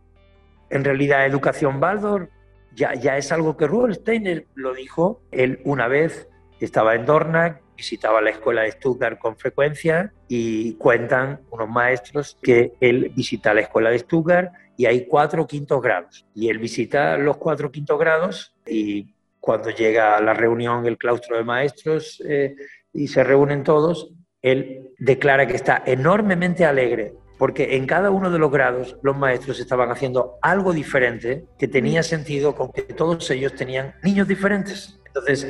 En 0.70 0.84
realidad, 0.84 1.26
educación 1.26 1.80
Baldor 1.80 2.30
ya, 2.74 2.94
ya 2.94 3.16
es 3.16 3.32
algo 3.32 3.56
que 3.56 3.66
Rudolf 3.66 3.96
Steiner 3.96 4.46
lo 4.54 4.74
dijo. 4.74 5.22
Él 5.30 5.60
una 5.64 5.88
vez 5.88 6.28
estaba 6.60 6.94
en 6.94 7.06
Dornach, 7.06 7.60
visitaba 7.76 8.20
la 8.20 8.30
escuela 8.30 8.62
de 8.62 8.72
Stuttgart 8.72 9.18
con 9.18 9.36
frecuencia 9.36 10.12
y 10.28 10.74
cuentan 10.74 11.40
unos 11.50 11.68
maestros 11.68 12.38
que 12.42 12.72
él 12.80 13.12
visita 13.14 13.54
la 13.54 13.62
escuela 13.62 13.90
de 13.90 13.98
Stuttgart 13.98 14.52
y 14.76 14.86
hay 14.86 15.06
cuatro 15.06 15.46
quintos 15.46 15.80
grados. 15.82 16.26
Y 16.34 16.48
él 16.48 16.58
visita 16.58 17.16
los 17.16 17.36
cuatro 17.36 17.70
quintos 17.70 17.98
grados 17.98 18.54
y 18.66 19.14
cuando 19.40 19.70
llega 19.70 20.16
a 20.16 20.20
la 20.20 20.34
reunión, 20.34 20.86
el 20.86 20.98
claustro 20.98 21.36
de 21.36 21.44
maestros, 21.44 22.20
eh, 22.26 22.56
y 22.92 23.06
se 23.06 23.22
reúnen 23.22 23.62
todos, 23.62 24.10
él 24.50 24.92
declara 24.98 25.46
que 25.46 25.56
está 25.56 25.82
enormemente 25.86 26.64
alegre 26.64 27.14
porque 27.38 27.76
en 27.76 27.86
cada 27.86 28.10
uno 28.10 28.30
de 28.30 28.38
los 28.38 28.50
grados 28.50 28.96
los 29.02 29.16
maestros 29.16 29.60
estaban 29.60 29.90
haciendo 29.90 30.38
algo 30.40 30.72
diferente 30.72 31.44
que 31.58 31.68
tenía 31.68 32.02
sentido 32.02 32.54
con 32.54 32.72
que 32.72 32.82
todos 32.82 33.30
ellos 33.30 33.54
tenían 33.54 33.94
niños 34.02 34.26
diferentes. 34.26 34.98
Entonces, 35.06 35.46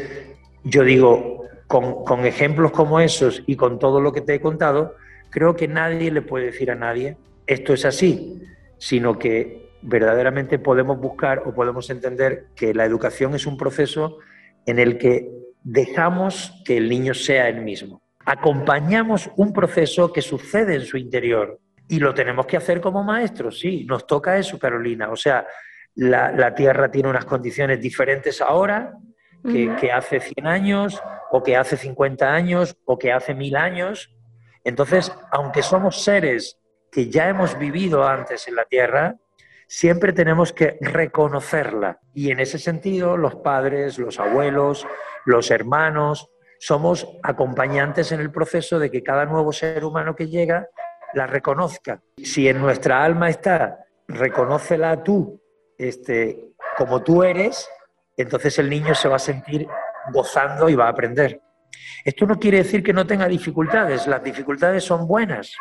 yo 0.65 0.83
digo, 0.83 1.43
con, 1.69 2.05
con, 2.05 2.27
ejemplos 2.27 2.73
como 2.73 2.99
esos 2.99 3.43
y 3.47 3.57
con 3.57 3.79
todo 3.79 4.01
lo 4.01 4.13
que 4.13 4.21
te 4.21 4.35
he 4.35 4.41
contado, 4.41 4.95
creo 5.31 5.55
que 5.55 5.69
nadie 5.69 6.11
le 6.11 6.23
puede 6.23 6.47
decir 6.47 6.71
a 6.71 6.75
nadie, 6.75 7.19
esto 7.47 7.73
es 7.73 7.85
así, 7.85 8.43
sino 8.79 9.19
que 9.19 9.71
verdaderamente 9.83 10.59
podemos 10.59 10.99
buscar 10.99 11.43
o 11.47 11.55
podemos 11.55 11.89
entender 11.91 12.47
que 12.57 12.75
la 12.75 12.85
educación 12.85 13.35
es 13.35 13.47
un 13.47 13.57
proceso 13.57 14.19
en 14.67 14.81
el 14.81 14.99
que 14.99 15.31
dejamos 15.63 16.53
que 16.65 16.77
el 16.79 16.89
niño 16.89 17.15
sea 17.15 17.49
el 17.49 17.63
mismo. 17.63 18.01
Acompañamos 18.27 19.31
un 19.37 19.53
proceso 19.53 20.13
que 20.13 20.21
sucede 20.21 20.75
en 20.75 20.83
su 20.83 20.97
interior 20.97 21.61
y 21.89 22.01
lo 22.01 22.13
tenemos 22.13 22.47
que 22.47 22.57
hacer 22.57 22.81
como 22.81 23.05
maestros, 23.05 23.61
sí, 23.61 23.85
nos 23.85 24.07
toca 24.07 24.37
eso, 24.37 24.59
Carolina. 24.59 25.11
O 25.11 25.17
sea, 25.17 25.47
la, 25.95 26.55
Tierra 26.55 26.91
tiene 26.91 27.09
unas 27.09 27.25
condiciones 27.25 27.81
diferentes 27.81 28.41
ahora 28.41 28.95
que, 29.45 29.73
que, 29.81 29.93
hace 29.93 30.19
100 30.19 30.47
años, 30.47 31.01
o 31.31 31.43
que 31.43 31.57
hace 31.57 31.77
50 31.77 32.33
años, 32.33 32.77
o 32.85 32.99
que 32.99 33.13
hace 33.13 33.35
mil 33.35 33.55
años. 33.55 34.13
Entonces, 34.65 35.13
aunque 35.31 35.63
somos 35.63 36.03
seres 36.03 36.59
que 36.91 37.09
ya 37.09 37.29
hemos 37.29 37.57
vivido 37.57 38.07
antes 38.07 38.49
en 38.49 38.57
la 38.57 38.65
Tierra, 38.65 39.15
siempre 39.69 40.13
tenemos 40.13 40.53
que 40.53 40.79
reconocerla. 40.81 42.01
Y 42.15 42.31
en 42.31 42.41
ese 42.41 42.59
sentido, 42.59 43.17
los 43.17 43.37
padres, 43.37 43.99
los 43.99 44.19
abuelos, 44.19 44.87
los 45.25 45.51
hermanos, 45.51 46.31
somos 46.59 47.07
acompañantes 47.23 48.13
en 48.13 48.21
el 48.21 48.31
proceso 48.31 48.79
de 48.79 48.91
que 48.91 49.03
cada 49.03 49.25
nuevo 49.25 49.53
ser 49.53 49.85
humano 49.85 50.15
que 50.15 50.29
llega 50.29 50.67
la 51.15 51.27
reconozca. 51.27 52.01
Si 52.23 52.49
en 52.49 52.61
nuestra 52.61 53.05
alma 53.05 53.29
está, 53.29 53.87
reconócela 54.09 55.03
tú 55.03 55.41
este, 55.79 56.53
como 56.77 57.03
tú 57.03 57.23
eres, 57.23 57.69
entonces 58.17 58.59
el 58.59 58.71
niño 58.71 58.95
se 58.95 59.09
va 59.09 59.17
a 59.17 59.21
sentir 59.21 59.67
gozando 60.13 60.69
y 60.69 60.75
va 60.75 60.87
a 60.87 60.91
aprender. 60.91 61.41
Esto 62.05 62.27
no 62.27 62.39
quiere 62.39 62.59
decir 62.59 62.83
que 62.83 62.93
no 62.93 63.07
tenga 63.07 63.29
dificultades, 63.29 64.07
las 64.07 64.23
dificultades 64.23 64.85
son 64.85 65.07
buenas. 65.07 65.53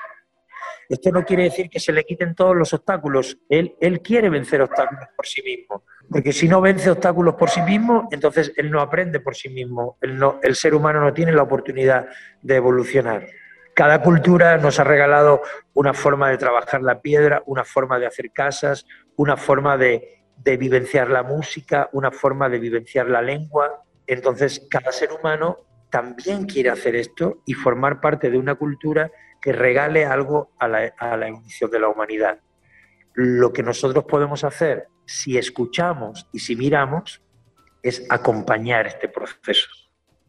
Esto 0.90 1.12
no 1.12 1.24
quiere 1.24 1.44
decir 1.44 1.70
que 1.70 1.80
se 1.80 1.92
le 1.92 2.04
quiten 2.04 2.36
todos 2.36 2.56
los 2.56 2.74
obstáculos. 2.74 3.38
Él, 3.50 3.76
él 3.80 4.02
quiere 4.02 4.30
vencer 4.30 4.62
obstáculos 4.62 5.08
por 5.16 5.26
sí 5.26 5.42
mismo, 5.42 5.84
porque 6.10 6.32
si 6.32 6.48
no 6.48 6.62
vence 6.62 6.90
obstáculos 6.90 7.36
por 7.36 7.50
sí 7.50 7.62
mismo, 7.62 8.08
entonces 8.12 8.54
él 8.56 8.72
no 8.72 8.82
aprende 8.82 9.20
por 9.20 9.36
sí 9.36 9.50
mismo. 9.50 9.98
no, 10.02 10.40
el 10.44 10.56
ser 10.56 10.76
humano 10.76 11.02
no 11.02 11.14
tiene 11.14 11.32
la 11.32 11.44
oportunidad 11.44 12.08
de 12.42 12.56
evolucionar. 12.56 13.26
Cada 13.76 14.02
cultura 14.02 14.58
nos 14.58 14.80
ha 14.80 14.86
regalado 14.86 15.42
una 15.74 15.94
forma 15.94 16.30
de 16.30 16.38
trabajar 16.38 16.82
la 16.82 17.02
piedra, 17.02 17.44
una 17.46 17.66
forma 17.66 18.00
de 18.00 18.06
hacer 18.06 18.32
casas, 18.32 18.86
una 19.18 19.36
forma 19.36 19.76
de, 19.76 20.22
vivenciar 20.58 21.10
la 21.10 21.24
música, 21.24 21.90
una 21.92 22.10
forma 22.10 22.48
de 22.48 22.60
vivenciar 22.60 23.10
la 23.10 23.22
lengua. 23.22 23.84
Entonces, 24.08 24.66
cada 24.70 24.94
ser 24.94 25.12
humano 25.12 25.58
también 25.90 26.46
quiere 26.46 26.70
hacer 26.70 26.96
esto 26.96 27.42
y 27.46 27.54
formar 27.54 28.00
parte 28.00 28.30
de 28.30 28.38
una 28.38 28.56
cultura 28.56 29.12
que 29.46 29.54
regale 29.54 30.06
algo 30.06 30.50
a 30.58 30.68
la, 30.68 30.92
a 30.98 31.16
la 31.16 31.28
evolución 31.28 31.70
de 31.70 31.80
la 31.80 31.88
humanidad. 31.88 32.40
Lo 33.14 33.54
que 33.54 33.62
nosotros 33.62 34.04
podemos 34.06 34.44
hacer, 34.44 34.88
si 35.06 35.38
escuchamos 35.38 36.28
y 36.34 36.40
si 36.40 36.56
miramos, 36.56 37.22
es 37.84 38.04
acompañar 38.10 38.88
este 38.88 39.08
proceso. 39.08 39.68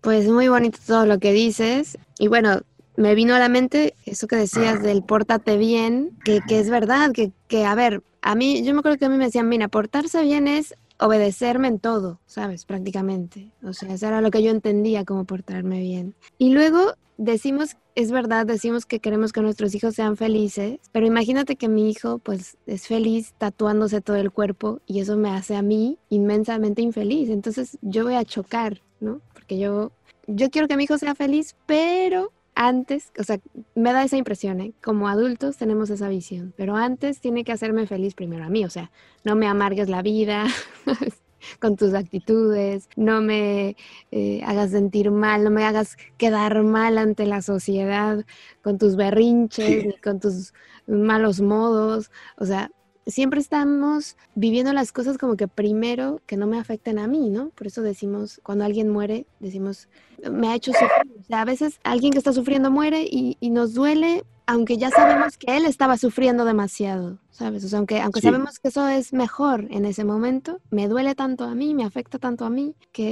Pues 0.02 0.28
muy 0.28 0.48
bonito 0.48 0.78
todo 0.86 1.06
lo 1.06 1.18
que 1.18 1.32
dices. 1.32 1.96
Y 2.18 2.28
bueno, 2.28 2.60
me 2.96 3.14
vino 3.14 3.34
a 3.34 3.38
la 3.38 3.48
mente 3.48 3.94
eso 4.04 4.26
que 4.26 4.36
decías 4.36 4.82
del 4.82 5.02
pórtate 5.02 5.56
bien, 5.56 6.10
que, 6.22 6.42
que 6.46 6.60
es 6.60 6.68
verdad, 6.68 7.12
que, 7.12 7.32
que, 7.48 7.64
a 7.64 7.74
ver, 7.74 8.02
a 8.20 8.34
mí, 8.34 8.62
yo 8.64 8.74
me 8.74 8.80
acuerdo 8.80 8.98
que 8.98 9.06
a 9.06 9.08
mí 9.08 9.16
me 9.16 9.24
decían, 9.24 9.48
mira, 9.48 9.68
portarse 9.68 10.20
bien 10.20 10.46
es 10.46 10.74
obedecerme 10.98 11.68
en 11.68 11.78
todo, 11.78 12.20
¿sabes? 12.26 12.64
Prácticamente. 12.64 13.52
O 13.62 13.72
sea, 13.72 13.94
eso 13.94 14.06
era 14.06 14.20
lo 14.20 14.30
que 14.30 14.42
yo 14.42 14.50
entendía 14.50 15.04
como 15.04 15.24
portarme 15.24 15.80
bien. 15.80 16.14
Y 16.38 16.50
luego 16.50 16.94
decimos, 17.18 17.76
es 17.94 18.10
verdad, 18.10 18.46
decimos 18.46 18.84
que 18.84 19.00
queremos 19.00 19.32
que 19.32 19.40
nuestros 19.40 19.74
hijos 19.74 19.94
sean 19.94 20.16
felices, 20.16 20.78
pero 20.92 21.06
imagínate 21.06 21.56
que 21.56 21.68
mi 21.68 21.90
hijo 21.90 22.18
pues 22.18 22.56
es 22.66 22.86
feliz 22.86 23.34
tatuándose 23.38 24.00
todo 24.00 24.16
el 24.16 24.30
cuerpo 24.30 24.80
y 24.86 25.00
eso 25.00 25.16
me 25.16 25.30
hace 25.30 25.56
a 25.56 25.62
mí 25.62 25.98
inmensamente 26.08 26.82
infeliz. 26.82 27.30
Entonces 27.30 27.78
yo 27.82 28.04
voy 28.04 28.14
a 28.14 28.24
chocar, 28.24 28.82
¿no? 29.00 29.20
Porque 29.32 29.58
yo, 29.58 29.92
yo 30.26 30.50
quiero 30.50 30.68
que 30.68 30.76
mi 30.76 30.84
hijo 30.84 30.98
sea 30.98 31.14
feliz, 31.14 31.56
pero 31.66 32.32
antes, 32.56 33.12
o 33.18 33.22
sea, 33.22 33.38
me 33.74 33.92
da 33.92 34.02
esa 34.02 34.16
impresión, 34.16 34.60
¿eh? 34.62 34.72
como 34.82 35.08
adultos 35.08 35.58
tenemos 35.58 35.90
esa 35.90 36.08
visión, 36.08 36.54
pero 36.56 36.74
antes 36.74 37.20
tiene 37.20 37.44
que 37.44 37.52
hacerme 37.52 37.86
feliz 37.86 38.14
primero 38.14 38.44
a 38.44 38.48
mí, 38.48 38.64
o 38.64 38.70
sea, 38.70 38.90
no 39.24 39.36
me 39.36 39.46
amargues 39.46 39.90
la 39.90 40.00
vida 40.00 40.46
con 41.60 41.76
tus 41.76 41.92
actitudes, 41.92 42.88
no 42.96 43.20
me 43.20 43.76
eh, 44.10 44.42
hagas 44.46 44.70
sentir 44.70 45.10
mal, 45.10 45.44
no 45.44 45.50
me 45.50 45.64
hagas 45.64 45.98
quedar 46.16 46.62
mal 46.62 46.96
ante 46.96 47.26
la 47.26 47.42
sociedad 47.42 48.24
con 48.62 48.78
tus 48.78 48.96
berrinches, 48.96 49.94
con 50.02 50.18
tus 50.18 50.54
malos 50.86 51.42
modos, 51.42 52.10
o 52.38 52.46
sea, 52.46 52.70
siempre 53.06 53.40
estamos 53.40 54.16
viviendo 54.34 54.72
las 54.72 54.92
cosas 54.92 55.18
como 55.18 55.36
que 55.36 55.48
primero 55.48 56.20
que 56.26 56.36
no 56.36 56.46
me 56.46 56.58
afecten 56.58 56.98
a 56.98 57.06
mí, 57.06 57.30
¿no? 57.30 57.50
Por 57.50 57.66
eso 57.68 57.82
decimos, 57.82 58.40
cuando 58.42 58.64
alguien 58.64 58.90
muere, 58.90 59.26
decimos, 59.40 59.88
me 60.30 60.48
ha 60.48 60.54
hecho 60.54 60.72
sufrir. 60.72 61.20
O 61.20 61.24
sea, 61.24 61.42
a 61.42 61.44
veces 61.44 61.80
alguien 61.84 62.12
que 62.12 62.18
está 62.18 62.32
sufriendo 62.32 62.70
muere 62.70 63.02
y, 63.02 63.36
y 63.40 63.50
nos 63.50 63.74
duele 63.74 64.24
aunque 64.46 64.78
ya 64.78 64.90
sabemos 64.90 65.36
que 65.36 65.56
él 65.56 65.66
estaba 65.66 65.96
sufriendo 65.96 66.44
demasiado, 66.44 67.18
¿sabes? 67.30 67.64
O 67.64 67.68
sea, 67.68 67.78
aunque, 67.78 68.00
aunque 68.00 68.20
sabemos 68.20 68.60
que 68.60 68.68
eso 68.68 68.86
es 68.88 69.12
mejor 69.12 69.66
en 69.70 69.84
ese 69.84 70.04
momento, 70.04 70.60
me 70.70 70.86
duele 70.86 71.16
tanto 71.16 71.44
a 71.44 71.54
mí, 71.54 71.74
me 71.74 71.84
afecta 71.84 72.18
tanto 72.18 72.44
a 72.44 72.50
mí, 72.50 72.74
que 72.92 73.10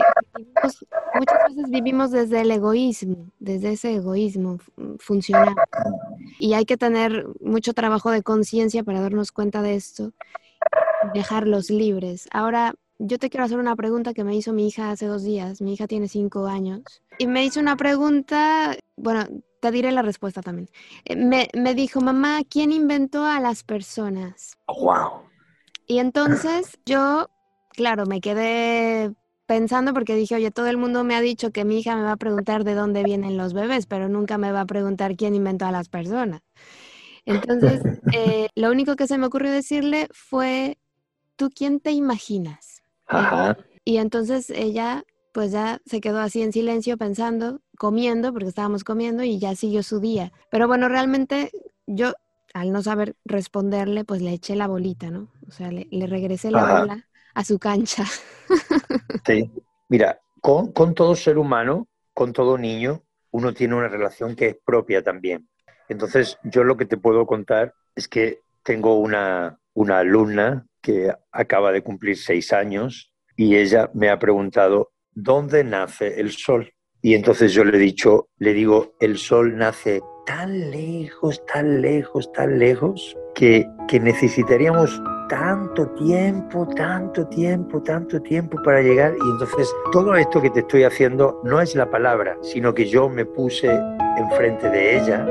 muchas 1.15 1.39
veces 1.49 1.71
vivimos 1.71 2.13
desde 2.13 2.43
el 2.43 2.51
egoísmo, 2.53 3.31
desde 3.41 3.73
ese 3.73 3.97
egoísmo 3.97 4.59
funcional. 5.01 5.55
Y 6.39 6.55
hay 6.55 6.65
que 6.65 6.77
tener 6.77 7.27
mucho 7.41 7.75
trabajo 7.75 8.13
de 8.13 8.23
conciencia 8.23 8.85
para 8.85 9.01
darnos 9.01 9.33
cuenta 9.33 9.61
de 9.61 9.75
esto, 9.75 10.13
dejarlos 11.15 11.69
libres. 11.69 12.29
Ahora, 12.33 12.75
yo 12.99 13.19
te 13.19 13.29
quiero 13.29 13.45
hacer 13.45 13.59
una 13.59 13.75
pregunta 13.75 14.15
que 14.15 14.23
me 14.23 14.37
hizo 14.37 14.53
mi 14.53 14.69
hija 14.69 14.91
hace 14.91 15.07
dos 15.07 15.25
días. 15.25 15.61
Mi 15.61 15.75
hija 15.75 15.89
tiene 15.89 16.07
cinco 16.07 16.47
años. 16.47 17.03
Y 17.19 17.27
me 17.27 17.45
hizo 17.45 17.59
una 17.59 17.77
pregunta, 17.77 18.77
bueno, 18.97 19.27
te 19.65 19.71
diré 19.71 19.93
la 19.93 20.03
respuesta 20.03 20.43
también. 20.43 20.69
Eh, 21.07 21.17
me, 21.17 21.49
me 21.55 21.75
dijo, 21.75 22.03
mamá, 22.03 22.43
¿quién 22.47 22.71
inventó 22.71 23.25
a 23.25 23.41
las 23.41 23.63
personas? 23.63 24.59
¡Wow! 24.69 25.23
Y 25.87 26.01
entonces 26.01 26.79
yo, 26.85 27.31
claro, 27.71 28.05
me 28.05 28.21
quedé 28.21 29.15
pensando 29.47 29.95
porque 29.95 30.17
dije, 30.17 30.35
oye, 30.35 30.51
todo 30.51 30.67
el 30.67 30.77
mundo 30.77 31.03
me 31.03 31.15
ha 31.17 31.23
dicho 31.23 31.51
que 31.51 31.65
mi 31.65 31.79
hija 31.79 31.97
me 31.97 32.03
va 32.03 32.13
a 32.13 32.17
preguntar 32.19 32.63
de 32.65 32.75
dónde 32.75 33.05
vienen 33.05 33.39
los 33.39 33.55
bebés, 33.55 33.87
pero 33.87 34.07
nunca 34.11 34.37
me 34.37 34.53
va 34.53 34.61
a 34.61 34.67
preguntar 34.67 35.17
quién 35.17 35.35
inventó 35.35 35.65
a 35.65 35.73
las 35.73 35.89
personas. 35.89 36.43
Entonces, 37.25 37.81
eh, 38.15 38.49
lo 38.57 38.71
único 38.71 38.97
que 38.97 39.07
se 39.07 39.17
me 39.17 39.29
ocurrió 39.29 39.51
decirle 39.51 40.09
fue, 40.13 40.77
¿tú 41.37 41.49
quién 41.49 41.81
te 41.81 41.93
imaginas? 41.93 42.83
Ajá. 43.07 43.57
Y 43.83 43.97
entonces 43.97 44.51
ella 44.51 45.05
pues 45.33 45.53
ya 45.53 45.81
se 45.87 46.03
quedó 46.03 46.21
así 46.21 46.43
en 46.43 46.53
silencio 46.53 46.99
pensando, 46.99 47.61
comiendo, 47.77 48.33
porque 48.33 48.49
estábamos 48.49 48.85
comiendo 48.85 49.23
y 49.23 49.39
ya 49.39 49.55
siguió 49.55 49.83
su 49.83 50.01
día. 50.01 50.33
Pero 50.51 50.69
bueno, 50.69 50.89
realmente 50.89 51.51
yo, 51.87 52.13
al 52.53 52.73
no 52.73 52.83
saber 52.83 53.17
responderle, 53.25 54.05
pues 54.05 54.23
le 54.23 54.33
eché 54.33 54.57
la 54.57 54.67
bolita, 54.67 55.11
¿no? 55.11 55.29
O 55.49 55.51
sea, 55.51 55.71
le, 55.71 56.07
regresé 56.07 56.51
la 56.51 56.81
bola 56.81 57.09
a 57.35 57.45
su 57.45 57.59
cancha. 57.59 58.05
Sí, 59.27 59.51
mira, 59.89 60.21
con, 60.43 60.73
con 60.73 60.95
todo 60.95 61.17
ser 61.17 61.39
humano, 61.39 61.89
con 62.13 62.35
todo 62.35 62.59
niño, 62.59 63.03
uno 63.31 63.55
tiene 63.55 63.75
una 63.75 63.89
relación 63.89 64.37
que 64.37 64.49
es 64.49 64.57
propia 64.63 65.03
también. 65.03 65.49
Entonces, 65.89 66.39
yo 66.45 66.63
lo 66.63 66.77
que 66.77 66.85
te 66.85 66.99
puedo 66.99 67.27
contar 67.27 67.75
es 67.95 68.07
que 68.07 68.43
tengo 68.63 68.99
una, 68.99 69.59
una 69.73 70.01
alumna 70.01 70.67
que 70.83 71.11
acaba 71.33 71.73
de 71.73 71.83
cumplir 71.83 72.19
seis 72.19 72.53
años 72.53 73.15
y 73.35 73.57
ella 73.57 73.91
me 73.95 74.11
ha 74.11 74.19
preguntado 74.19 74.93
¿dónde 75.15 75.65
nace 75.65 76.21
el 76.21 76.33
sol? 76.33 76.74
Y 77.05 77.15
entonces 77.15 77.53
yo 77.53 77.65
le 77.65 77.77
he 77.77 77.81
dicho, 77.81 78.29
le 78.39 78.55
digo, 78.55 78.95
el 78.99 79.19
sol 79.19 79.59
nace 79.59 80.01
tan 80.25 80.71
lejos, 80.71 81.45
tan 81.53 81.83
lejos, 81.83 82.33
tan 82.33 82.59
lejos, 82.59 83.15
que, 83.35 83.67
que 83.89 84.01
necesitaríamos 84.01 85.03
tanto 85.29 85.87
tiempo, 85.91 86.67
tanto 86.75 87.27
tiempo, 87.27 87.83
tanto 87.83 88.23
tiempo 88.23 88.57
para 88.63 88.81
llegar. 88.81 89.15
Y 89.23 89.31
entonces 89.33 89.71
todo 89.93 90.15
esto 90.15 90.41
que 90.41 90.49
te 90.49 90.61
estoy 90.61 90.85
haciendo 90.85 91.43
no 91.45 91.61
es 91.61 91.75
la 91.75 91.91
palabra, 91.91 92.39
sino 92.41 92.73
que 92.73 92.87
yo 92.87 93.11
me 93.11 93.27
puse 93.27 93.69
enfrente 94.17 94.71
de 94.71 94.97
ella, 94.97 95.27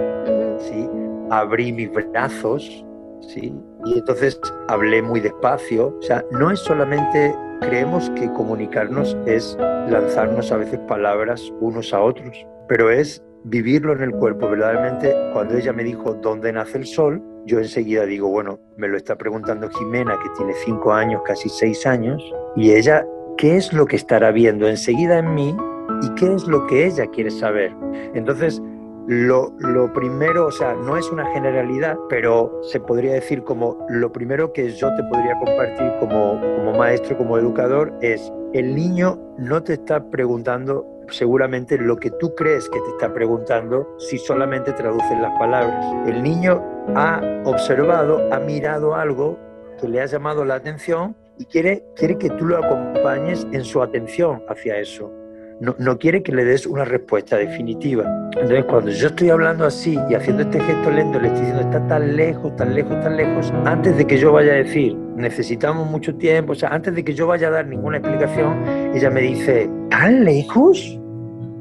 ¿sí? 0.59 0.88
abrí 1.32 1.74
mis 1.74 1.91
brazos, 1.91 2.86
¿sí? 3.21 3.51
Y 3.86 4.00
entonces 4.00 4.40
hablé 4.68 5.02
muy 5.02 5.20
despacio. 5.20 5.96
O 5.98 6.02
sea, 6.02 6.24
no 6.32 6.52
es 6.52 6.60
solamente 6.60 7.36
Creemos 7.64 8.10
que 8.12 8.30
comunicarnos 8.34 9.18
es 9.26 9.58
lanzarnos 9.90 10.52
a 10.52 10.58
veces 10.58 10.80
palabras 10.80 11.42
unos 11.62 11.94
a 11.94 12.02
otros, 12.02 12.46
pero 12.68 12.92
es 12.92 13.24
vivirlo 13.46 13.94
en 13.94 14.02
el 14.02 14.12
cuerpo. 14.12 14.50
Verdaderamente, 14.50 15.16
cuando 15.32 15.56
ella 15.56 15.72
me 15.72 15.86
dijo 15.86 16.14
dónde 16.16 16.52
nace 16.52 16.80
el 16.80 16.86
sol, 16.86 17.24
yo 17.46 17.60
enseguida 17.60 18.06
digo, 18.06 18.28
bueno, 18.28 18.60
me 18.76 18.90
lo 18.90 18.98
está 18.98 19.18
preguntando 19.18 19.70
Jimena, 19.70 20.20
que 20.22 20.30
tiene 20.36 20.54
cinco 20.66 20.92
años, 20.92 21.22
casi 21.26 21.48
seis 21.48 21.88
años, 21.88 22.22
y 22.58 22.72
ella, 22.74 23.08
¿qué 23.38 23.56
es 23.56 23.72
lo 23.72 23.86
que 23.86 23.96
estará 23.96 24.32
viendo 24.32 24.68
enseguida 24.68 25.20
en 25.20 25.34
mí 25.34 25.56
y 26.02 26.10
qué 26.16 26.34
es 26.34 26.46
lo 26.46 26.68
que 26.68 26.88
ella 26.88 27.06
quiere 27.08 27.32
saber? 27.32 27.74
Entonces, 28.14 28.62
lo, 29.08 29.54
lo, 29.60 29.91
primero, 29.91 30.47
o 30.47 30.51
sea, 30.51 30.74
no 30.74 30.97
es 30.97 31.10
una 31.12 31.26
generalidad, 31.34 31.97
pero 32.10 32.62
se 32.64 32.80
podría 32.80 33.14
decir 33.14 33.43
como 33.43 33.86
lo 33.89 34.12
primero 34.12 34.54
que 34.54 34.70
yo 34.70 34.93
te 34.95 35.04
podría 35.04 35.38
compartir 35.39 35.91
como, 35.99 36.39
como 36.39 36.78
maestro, 36.78 37.18
como 37.18 37.38
educador, 37.38 37.93
es 38.01 38.32
el 38.54 38.76
niño 38.76 39.20
no 39.38 39.64
te 39.64 39.74
está 39.74 40.10
preguntando 40.10 40.88
seguramente 41.10 41.78
lo 41.78 41.97
que 41.97 42.12
tú 42.12 42.34
crees 42.36 42.70
que 42.70 42.80
te 42.80 42.89
está 42.91 43.14
preguntando 43.14 43.93
si 43.97 44.18
solamente 44.18 44.72
traduces 44.72 45.20
las 45.20 45.38
palabras. 45.38 45.86
El 46.08 46.24
niño 46.24 46.64
ha 46.95 47.22
observado, 47.45 48.32
ha 48.32 48.39
mirado 48.39 48.95
algo 48.95 49.38
que 49.82 49.89
le 49.89 50.01
ha 50.01 50.06
llamado 50.06 50.45
la 50.45 50.56
atención 50.56 51.16
y 51.38 51.45
quiere, 51.45 51.84
quiere 51.95 52.18
que 52.18 52.30
tú 52.30 52.45
lo 52.45 52.58
acompañes 52.58 53.45
en 53.51 53.66
su 53.66 53.82
atención 53.82 54.43
hacia 54.47 54.78
eso 54.78 55.12
no, 55.60 55.97
quiere 55.97 56.24
que 56.24 56.32
le 56.32 56.43
des 56.43 56.66
una 56.66 56.86
respuesta 56.86 57.38
definitiva. 57.38 58.04
Entonces, 58.34 58.66
cuando 58.66 58.91
yo 58.91 59.08
estoy 59.08 59.30
hablando 59.30 59.66
así 59.66 59.97
y 60.10 60.16
haciendo 60.16 60.43
este 60.43 60.60
gesto 60.60 60.91
lento, 60.91 61.20
le 61.20 61.28
estoy 61.28 61.41
diciendo, 61.41 61.64
está 61.64 61.88
tan 61.88 62.16
lejos, 62.16 62.56
tan 62.56 62.74
lejos, 62.74 62.99
tan 63.01 63.16
lejos, 63.16 63.54
antes 63.66 63.95
de 63.97 64.06
que 64.06 64.18
yo 64.18 64.32
vaya 64.32 64.54
a 64.54 64.56
decir, 64.56 64.95
necesitamos 65.16 65.89
mucho 65.89 66.16
tiempo, 66.16 66.54
o 66.54 66.56
sea, 66.56 66.70
antes 66.70 66.95
de 66.95 67.04
que 67.04 67.14
yo 67.14 67.28
vaya 67.28 67.47
a 67.47 67.51
dar 67.51 67.68
ninguna 67.68 67.97
explicación, 67.97 68.64
ella 68.93 69.10
me 69.10 69.22
dice, 69.22 69.70
¿tan 69.89 70.26
lejos? 70.26 70.99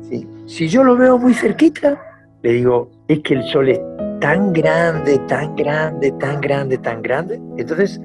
Sí. 0.08 0.26
Si 0.46 0.68
yo 0.68 0.82
lo 0.82 0.96
veo 0.96 1.18
muy 1.18 1.34
cerquita, 1.34 2.00
le 2.42 2.52
digo, 2.54 2.90
es 3.08 3.20
que 3.20 3.34
el 3.34 3.42
sol 3.44 3.68
es 3.68 3.80
tan 4.20 4.52
grande, 4.52 5.18
tan 5.28 5.54
grande, 5.56 6.12
tan 6.12 6.40
grande, 6.40 6.78
tan 6.78 7.02
grande. 7.02 7.40
Entonces, 7.58 8.00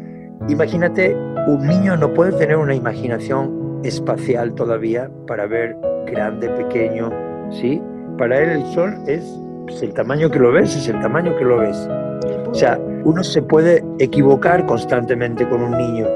imagínate, 0.47 1.15
un 1.47 1.65
niño 1.65 1.95
no 1.95 2.13
puede 2.13 2.33
tener 2.33 2.57
una 2.57 2.75
imaginación 2.75 3.66
espacial 3.84 4.53
todavía 4.53 5.09
para 5.28 5.45
ver 5.47 5.75
grande, 6.05 6.49
pequeño, 6.49 7.11
¿sí? 7.51 7.82
Para 8.17 8.39
él 8.39 8.61
el 8.61 8.65
sol 8.67 8.95
es 9.07 9.23
pues, 9.65 9.82
el 9.84 9.93
tamaño 9.93 10.30
que 10.32 10.39
lo 10.39 10.51
ves, 10.51 10.75
es 10.75 10.88
el 10.88 10.99
tamaño 10.99 11.36
que 11.38 11.45
lo 11.45 11.59
ves. 11.59 11.88
O 12.49 12.53
sea, 12.53 12.80
uno 13.03 13.23
se 13.23 13.41
puede 13.41 13.84
equivocar 13.99 14.65
constantemente 14.65 15.47
con 15.47 15.61
un 15.61 15.78
niño, 15.78 16.07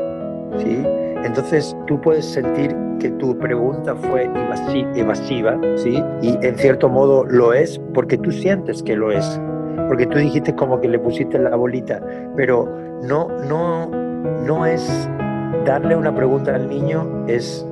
¿sí? 0.58 0.84
Entonces 1.24 1.76
tú 1.88 2.02
puedes 2.02 2.26
sentir 2.26 2.76
que 3.00 3.10
tu 3.12 3.38
pregunta 3.38 3.96
fue 3.96 4.30
evasiva, 4.96 5.60
¿sí? 5.76 6.04
Y 6.22 6.38
en 6.46 6.58
cierto 6.58 6.90
modo 6.90 7.26
lo 7.26 7.54
es 7.54 7.80
porque 7.94 8.18
tú 8.18 8.32
sientes 8.32 8.82
que 8.84 8.96
lo 8.96 9.12
es. 9.12 9.40
Porque 9.88 10.06
tú 10.08 10.18
dijiste 10.18 10.56
como 10.56 10.80
que 10.80 10.88
le 10.88 11.00
pusiste 11.00 11.38
la 11.38 11.56
bolita, 11.56 12.02
pero 12.36 12.66
no, 13.04 13.28
no, 13.48 13.90
no 14.46 14.66
es 14.66 15.10
darle 15.66 15.96
una 15.96 16.14
pregunta 16.16 16.56
al 16.56 16.68
niño 16.68 17.26
es, 17.28 17.66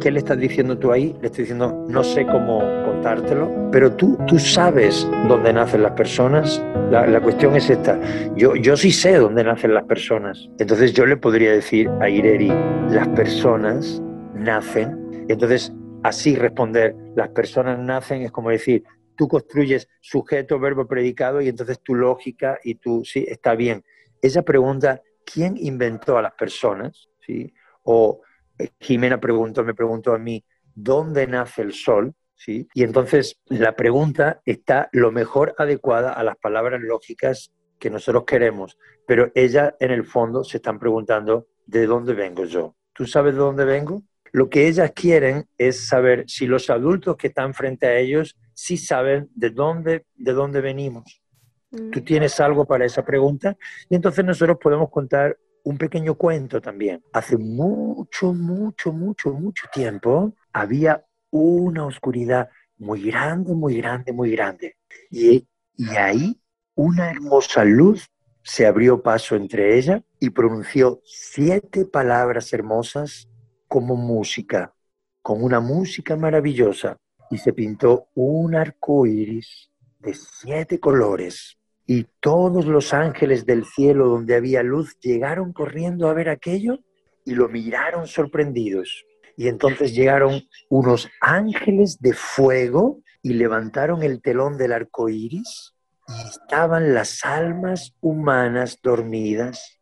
¿qué 0.00 0.10
le 0.10 0.18
estás 0.18 0.38
diciendo 0.38 0.78
tú 0.78 0.92
ahí? 0.92 1.16
Le 1.20 1.26
estoy 1.26 1.42
diciendo, 1.42 1.84
no 1.88 2.04
sé 2.04 2.24
cómo 2.26 2.60
contártelo, 2.84 3.70
pero 3.70 3.92
tú, 3.92 4.18
tú 4.26 4.38
sabes 4.38 5.08
dónde 5.28 5.52
nacen 5.52 5.82
las 5.82 5.92
personas. 5.92 6.62
La, 6.90 7.20
cuestión 7.20 7.56
es 7.56 7.68
esta, 7.68 7.98
yo, 8.36 8.54
yo 8.54 8.76
sí 8.76 8.92
sé 8.92 9.16
dónde 9.16 9.42
nacen 9.42 9.74
las 9.74 9.84
personas. 9.84 10.48
Entonces 10.58 10.92
yo 10.92 11.04
le 11.04 11.16
podría 11.16 11.52
decir 11.52 11.90
a 12.00 12.08
Ireri, 12.08 12.52
las 12.90 13.08
personas 13.08 14.00
nacen. 14.34 15.26
Entonces 15.28 15.72
así 16.04 16.36
responder, 16.36 16.94
las 17.16 17.30
personas 17.30 17.78
nacen 17.78 18.22
es 18.22 18.30
como 18.30 18.50
decir, 18.50 18.84
tú 19.16 19.26
construyes 19.26 19.88
sujeto, 20.00 20.60
verbo, 20.60 20.86
predicado 20.86 21.40
y 21.40 21.48
entonces 21.48 21.80
tu 21.80 21.94
lógica 21.94 22.58
y 22.62 22.76
tú, 22.76 23.02
sí, 23.04 23.24
está 23.28 23.54
bien. 23.54 23.82
Esa 24.22 24.42
pregunta, 24.42 25.02
¿quién 25.30 25.56
inventó 25.58 26.16
a 26.16 26.22
las 26.22 26.32
personas? 26.32 27.08
¿sí? 27.20 27.52
O 27.82 28.22
eh, 28.58 28.70
Jimena 28.80 29.20
preguntó, 29.20 29.64
me 29.64 29.74
preguntó 29.74 30.14
a 30.14 30.18
mí, 30.18 30.42
¿dónde 30.74 31.26
nace 31.26 31.62
el 31.62 31.72
sol? 31.72 32.14
¿sí? 32.34 32.68
Y 32.72 32.84
entonces 32.84 33.38
la 33.46 33.76
pregunta 33.76 34.40
está 34.46 34.88
lo 34.92 35.10
mejor 35.12 35.54
adecuada 35.58 36.12
a 36.12 36.22
las 36.22 36.36
palabras 36.36 36.80
lógicas 36.80 37.52
que 37.78 37.90
nosotros 37.90 38.24
queremos, 38.24 38.78
pero 39.06 39.30
ella 39.34 39.76
en 39.80 39.90
el 39.90 40.04
fondo 40.04 40.44
se 40.44 40.58
están 40.58 40.78
preguntando, 40.78 41.48
¿de 41.66 41.86
dónde 41.86 42.14
vengo 42.14 42.44
yo? 42.44 42.74
¿Tú 42.94 43.06
sabes 43.06 43.34
de 43.34 43.40
dónde 43.40 43.64
vengo? 43.66 44.02
Lo 44.32 44.48
que 44.48 44.66
ellas 44.68 44.92
quieren 44.94 45.46
es 45.58 45.88
saber 45.88 46.24
si 46.26 46.46
los 46.46 46.70
adultos 46.70 47.16
que 47.16 47.28
están 47.28 47.52
frente 47.54 47.86
a 47.86 47.98
ellos 47.98 48.36
sí 48.54 48.76
saben 48.76 49.28
de 49.34 49.50
dónde, 49.50 50.06
de 50.14 50.32
dónde 50.32 50.60
venimos. 50.60 51.22
¿Tú 51.70 52.00
mm. 52.00 52.04
tienes 52.04 52.38
algo 52.40 52.64
para 52.64 52.84
esa 52.84 53.04
pregunta? 53.04 53.56
Y 53.88 53.96
entonces 53.96 54.24
nosotros 54.24 54.58
podemos 54.60 54.90
contar 54.90 55.36
un 55.64 55.78
pequeño 55.78 56.14
cuento 56.14 56.60
también. 56.60 57.02
Hace 57.12 57.36
mucho, 57.36 58.32
mucho, 58.32 58.92
mucho, 58.92 59.32
mucho 59.32 59.66
tiempo 59.72 60.32
había 60.52 61.04
una 61.30 61.86
oscuridad 61.86 62.48
muy 62.78 63.02
grande, 63.02 63.52
muy 63.52 63.78
grande, 63.78 64.12
muy 64.12 64.30
grande. 64.30 64.76
Y, 65.10 65.46
y 65.76 65.88
ahí 65.96 66.40
una 66.74 67.10
hermosa 67.10 67.64
luz 67.64 68.06
se 68.42 68.64
abrió 68.64 69.02
paso 69.02 69.34
entre 69.34 69.76
ella 69.76 70.04
y 70.20 70.30
pronunció 70.30 71.00
siete 71.04 71.84
palabras 71.84 72.52
hermosas 72.52 73.28
como 73.66 73.96
música, 73.96 74.72
como 75.20 75.44
una 75.44 75.58
música 75.58 76.16
maravillosa. 76.16 76.96
Y 77.28 77.38
se 77.38 77.52
pintó 77.52 78.06
un 78.14 78.54
arco 78.54 79.04
iris 79.04 79.68
de 80.06 80.14
siete 80.14 80.78
colores 80.78 81.58
y 81.84 82.06
todos 82.20 82.64
los 82.64 82.94
ángeles 82.94 83.44
del 83.44 83.64
cielo 83.64 84.06
donde 84.06 84.36
había 84.36 84.62
luz 84.62 84.96
llegaron 85.00 85.52
corriendo 85.52 86.08
a 86.08 86.14
ver 86.14 86.28
aquello 86.28 86.78
y 87.24 87.34
lo 87.34 87.48
miraron 87.48 88.06
sorprendidos. 88.06 89.04
Y 89.36 89.48
entonces 89.48 89.94
llegaron 89.94 90.42
unos 90.70 91.08
ángeles 91.20 91.98
de 92.00 92.12
fuego 92.12 93.00
y 93.20 93.34
levantaron 93.34 94.04
el 94.04 94.22
telón 94.22 94.56
del 94.56 94.72
arco 94.72 95.08
iris 95.08 95.74
y 96.08 96.28
estaban 96.28 96.94
las 96.94 97.24
almas 97.24 97.92
humanas 98.00 98.78
dormidas 98.80 99.80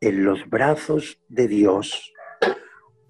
en 0.00 0.24
los 0.24 0.48
brazos 0.48 1.18
de 1.28 1.48
Dios, 1.48 2.12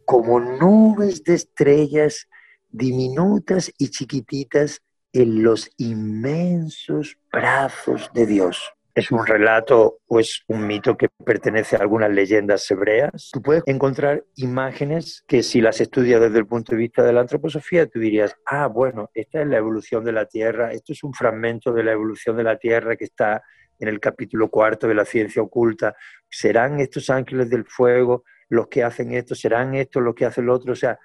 como 0.05 0.39
nubes 0.39 1.25
de 1.25 1.35
estrellas 1.35 2.29
diminutas 2.71 3.73
y 3.77 3.89
chiquititas 3.89 4.81
en 5.13 5.43
los 5.43 5.71
inmensos 5.77 7.19
brazos 7.31 8.11
de 8.15 8.27
Dios. 8.27 8.73
Es 8.95 9.11
un 9.11 9.27
relato 9.27 10.01
o 10.07 10.21
es 10.21 10.43
un 10.49 10.67
mito 10.67 10.99
que 10.99 11.09
pertenece 11.25 11.77
a 11.77 11.81
algunas 11.81 12.11
leyendas 12.11 12.71
hebreas. 12.71 13.31
Tú 13.33 13.41
puedes 13.41 13.63
encontrar 13.67 14.25
imágenes 14.37 15.25
que 15.27 15.43
si 15.43 15.63
las 15.63 15.81
estudias 15.81 16.21
desde 16.21 16.39
el 16.39 16.47
punto 16.47 16.73
de 16.73 16.79
vista 16.79 17.03
de 17.03 17.15
la 17.15 17.23
antroposofía, 17.23 17.87
tú 17.87 18.01
dirías, 18.01 18.37
ah, 18.45 18.67
bueno, 18.67 19.11
esta 19.15 19.41
es 19.41 19.47
la 19.49 19.57
evolución 19.57 20.05
de 20.05 20.13
la 20.13 20.27
Tierra, 20.27 20.73
esto 20.73 20.93
es 20.93 21.03
un 21.05 21.15
fragmento 21.15 21.73
de 21.73 21.85
la 21.85 21.93
evolución 21.93 22.37
de 22.37 22.45
la 22.45 22.59
Tierra 22.59 22.97
que 22.97 23.05
está 23.05 23.43
en 23.79 23.89
el 23.89 23.99
capítulo 23.99 24.51
cuarto 24.51 24.87
de 24.87 24.95
la 24.95 25.07
ciencia 25.07 25.41
oculta. 25.41 25.97
¿Serán 26.29 26.79
estos 26.79 27.09
ángeles 27.09 27.49
del 27.49 27.65
fuego 27.65 28.25
los 28.51 28.69
que 28.69 28.85
hacen 28.85 29.13
esto? 29.13 29.35
¿Serán 29.35 29.75
estos 29.75 30.03
los 30.03 30.15
que 30.15 30.27
hacen 30.27 30.45
lo 30.45 30.55
otro? 30.55 30.75
O 30.75 30.77
sea, 30.77 30.99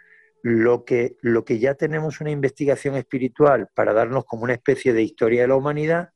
lo 0.44 0.86
que, 0.86 1.18
lo 1.22 1.44
que 1.44 1.60
ya 1.60 1.74
tenemos 1.74 2.22
una 2.22 2.32
investigación 2.32 2.96
espiritual 2.96 3.68
para 3.74 3.94
darnos 3.94 4.26
como 4.26 4.44
una 4.44 4.54
especie 4.54 4.94
de 4.94 5.04
historia 5.04 5.42
de 5.42 5.48
la 5.48 5.56
humanidad, 5.56 6.10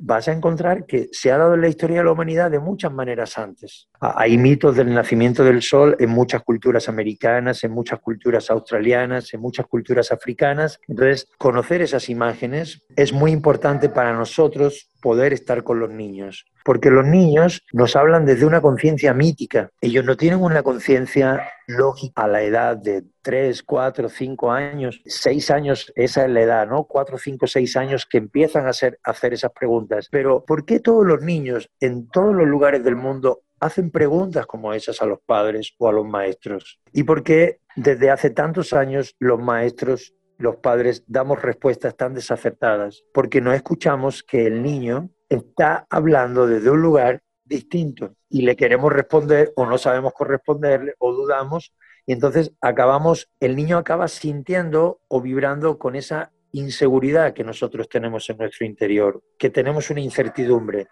vas 0.00 0.28
a 0.28 0.32
encontrar 0.32 0.86
que 0.86 1.08
se 1.12 1.30
ha 1.30 1.38
dado 1.38 1.54
en 1.54 1.60
la 1.60 1.68
historia 1.68 1.98
de 1.98 2.04
la 2.04 2.12
humanidad 2.12 2.50
de 2.50 2.58
muchas 2.58 2.92
maneras 2.92 3.36
antes. 3.38 3.88
Hay 4.00 4.38
mitos 4.38 4.76
del 4.76 4.92
nacimiento 4.92 5.44
del 5.44 5.62
sol 5.62 5.96
en 5.98 6.10
muchas 6.10 6.42
culturas 6.42 6.88
americanas, 6.88 7.62
en 7.64 7.72
muchas 7.72 8.00
culturas 8.00 8.50
australianas, 8.50 9.32
en 9.34 9.40
muchas 9.40 9.66
culturas 9.66 10.12
africanas. 10.12 10.80
Entonces, 10.88 11.28
conocer 11.38 11.82
esas 11.82 12.08
imágenes 12.08 12.82
es 12.96 13.12
muy 13.12 13.32
importante 13.32 13.88
para 13.88 14.12
nosotros 14.12 14.90
poder 15.00 15.32
estar 15.32 15.62
con 15.62 15.80
los 15.80 15.90
niños 15.90 16.46
porque 16.66 16.90
los 16.90 17.06
niños 17.06 17.62
nos 17.72 17.94
hablan 17.94 18.26
desde 18.26 18.44
una 18.44 18.60
conciencia 18.60 19.14
mítica. 19.14 19.70
Ellos 19.80 20.04
no 20.04 20.16
tienen 20.16 20.42
una 20.42 20.64
conciencia 20.64 21.48
lógica 21.68 22.24
a 22.24 22.26
la 22.26 22.42
edad 22.42 22.76
de 22.76 23.04
3, 23.22 23.62
4, 23.62 24.08
5 24.08 24.50
años, 24.50 25.00
6 25.06 25.50
años, 25.52 25.92
esa 25.94 26.24
es 26.24 26.30
la 26.30 26.40
edad, 26.40 26.66
¿no? 26.66 26.82
4, 26.82 27.18
5, 27.18 27.46
6 27.46 27.76
años 27.76 28.04
que 28.04 28.18
empiezan 28.18 28.66
a 28.66 28.70
hacer, 28.70 28.98
hacer 29.04 29.32
esas 29.32 29.52
preguntas. 29.52 30.08
Pero 30.10 30.44
¿por 30.44 30.64
qué 30.64 30.80
todos 30.80 31.06
los 31.06 31.22
niños 31.22 31.70
en 31.78 32.08
todos 32.08 32.34
los 32.34 32.48
lugares 32.48 32.82
del 32.82 32.96
mundo 32.96 33.42
hacen 33.60 33.92
preguntas 33.92 34.44
como 34.46 34.72
esas 34.72 35.00
a 35.00 35.06
los 35.06 35.20
padres 35.20 35.72
o 35.78 35.88
a 35.88 35.92
los 35.92 36.04
maestros? 36.04 36.80
¿Y 36.92 37.04
por 37.04 37.22
qué 37.22 37.60
desde 37.76 38.10
hace 38.10 38.30
tantos 38.30 38.72
años 38.72 39.14
los 39.20 39.38
maestros 39.38 40.16
los 40.38 40.56
padres 40.56 41.04
damos 41.06 41.42
respuestas 41.42 41.96
tan 41.96 42.14
desacertadas 42.14 43.04
porque 43.12 43.40
no 43.40 43.52
escuchamos 43.52 44.22
que 44.22 44.46
el 44.46 44.62
niño 44.62 45.10
está 45.28 45.86
hablando 45.90 46.46
desde 46.46 46.70
un 46.70 46.82
lugar 46.82 47.22
distinto 47.44 48.14
y 48.28 48.42
le 48.42 48.56
queremos 48.56 48.92
responder 48.92 49.52
o 49.56 49.66
no 49.66 49.78
sabemos 49.78 50.12
corresponderle 50.12 50.94
o 50.98 51.12
dudamos 51.12 51.72
y 52.06 52.12
entonces 52.12 52.52
acabamos, 52.60 53.28
el 53.40 53.56
niño 53.56 53.78
acaba 53.78 54.06
sintiendo 54.06 55.00
o 55.08 55.20
vibrando 55.20 55.76
con 55.76 55.96
esa 55.96 56.32
inseguridad 56.52 57.34
que 57.34 57.42
nosotros 57.42 57.88
tenemos 57.88 58.30
en 58.30 58.38
nuestro 58.38 58.64
interior, 58.64 59.22
que 59.36 59.50
tenemos 59.50 59.90
una 59.90 60.00
incertidumbre. 60.00 60.86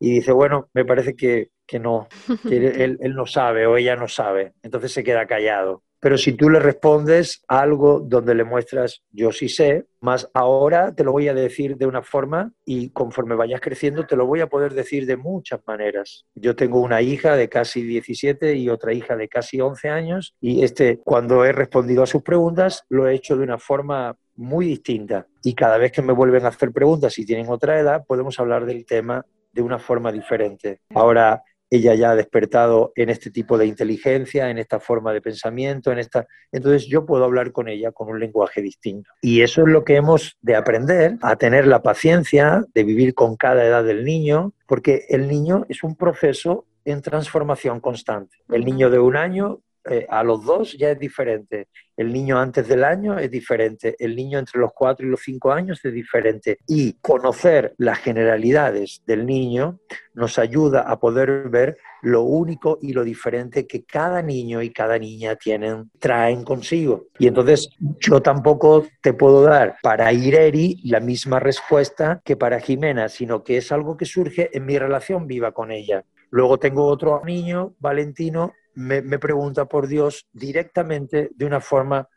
Y 0.00 0.10
dice, 0.10 0.32
bueno, 0.32 0.70
me 0.72 0.84
parece 0.84 1.14
que, 1.14 1.50
no, 1.78 2.08
que 2.48 2.56
él, 2.84 2.98
él 3.00 3.14
no 3.14 3.26
sabe 3.26 3.66
o 3.66 3.76
ella 3.76 3.94
no 3.94 4.08
sabe, 4.08 4.54
entonces 4.62 4.92
se 4.92 5.04
queda 5.04 5.26
callado 5.26 5.82
pero 6.04 6.18
si 6.18 6.34
tú 6.34 6.50
le 6.50 6.58
respondes 6.58 7.42
algo 7.48 7.98
donde 7.98 8.34
le 8.34 8.44
muestras 8.44 9.02
yo 9.10 9.32
sí 9.32 9.48
sé, 9.48 9.86
más 10.02 10.30
ahora 10.34 10.94
te 10.94 11.02
lo 11.02 11.12
voy 11.12 11.28
a 11.28 11.32
decir 11.32 11.78
de 11.78 11.86
una 11.86 12.02
forma 12.02 12.52
y 12.66 12.90
conforme 12.90 13.34
vayas 13.34 13.62
creciendo 13.62 14.04
te 14.04 14.14
lo 14.14 14.26
voy 14.26 14.40
a 14.40 14.48
poder 14.48 14.74
decir 14.74 15.06
de 15.06 15.16
muchas 15.16 15.60
maneras. 15.66 16.26
Yo 16.34 16.54
tengo 16.56 16.82
una 16.82 17.00
hija 17.00 17.36
de 17.36 17.48
casi 17.48 17.80
17 17.80 18.54
y 18.54 18.68
otra 18.68 18.92
hija 18.92 19.16
de 19.16 19.28
casi 19.28 19.62
11 19.62 19.88
años 19.88 20.34
y 20.42 20.62
este 20.62 20.98
cuando 20.98 21.42
he 21.46 21.52
respondido 21.52 22.02
a 22.02 22.06
sus 22.06 22.20
preguntas 22.20 22.84
lo 22.90 23.08
he 23.08 23.14
hecho 23.14 23.38
de 23.38 23.44
una 23.44 23.56
forma 23.56 24.14
muy 24.36 24.66
distinta 24.66 25.26
y 25.42 25.54
cada 25.54 25.78
vez 25.78 25.90
que 25.90 26.02
me 26.02 26.12
vuelven 26.12 26.44
a 26.44 26.48
hacer 26.48 26.70
preguntas 26.70 27.18
y 27.18 27.24
tienen 27.24 27.48
otra 27.48 27.80
edad 27.80 28.04
podemos 28.06 28.38
hablar 28.38 28.66
del 28.66 28.84
tema 28.84 29.24
de 29.54 29.62
una 29.62 29.78
forma 29.78 30.12
diferente. 30.12 30.80
Ahora 30.94 31.42
ella 31.76 31.94
ya 31.94 32.10
ha 32.10 32.16
despertado 32.16 32.92
en 32.96 33.10
este 33.10 33.30
tipo 33.30 33.58
de 33.58 33.66
inteligencia, 33.66 34.50
en 34.50 34.58
esta 34.58 34.80
forma 34.80 35.12
de 35.12 35.20
pensamiento, 35.20 35.92
en 35.92 35.98
esta... 35.98 36.26
Entonces 36.52 36.86
yo 36.86 37.04
puedo 37.04 37.24
hablar 37.24 37.52
con 37.52 37.68
ella 37.68 37.92
con 37.92 38.08
un 38.08 38.20
lenguaje 38.20 38.62
distinto. 38.62 39.10
Y 39.20 39.42
eso 39.42 39.62
es 39.62 39.68
lo 39.68 39.84
que 39.84 39.96
hemos 39.96 40.36
de 40.42 40.56
aprender, 40.56 41.16
a 41.22 41.36
tener 41.36 41.66
la 41.66 41.82
paciencia 41.82 42.64
de 42.74 42.84
vivir 42.84 43.14
con 43.14 43.36
cada 43.36 43.64
edad 43.64 43.84
del 43.84 44.04
niño, 44.04 44.52
porque 44.66 45.06
el 45.08 45.28
niño 45.28 45.66
es 45.68 45.82
un 45.82 45.96
proceso 45.96 46.66
en 46.84 47.02
transformación 47.02 47.80
constante. 47.80 48.36
El 48.48 48.64
niño 48.64 48.90
de 48.90 48.98
un 48.98 49.16
año 49.16 49.60
eh, 49.90 50.06
a 50.08 50.22
los 50.22 50.44
dos 50.44 50.76
ya 50.78 50.90
es 50.90 50.98
diferente. 50.98 51.68
El 51.96 52.12
niño 52.12 52.38
antes 52.38 52.66
del 52.66 52.84
año 52.84 53.18
es 53.18 53.30
diferente. 53.30 53.94
El 53.98 54.16
niño 54.16 54.38
entre 54.38 54.60
los 54.60 54.72
cuatro 54.74 55.06
y 55.06 55.10
los 55.10 55.20
cinco 55.20 55.52
años 55.52 55.84
es 55.84 55.92
diferente. 55.92 56.58
Y 56.66 56.94
conocer 56.94 57.74
las 57.78 57.98
generalidades 57.98 59.02
del 59.06 59.26
niño 59.26 59.80
nos 60.14 60.38
ayuda 60.38 60.82
a 60.82 60.98
poder 60.98 61.48
ver 61.50 61.76
lo 62.02 62.22
único 62.22 62.78
y 62.82 62.92
lo 62.92 63.02
diferente 63.02 63.66
que 63.66 63.84
cada 63.84 64.20
niño 64.22 64.60
y 64.60 64.70
cada 64.70 64.98
niña 64.98 65.36
tienen, 65.36 65.90
traen 65.98 66.44
consigo. 66.44 67.06
Y 67.18 67.26
entonces 67.26 67.70
yo 67.98 68.20
tampoco 68.20 68.86
te 69.00 69.14
puedo 69.14 69.42
dar 69.42 69.76
para 69.82 70.12
Ireri 70.12 70.80
la 70.84 71.00
misma 71.00 71.40
respuesta 71.40 72.20
que 72.24 72.36
para 72.36 72.60
Jimena, 72.60 73.08
sino 73.08 73.42
que 73.42 73.56
es 73.56 73.72
algo 73.72 73.96
que 73.96 74.04
surge 74.04 74.50
en 74.52 74.66
mi 74.66 74.78
relación 74.78 75.26
viva 75.26 75.52
con 75.52 75.70
ella. 75.70 76.04
Luego 76.30 76.58
tengo 76.58 76.86
otro 76.86 77.22
niño, 77.24 77.74
Valentino, 77.78 78.52
me, 78.74 79.18
pregunta 79.18 79.66
por 79.66 79.86
Dios 79.86 80.26
directamente 80.32 81.30
de 81.34 81.46
una 81.46 81.60
forma 81.60 82.08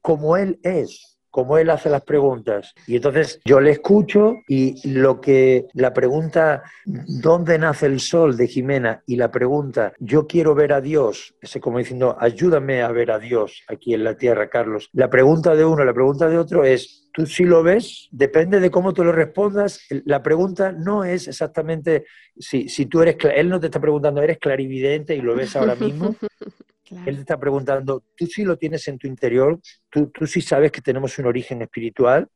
como 0.00 0.36
Él 0.36 0.58
es, 0.62 1.15
como 1.36 1.58
Él 1.58 1.68
hace 1.68 1.90
las 1.90 2.00
preguntas. 2.00 2.72
Y 2.86 2.96
entonces 2.96 3.42
yo 3.44 3.60
le 3.60 3.70
escucho 3.70 4.36
y 4.48 4.88
lo 4.88 5.20
que 5.20 5.66
la 5.74 5.92
pregunta, 5.92 6.62
¿dónde 6.86 7.58
nace 7.58 7.84
el 7.84 8.00
sol 8.00 8.38
de 8.38 8.48
Jimena? 8.48 9.02
Y 9.04 9.16
la 9.16 9.30
pregunta, 9.30 9.92
yo 9.98 10.26
quiero 10.26 10.54
ver 10.54 10.72
a 10.72 10.80
Dios, 10.80 11.34
ese 11.42 11.60
como 11.60 11.76
diciendo, 11.76 12.16
ayúdame 12.18 12.80
a 12.80 12.90
ver 12.90 13.10
a 13.10 13.18
Dios 13.18 13.64
aquí 13.68 13.92
en 13.92 14.04
la 14.04 14.16
tierra, 14.16 14.48
Carlos. 14.48 14.88
La 14.94 15.10
pregunta 15.10 15.54
de 15.54 15.66
uno, 15.66 15.84
la 15.84 15.92
pregunta 15.92 16.26
de 16.30 16.38
otro 16.38 16.64
es, 16.64 17.10
tú 17.12 17.26
si 17.26 17.44
lo 17.44 17.62
ves, 17.62 18.08
depende 18.12 18.58
de 18.58 18.70
cómo 18.70 18.94
tú 18.94 19.04
lo 19.04 19.12
respondas. 19.12 19.82
La 20.06 20.22
pregunta 20.22 20.72
no 20.72 21.04
es 21.04 21.28
exactamente 21.28 22.06
si, 22.38 22.70
si 22.70 22.86
tú 22.86 23.02
eres, 23.02 23.18
él 23.34 23.50
no 23.50 23.60
te 23.60 23.66
está 23.66 23.78
preguntando, 23.78 24.22
eres 24.22 24.38
clarividente 24.38 25.14
y 25.14 25.20
lo 25.20 25.34
ves 25.34 25.54
ahora 25.54 25.74
mismo. 25.74 26.16
Él 26.90 27.16
te 27.16 27.20
está 27.20 27.38
preguntando, 27.38 28.04
tú 28.16 28.26
sí 28.26 28.44
lo 28.44 28.56
tienes 28.56 28.86
en 28.88 28.98
tu 28.98 29.06
interior, 29.06 29.58
tú, 29.90 30.08
tú 30.10 30.26
sí 30.26 30.40
sabes 30.40 30.70
que 30.70 30.80
tenemos 30.80 31.18
un 31.18 31.26
origen 31.26 31.62
espiritual, 31.62 32.28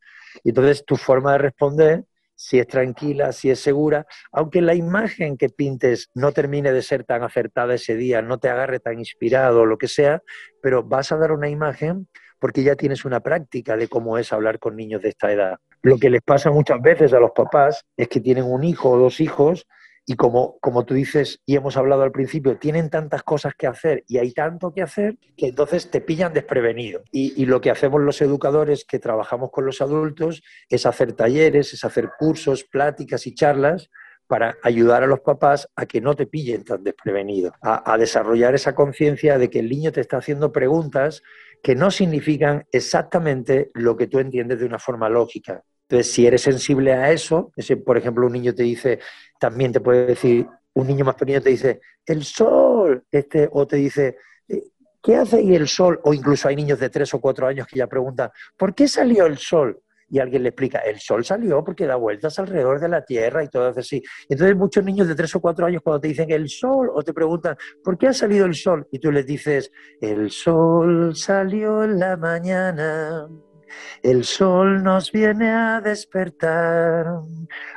y 0.43 0.51
entonces 0.51 0.85
tu 0.85 0.97
forma 0.97 1.33
de 1.33 1.39
responder, 1.39 2.05
si 2.35 2.59
es 2.59 2.67
tranquila, 2.67 3.33
si 3.33 3.51
es 3.51 3.61
segura, 3.61 4.07
aunque 4.33 4.63
la 4.63 4.75
imagen 4.75 5.37
que 5.37 5.51
pintes 5.51 6.09
no 6.15 6.33
termine 6.33 6.73
de 6.73 6.81
ser 6.81 7.05
tan 7.05 7.23
acertada 7.23 7.75
ese 7.75 7.97
día, 7.97 8.23
no 8.23 8.39
te 8.39 8.49
agarre 8.49 8.81
tan 8.81 8.99
inspirado 8.99 9.61
o 9.61 9.67
lo 9.67 9.77
que 9.77 9.89
sea, 9.89 10.23
pero 10.63 10.83
vas 10.83 11.13
a 11.13 11.19
dar 11.19 11.33
una 11.33 11.51
imagen 11.51 12.09
porque 12.39 12.63
ya 12.63 12.77
tienes 12.77 13.05
una 13.05 13.21
práctica 13.21 13.77
de 13.77 13.89
cómo 13.89 14.17
es 14.17 14.33
hablar 14.33 14.59
con 14.59 14.75
niños 14.75 15.03
de 15.03 15.11
esta 15.11 15.31
edad. 15.31 15.59
Lo 15.83 15.99
que 15.99 16.09
les 16.09 16.23
pasa 16.23 16.51
muchas 16.51 16.81
veces 16.81 17.13
a 17.13 17.21
los 17.21 17.33
papás 17.33 17.85
es 17.95 18.09
que 18.09 18.21
tienen 18.21 18.45
un 18.45 18.65
hijo 18.65 18.91
o 18.91 18.99
dos 18.99 19.21
hijos 19.21 19.67
y 20.11 20.17
como, 20.17 20.59
como 20.59 20.85
tú 20.85 20.95
dices 20.95 21.41
y 21.47 21.55
hemos 21.55 21.77
hablado 21.77 22.03
al 22.03 22.11
principio, 22.11 22.59
tienen 22.59 22.91
tantas 22.91 23.23
cosas 23.23 23.55
que 23.57 23.69
hacer 23.69 24.03
y 24.09 24.19
hay 24.19 24.33
tanto 24.33 24.73
que 24.73 24.83
hacer 24.83 25.17
que 25.37 25.47
entonces 25.47 25.89
te 25.89 26.01
pillan 26.01 26.33
desprevenido. 26.33 27.03
Y, 27.13 27.47
lo 27.47 27.61
que 27.61 27.71
hacemos 27.71 28.01
los 28.01 28.21
educadores 28.21 28.85
que 28.85 28.99
trabajamos 28.99 29.53
con 29.53 29.67
los 29.67 29.81
adultos 29.81 30.43
es 30.69 30.85
hacer 30.85 31.13
talleres, 31.13 31.75
es 31.75 31.85
hacer 31.85 32.11
cursos, 32.19 32.65
pláticas 32.65 33.25
y 33.29 33.37
charlas 33.37 33.89
para 34.27 34.57
ayudar 34.65 35.05
a 35.05 35.07
los 35.07 35.21
papás 35.21 35.69
a 35.77 35.87
que 35.87 36.01
no 36.01 36.17
te 36.17 36.27
pillen 36.27 36.65
tan 36.65 36.83
desprevenido, 36.83 37.53
a, 37.63 37.93
a 37.93 37.97
desarrollar 37.97 38.57
esa 38.57 38.75
conciencia 38.75 39.39
de 39.39 39.49
que 39.49 39.61
el 39.61 39.69
niño 39.69 39.93
te 39.93 40.01
está 40.01 40.17
haciendo 40.17 40.51
preguntas 40.51 41.23
que 41.63 41.77
no 41.77 41.93
significan 41.93 42.67
exactamente 42.73 43.71
lo 43.75 43.97
que 43.97 44.09
tú 44.09 44.19
entiendes 44.19 44.59
de 44.59 44.67
una 44.67 44.81
forma 44.81 45.09
lógica. 45.09 45.63
Entonces, 45.91 46.13
si 46.13 46.25
eres 46.25 46.43
sensible 46.43 46.93
a 46.93 47.11
eso, 47.11 47.53
por 47.85 47.99
ejemplo, 47.99 48.25
un 48.25 48.33
niño 48.33 48.55
te 48.55 48.63
dice, 48.63 49.01
también 49.41 49.73
te 49.73 49.81
puede 49.81 50.07
decir, 50.07 50.47
un 50.75 50.87
niño 50.87 51.05
más 51.05 51.17
pequeño 51.17 51.41
te 51.41 51.51
dice, 51.51 51.81
el 52.07 52.23
sol, 52.23 53.03
este, 53.11 53.49
o 53.51 53.67
te 53.67 53.77
dice, 53.77 54.19
eh, 54.47 54.65
¿qué 55.03 55.17
hace 55.17 55.39
ahí 55.39 55.57
el 55.57 55.67
sol? 55.67 55.99
O 56.05 56.15
incluso 56.15 56.47
hay 56.47 56.55
niños 56.55 56.79
de 56.79 56.91
tres 56.91 57.13
o 57.15 57.21
cuatro 57.21 57.47
años 57.47 57.67
que 57.67 57.79
ya 57.79 57.87
preguntan, 57.87 58.31
¿por 58.57 58.75
qué 58.75 58.87
salió 58.87 59.27
el 59.27 59.39
sol? 59.39 59.83
y 60.13 60.19
alguien 60.19 60.43
le 60.43 60.49
explica, 60.49 60.81
el 60.81 60.99
sol 60.99 61.25
salió 61.25 61.63
porque 61.63 61.87
da 61.87 61.95
vueltas 61.95 62.37
alrededor 62.41 62.81
de 62.81 62.89
la 62.89 63.05
Tierra 63.05 63.45
y 63.45 63.49
todo 63.49 63.69
así. 63.69 64.03
Entonces 64.29 64.57
muchos 64.57 64.85
niños 64.85 65.07
de 65.07 65.15
tres 65.15 65.33
o 65.37 65.41
cuatro 65.41 65.67
años 65.67 65.83
cuando 65.85 66.01
te 66.01 66.09
dicen 66.09 66.29
el 66.33 66.49
sol 66.49 66.91
o 66.93 67.01
te 67.05 67.15
preguntan, 67.15 67.57
¿por 67.85 67.97
qué 67.97 68.09
ha 68.09 68.13
salido 68.13 68.45
el 68.45 68.57
sol? 68.57 68.89
Y 68.91 68.99
tú 68.99 69.13
les 69.13 69.25
dices, 69.25 69.71
el 70.01 70.33
sol 70.33 71.15
salió 71.15 71.85
en 71.85 72.01
la 72.01 72.17
mañana 72.17 73.29
el 74.03 74.25
sol 74.25 74.83
nos 74.83 75.13
viene 75.13 75.51
a 75.51 75.81
despertar. 75.81 77.07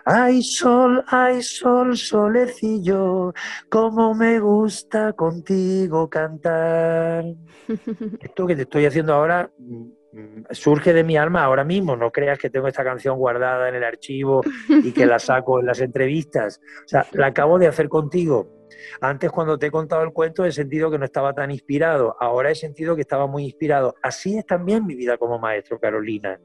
Ay 0.06 0.42
sol, 0.42 1.04
ay 1.08 1.42
sol, 1.42 1.98
solecillo, 1.98 3.34
como 3.70 4.14
me 4.14 4.40
gusta 4.40 5.14
contigo 5.14 6.10
cantar. 6.10 7.26
Esto 8.22 8.48
que 8.48 8.56
te 8.56 8.64
estoy 8.64 8.86
haciendo 8.86 9.14
ahora 9.14 9.50
mm, 9.58 10.44
surge 10.52 10.94
de 10.94 11.04
mi 11.04 11.18
alma 11.18 11.44
ahora 11.44 11.64
mismo. 11.64 11.96
No 11.96 12.12
creas 12.12 12.38
que 12.38 12.50
tengo 12.50 12.68
esta 12.68 12.84
canción 12.84 13.18
guardada 13.18 13.70
en 13.70 13.76
el 13.76 13.84
archivo 13.84 14.42
y 14.70 14.92
que 14.92 15.06
la 15.06 15.20
saco 15.20 15.60
en 15.60 15.66
las 15.66 15.82
entrevistas. 15.82 16.62
O 16.86 16.88
sea, 16.88 17.06
la 17.14 17.28
acabo 17.28 17.58
de 17.58 17.68
hacer 17.68 17.90
contigo 17.90 18.63
antes 19.02 19.32
cuando 19.32 19.58
te 19.58 19.68
he 19.68 19.72
contado 19.72 20.04
el 20.04 20.12
cuento 20.12 20.46
he 20.46 20.52
sentido 20.52 20.90
que 20.92 20.98
no 20.98 21.06
estaba 21.06 21.34
tan 21.34 21.52
inspirado, 21.52 22.16
ahora 22.20 22.52
he 22.52 22.56
sentido 22.56 22.96
que 22.96 23.02
estaba 23.02 23.28
muy 23.28 23.46
inspirado. 23.46 23.96
Así 24.02 24.38
es 24.38 24.46
también 24.46 24.86
mi 24.86 24.96
vida 24.96 25.18
como 25.18 25.40
maestro, 25.40 25.80
Carolina. 25.80 26.40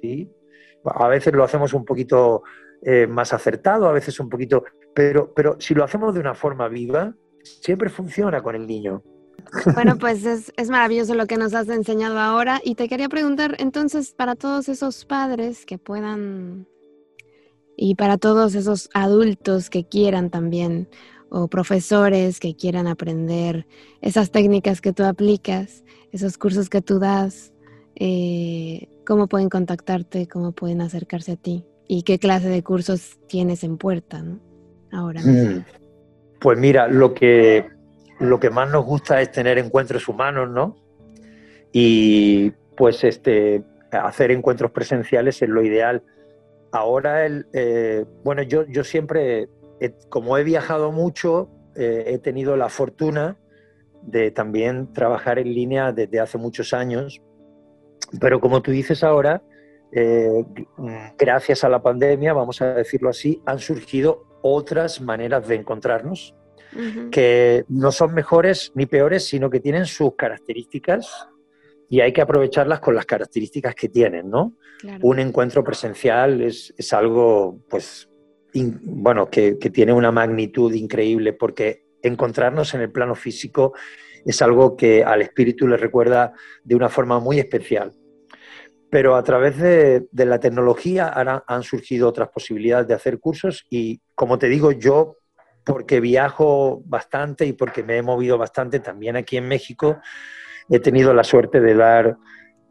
¿Sí? 0.00 0.30
A 0.84 1.08
veces 1.08 1.32
lo 1.34 1.44
hacemos 1.44 1.74
un 1.74 1.84
poquito 1.84 2.42
eh, 2.82 3.06
más 3.06 3.32
acertado, 3.32 3.88
a 3.88 3.92
veces 3.92 4.18
un 4.20 4.28
poquito, 4.28 4.64
pero, 4.94 5.32
pero 5.34 5.56
si 5.60 5.74
lo 5.74 5.84
hacemos 5.84 6.14
de 6.14 6.20
una 6.20 6.34
forma 6.34 6.68
viva, 6.68 7.14
siempre 7.42 7.90
funciona 7.90 8.42
con 8.42 8.54
el 8.54 8.66
niño. 8.66 9.02
Bueno, 9.74 9.96
pues 9.98 10.24
es, 10.26 10.52
es, 10.56 10.70
maravilloso 10.70 11.14
lo 11.14 11.26
que 11.26 11.36
nos 11.36 11.54
has 11.54 11.68
enseñado 11.68 12.18
ahora 12.18 12.60
y 12.64 12.74
te 12.74 12.88
quería 12.88 13.08
preguntar 13.08 13.56
entonces 13.58 14.14
para 14.14 14.34
todos 14.34 14.68
esos 14.68 15.04
padres 15.04 15.66
que 15.66 15.78
puedan 15.78 16.66
y 17.76 17.94
para 17.94 18.18
todos 18.18 18.54
esos 18.54 18.90
adultos 18.92 19.70
que 19.70 19.84
quieran 19.84 20.30
también 20.30 20.88
o 21.30 21.48
profesores 21.48 22.40
que 22.40 22.54
quieran 22.54 22.86
aprender 22.86 23.66
esas 24.00 24.30
técnicas 24.30 24.80
que 24.80 24.92
tú 24.92 25.04
aplicas, 25.04 25.84
esos 26.12 26.36
cursos 26.36 26.68
que 26.68 26.82
tú 26.82 26.98
das, 26.98 27.52
eh, 27.94 28.88
cómo 29.06 29.28
pueden 29.28 29.48
contactarte, 29.48 30.26
cómo 30.26 30.52
pueden 30.52 30.80
acercarse 30.80 31.32
a 31.32 31.36
ti 31.36 31.64
y 31.86 32.02
qué 32.02 32.18
clase 32.18 32.48
de 32.48 32.62
cursos 32.62 33.18
tienes 33.28 33.64
en 33.64 33.78
puerta 33.78 34.22
¿no? 34.22 34.40
ahora. 34.92 35.20
Mm. 35.22 35.64
Pues 36.40 36.58
mira, 36.58 36.88
lo 36.88 37.14
que, 37.14 37.68
lo 38.18 38.40
que 38.40 38.50
más 38.50 38.70
nos 38.70 38.84
gusta 38.84 39.20
es 39.20 39.30
tener 39.30 39.58
encuentros 39.58 40.08
humanos, 40.08 40.50
¿no? 40.50 40.76
Y 41.72 42.50
pues 42.76 43.04
este, 43.04 43.62
hacer 43.92 44.30
encuentros 44.30 44.70
presenciales 44.70 45.42
es 45.42 45.48
lo 45.48 45.62
ideal. 45.62 46.02
Ahora, 46.72 47.26
el, 47.26 47.46
eh, 47.52 48.04
bueno, 48.24 48.42
yo, 48.42 48.64
yo 48.66 48.84
siempre 48.84 49.48
como 50.08 50.36
he 50.36 50.44
viajado 50.44 50.92
mucho, 50.92 51.48
eh, 51.76 52.04
he 52.08 52.18
tenido 52.18 52.56
la 52.56 52.68
fortuna 52.68 53.38
de 54.02 54.30
también 54.30 54.92
trabajar 54.92 55.38
en 55.38 55.52
línea 55.52 55.92
desde 55.92 56.20
hace 56.20 56.38
muchos 56.38 56.72
años, 56.72 57.20
pero 58.20 58.40
como 58.40 58.62
tú 58.62 58.70
dices 58.70 59.04
ahora, 59.04 59.42
eh, 59.92 60.44
gracias 61.18 61.64
a 61.64 61.68
la 61.68 61.82
pandemia, 61.82 62.32
vamos 62.32 62.60
a 62.62 62.74
decirlo 62.74 63.10
así, 63.10 63.42
han 63.46 63.58
surgido 63.58 64.24
otras 64.42 65.00
maneras 65.00 65.46
de 65.48 65.56
encontrarnos 65.56 66.34
que 67.10 67.64
no 67.68 67.90
son 67.90 68.14
mejores 68.14 68.70
ni 68.74 68.86
peores, 68.86 69.26
sino 69.26 69.50
que 69.50 69.60
tienen 69.60 69.86
sus 69.86 70.14
características 70.14 71.28
y 71.88 72.00
hay 72.00 72.12
que 72.12 72.20
aprovecharlas 72.20 72.78
con 72.78 72.94
las 72.94 73.06
características 73.06 73.74
que 73.74 73.88
tienen, 73.88 74.30
¿no? 74.30 74.54
Un 75.02 75.18
encuentro 75.18 75.64
presencial 75.64 76.40
es, 76.40 76.72
es 76.76 76.92
algo, 76.92 77.58
pues, 77.68 78.09
bueno, 78.54 79.30
que, 79.30 79.54
tiene 79.54 79.92
una 79.92 80.10
magnitud 80.10 80.72
increíble 80.72 81.32
porque 81.32 81.86
encontrarnos 82.02 82.74
en 82.74 82.82
el 82.82 82.90
plano 82.90 83.14
físico 83.14 83.74
es 84.24 84.42
algo 84.42 84.76
que 84.76 85.04
al 85.04 85.22
espíritu 85.22 85.66
le 85.66 85.76
recuerda 85.76 86.32
de 86.64 86.74
una 86.74 86.88
forma 86.88 87.20
muy 87.20 87.38
especial. 87.38 87.92
Pero 88.90 89.14
a 89.14 89.22
través 89.22 89.56
de, 89.58 90.08
la 90.12 90.40
tecnología 90.40 91.08
ahora 91.08 91.44
han 91.46 91.62
surgido 91.62 92.08
otras 92.08 92.28
posibilidades 92.30 92.88
de 92.88 92.94
hacer 92.94 93.20
cursos 93.20 93.64
y, 93.70 94.00
como 94.14 94.38
te 94.38 94.48
digo, 94.48 94.72
yo, 94.72 95.16
porque 95.64 96.00
viajo 96.00 96.82
bastante 96.84 97.46
y 97.46 97.52
porque 97.52 97.82
me 97.82 97.98
he 97.98 98.02
movido 98.02 98.36
bastante 98.36 98.80
también 98.80 99.16
aquí 99.16 99.36
en 99.36 99.46
México, 99.46 99.98
he 100.68 100.80
tenido 100.80 101.14
la 101.14 101.24
suerte 101.24 101.60
de 101.60 101.74
dar 101.74 102.16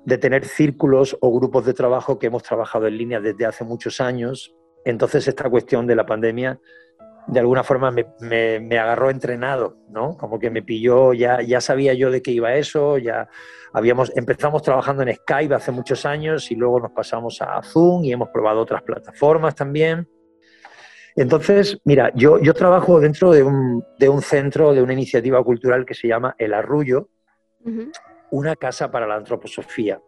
de 0.06 0.18
tener 0.18 0.46
círculos 0.46 1.18
o 1.22 1.32
grupos 1.32 1.66
de 1.66 1.74
trabajo 1.74 2.18
que 2.18 2.28
hemos 2.28 2.44
trabajado 2.44 2.88
en 2.88 2.98
línea 2.98 3.20
desde 3.20 3.46
hace 3.46 3.64
muchos 3.64 4.02
años. 4.02 4.56
Entonces 4.86 5.28
esta 5.28 5.50
cuestión 5.50 5.88
de 5.88 5.96
la 5.96 6.06
pandemia 6.06 6.60
de 7.30 7.40
alguna 7.40 7.64
forma 7.64 7.92
me, 7.92 8.80
agarró 8.80 9.10
entrenado, 9.12 9.78
¿no? 9.90 10.18
Como 10.18 10.40
que 10.40 10.50
me 10.50 10.64
pilló, 10.64 11.14
ya, 11.14 11.42
ya 11.42 11.62
sabía 11.62 11.94
yo 11.94 12.10
de 12.10 12.22
qué 12.22 12.32
iba 12.32 12.56
eso, 12.56 12.98
ya 12.98 13.30
habíamos, 13.72 14.12
empezamos 14.16 14.64
trabajando 14.64 15.04
en 15.04 15.14
Skype 15.14 15.54
hace 15.54 15.72
muchos 15.72 16.06
años 16.06 16.50
y 16.52 16.56
luego 16.56 16.80
nos 16.80 16.92
pasamos 16.92 17.40
a 17.42 17.62
Zoom 17.62 18.04
y 18.04 18.12
hemos 18.12 18.30
probado 18.30 18.62
otras 18.62 18.82
plataformas 18.82 19.54
también. 19.54 20.10
Entonces, 21.16 21.78
mira, 21.84 22.12
yo, 22.16 22.40
yo 22.40 22.54
trabajo 22.54 23.00
dentro 23.00 23.32
de 23.32 23.44
un, 23.44 23.84
de 24.00 24.10
un 24.10 24.22
centro, 24.22 24.74
de 24.74 24.82
una 24.82 24.94
iniciativa 24.94 25.44
cultural 25.44 25.86
que 25.86 25.94
se 25.94 26.08
llama 26.08 26.36
El 26.38 26.54
Arrullo, 26.54 27.10
una 28.32 28.56
casa 28.56 28.90
para 28.90 29.06
la 29.06 29.16
antroposofía. 29.16 30.02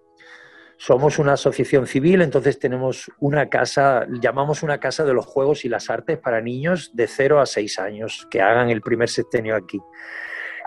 Somos 0.84 1.20
una 1.20 1.34
asociación 1.34 1.86
civil, 1.86 2.24
entonces 2.24 2.58
tenemos 2.58 3.12
una 3.20 3.50
casa, 3.50 4.08
llamamos 4.20 4.64
una 4.64 4.80
casa 4.80 5.06
de 5.06 5.14
los 5.14 5.28
juegos 5.28 5.64
y 5.64 5.70
las 5.70 5.92
artes 5.92 6.18
para 6.18 6.42
niños 6.42 6.90
de 6.96 7.06
0 7.06 7.40
a 7.40 7.46
6 7.46 7.78
años, 7.78 8.28
que 8.32 8.42
hagan 8.42 8.72
el 8.72 8.82
primer 8.82 9.08
sextenio 9.08 9.56
aquí. 9.56 9.80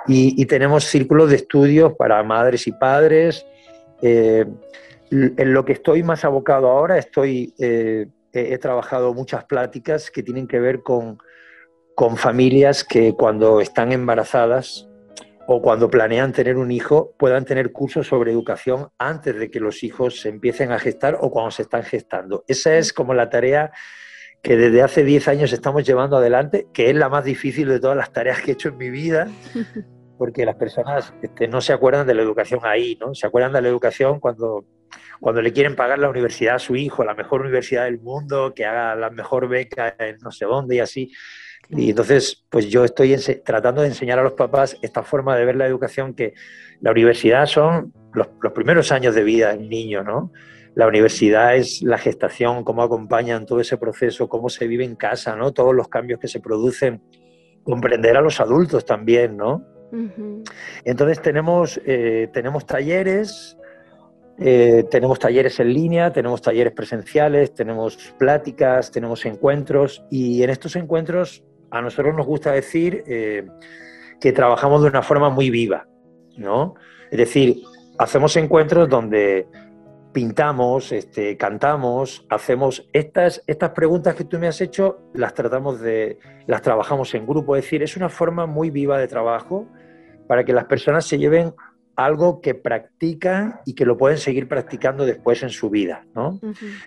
Y, 0.06 0.46
tenemos 0.46 0.84
círculos 0.84 1.30
de 1.30 1.36
estudios 1.36 1.94
para 1.94 2.22
madres 2.22 2.68
y 2.68 2.70
padres. 2.70 3.44
Eh, 4.02 4.46
en 5.10 5.52
lo 5.52 5.64
que 5.64 5.72
estoy 5.72 6.04
más 6.04 6.24
abocado 6.24 6.68
ahora, 6.68 6.96
estoy, 6.96 7.52
eh, 7.58 8.06
he, 8.32 8.58
trabajado 8.58 9.14
muchas 9.14 9.44
pláticas 9.46 10.12
que 10.12 10.22
tienen 10.22 10.46
que 10.46 10.60
ver 10.60 10.84
con, 10.84 11.18
con 11.96 12.16
familias 12.16 12.84
que 12.84 13.14
cuando 13.14 13.60
están 13.60 13.90
embarazadas 13.90 14.88
o 15.46 15.60
cuando 15.60 15.90
planean 15.90 16.32
tener 16.32 16.56
un 16.56 16.70
hijo 16.70 17.14
puedan 17.18 17.44
tener 17.44 17.72
cursos 17.72 18.06
sobre 18.06 18.32
educación 18.32 18.88
antes 18.98 19.38
de 19.38 19.50
que 19.50 19.60
los 19.60 19.82
hijos 19.82 20.20
se 20.20 20.28
empiecen 20.28 20.72
a 20.72 20.78
gestar 20.78 21.18
o 21.20 21.30
cuando 21.30 21.50
se 21.50 21.62
están 21.62 21.82
gestando. 21.82 22.44
Esa 22.48 22.76
es 22.76 22.92
como 22.92 23.14
la 23.14 23.28
tarea 23.28 23.72
que 24.42 24.56
desde 24.56 24.82
hace 24.82 25.04
10 25.04 25.28
años 25.28 25.52
estamos 25.52 25.84
llevando 25.84 26.18
adelante, 26.18 26.66
que 26.72 26.90
es 26.90 26.96
la 26.96 27.08
más 27.08 27.24
difícil 27.24 27.68
de 27.68 27.80
todas 27.80 27.96
las 27.96 28.12
tareas 28.12 28.42
que 28.42 28.50
he 28.50 28.54
hecho 28.54 28.68
en 28.68 28.76
mi 28.76 28.90
vida, 28.90 29.28
porque 30.18 30.44
las 30.44 30.56
personas 30.56 31.14
este, 31.22 31.48
no 31.48 31.60
se 31.60 31.72
acuerdan 31.72 32.06
de 32.06 32.14
la 32.14 32.22
educación 32.22 32.60
ahí, 32.62 32.96
¿no? 33.00 33.14
Se 33.14 33.26
acuerdan 33.26 33.52
de 33.52 33.62
la 33.62 33.68
educación 33.68 34.20
cuando, 34.20 34.66
cuando 35.18 35.40
le 35.40 35.52
quieren 35.52 35.74
pagar 35.74 35.98
la 35.98 36.10
universidad 36.10 36.56
a 36.56 36.58
su 36.58 36.76
hijo, 36.76 37.04
la 37.04 37.14
mejor 37.14 37.40
universidad 37.40 37.84
del 37.84 38.00
mundo, 38.00 38.52
que 38.54 38.66
haga 38.66 38.94
la 38.94 39.10
mejor 39.10 39.48
beca 39.48 39.94
en 39.98 40.18
no 40.18 40.30
sé 40.30 40.44
dónde 40.44 40.76
y 40.76 40.80
así. 40.80 41.10
Y 41.70 41.90
entonces, 41.90 42.44
pues 42.50 42.68
yo 42.68 42.84
estoy 42.84 43.16
tratando 43.44 43.82
de 43.82 43.88
enseñar 43.88 44.18
a 44.18 44.22
los 44.22 44.34
papás 44.34 44.76
esta 44.82 45.02
forma 45.02 45.36
de 45.36 45.44
ver 45.44 45.56
la 45.56 45.66
educación, 45.66 46.14
que 46.14 46.34
la 46.80 46.90
universidad 46.90 47.46
son 47.46 47.92
los, 48.12 48.28
primeros 48.52 48.92
años 48.92 49.14
de 49.14 49.24
vida 49.24 49.54
del 49.54 49.68
niño, 49.68 50.02
¿no? 50.02 50.32
La 50.74 50.86
universidad 50.86 51.56
es 51.56 51.82
la 51.82 51.98
gestación, 51.98 52.64
cómo 52.64 52.82
acompañan 52.82 53.46
todo 53.46 53.60
ese 53.60 53.76
proceso, 53.76 54.28
cómo 54.28 54.48
se 54.48 54.66
vive 54.66 54.84
en 54.84 54.96
casa, 54.96 55.36
¿no? 55.36 55.52
Todos 55.52 55.74
los 55.74 55.88
cambios 55.88 56.20
que 56.20 56.28
se 56.28 56.40
producen, 56.40 57.00
comprender 57.62 58.16
a 58.16 58.20
los 58.20 58.40
adultos 58.40 58.84
también, 58.84 59.36
¿no? 59.36 59.64
Entonces 60.84 61.22
tenemos, 61.22 61.80
eh, 61.86 62.28
tenemos 62.32 62.66
talleres, 62.66 63.56
eh, 64.38 64.84
tenemos 64.90 65.20
talleres 65.20 65.60
en 65.60 65.72
línea, 65.72 66.12
tenemos 66.12 66.42
talleres 66.42 66.72
presenciales, 66.72 67.54
tenemos 67.54 67.96
pláticas, 68.18 68.90
tenemos 68.90 69.24
encuentros 69.24 70.04
y 70.10 70.42
en 70.42 70.50
estos 70.50 70.74
encuentros 70.74 71.44
a 71.74 71.82
nosotros 71.82 72.14
nos 72.14 72.24
gusta 72.24 72.52
decir 72.52 73.02
eh, 73.06 73.46
que 74.20 74.32
trabajamos 74.32 74.82
de 74.82 74.88
una 74.88 75.02
forma 75.02 75.28
muy 75.28 75.50
viva, 75.50 75.88
¿no? 76.36 76.76
Es 77.10 77.18
decir, 77.18 77.62
hacemos 77.98 78.36
encuentros 78.36 78.88
donde 78.88 79.48
pintamos, 80.12 80.92
este, 80.92 81.36
cantamos, 81.36 82.24
hacemos 82.30 82.88
estas, 82.92 83.42
estas 83.48 83.70
preguntas 83.70 84.14
que 84.14 84.22
tú 84.24 84.38
me 84.38 84.46
has 84.46 84.60
hecho, 84.60 85.10
las 85.14 85.34
tratamos 85.34 85.80
de, 85.80 86.18
las 86.46 86.62
trabajamos 86.62 87.12
en 87.14 87.26
grupo, 87.26 87.56
es 87.56 87.64
decir, 87.64 87.82
es 87.82 87.96
una 87.96 88.08
forma 88.08 88.46
muy 88.46 88.70
viva 88.70 88.96
de 88.96 89.08
trabajo 89.08 89.66
para 90.28 90.44
que 90.44 90.52
las 90.52 90.66
personas 90.66 91.04
se 91.04 91.18
lleven 91.18 91.54
algo 91.96 92.40
que 92.40 92.54
practican 92.54 93.60
y 93.66 93.74
que 93.74 93.84
lo 93.84 93.96
pueden 93.96 94.18
seguir 94.18 94.46
practicando 94.46 95.04
después 95.04 95.42
en 95.42 95.50
su 95.50 95.70
vida, 95.70 96.06
¿no? 96.14 96.38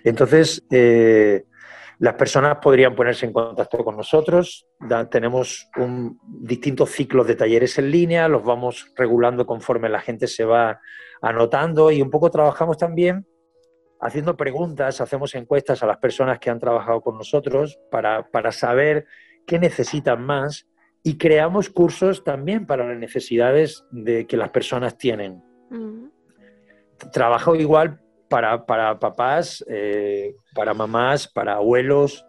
Entonces, 0.02 0.64
eh, 0.70 1.44
las 1.98 2.14
personas 2.14 2.58
podrían 2.62 2.94
ponerse 2.94 3.26
en 3.26 3.32
contacto 3.32 3.84
con 3.84 3.96
nosotros. 3.96 4.66
tenemos 5.10 5.68
un, 5.76 6.18
distintos 6.22 6.90
ciclos 6.90 7.26
de 7.26 7.34
talleres 7.34 7.78
en 7.78 7.90
línea, 7.90 8.28
los 8.28 8.44
vamos 8.44 8.92
regulando 8.96 9.46
conforme 9.46 9.88
la 9.88 10.00
gente 10.00 10.26
se 10.26 10.44
va 10.44 10.80
anotando 11.20 11.90
y 11.90 12.00
un 12.00 12.10
poco 12.10 12.30
trabajamos 12.30 12.78
también 12.78 13.26
haciendo 14.00 14.36
preguntas, 14.36 15.00
hacemos 15.00 15.34
encuestas 15.34 15.82
a 15.82 15.86
las 15.86 15.98
personas 15.98 16.38
que 16.38 16.50
han 16.50 16.60
trabajado 16.60 17.00
con 17.00 17.16
nosotros 17.16 17.80
para, 17.90 18.28
para 18.30 18.52
saber 18.52 19.06
qué 19.44 19.58
necesitan 19.58 20.22
más 20.22 20.68
y 21.02 21.18
creamos 21.18 21.68
cursos 21.68 22.22
también 22.22 22.64
para 22.64 22.86
las 22.86 22.96
necesidades 22.96 23.84
de 23.90 24.24
que 24.26 24.36
las 24.36 24.50
personas 24.50 24.96
tienen. 24.96 25.42
Mm. 25.70 26.10
Trabajo 27.12 27.56
igual 27.56 28.00
para, 28.28 28.98
papás, 28.98 29.64
eh, 29.68 30.34
para 30.54 30.74
mamás, 30.74 31.28
para 31.28 31.54
abuelos, 31.54 32.24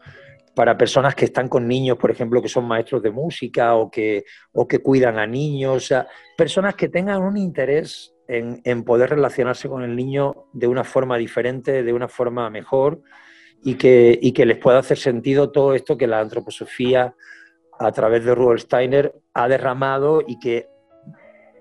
para 0.56 0.78
personas 0.78 1.16
que 1.16 1.26
están 1.26 1.48
con 1.48 1.68
niños, 1.68 1.98
por 1.98 2.12
ejemplo, 2.12 2.42
que 2.42 2.50
son 2.50 2.66
maestros 2.66 3.02
de 3.02 3.12
música 3.12 3.76
o 3.76 3.90
que, 3.90 4.26
o 4.52 4.68
que 4.68 4.80
cuidan 4.80 5.18
a 5.20 5.28
niños, 5.28 5.76
o 5.76 5.80
sea, 5.80 6.08
personas 6.38 6.76
que 6.76 6.90
tengan 6.90 7.22
un 7.22 7.38
interés 7.38 8.14
en, 8.28 8.84
poder 8.84 9.10
relacionarse 9.10 9.68
con 9.68 9.84
el 9.84 9.96
niño 9.96 10.46
de 10.54 10.68
una 10.68 10.84
forma 10.84 11.18
diferente, 11.18 11.82
de 11.82 11.94
una 11.94 12.08
forma 12.08 12.50
mejor 12.50 13.02
y 13.64 13.76
que, 13.76 14.18
y 14.22 14.34
que 14.34 14.46
les 14.46 14.58
pueda 14.58 14.80
hacer 14.80 14.98
sentido 14.98 15.52
todo 15.52 15.74
esto 15.74 15.98
que 15.98 16.08
la 16.08 16.20
antroposofía 16.20 17.16
a 17.80 17.92
través 17.92 18.26
de 18.26 18.36
Rudolf 18.36 18.62
Steiner 18.62 19.16
ha 19.34 19.48
derramado 19.48 20.22
y 20.26 20.38
que 20.40 20.68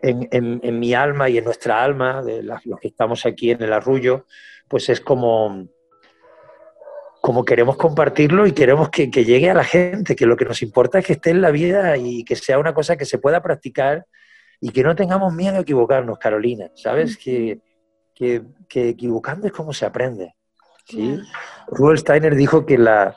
en, 0.02 0.78
mi 0.78 0.94
alma 0.94 1.28
y 1.28 1.38
en 1.38 1.44
nuestra 1.44 1.82
alma, 1.82 2.22
de 2.22 2.42
los 2.42 2.60
que 2.80 2.88
estamos 2.88 3.26
aquí 3.26 3.50
en 3.50 3.62
el 3.62 3.72
arrullo, 3.72 4.26
pues 4.68 4.88
es 4.88 5.00
como, 5.00 5.68
como 7.20 7.44
queremos 7.44 7.76
compartirlo 7.76 8.46
y 8.46 8.52
queremos 8.52 8.90
que, 8.90 9.08
llegue 9.08 9.50
a 9.50 9.54
la 9.54 9.64
gente, 9.64 10.14
que 10.14 10.26
lo 10.26 10.36
que 10.36 10.44
nos 10.44 10.62
importa 10.62 10.98
es 10.98 11.06
que 11.06 11.14
esté 11.14 11.30
en 11.30 11.40
la 11.40 11.50
vida 11.50 11.96
y 11.96 12.24
que 12.24 12.36
sea 12.36 12.58
una 12.58 12.74
cosa 12.74 12.96
que 12.96 13.04
se 13.04 13.18
pueda 13.18 13.42
practicar 13.42 14.06
y 14.60 14.70
que 14.70 14.82
no 14.82 14.94
tengamos 14.94 15.32
miedo 15.32 15.56
a 15.56 15.60
equivocarnos, 15.60 16.18
Carolina, 16.18 16.70
¿sabes? 16.74 17.16
Que, 17.16 17.60
que, 18.14 18.42
equivocando 18.72 19.46
es 19.46 19.52
como 19.52 19.72
se 19.72 19.86
aprende. 19.86 20.34
¿sí? 20.84 21.18
Rudolf 21.68 22.00
Steiner 22.00 22.34
dijo 22.34 22.66
que 22.66 22.76
la, 22.76 23.16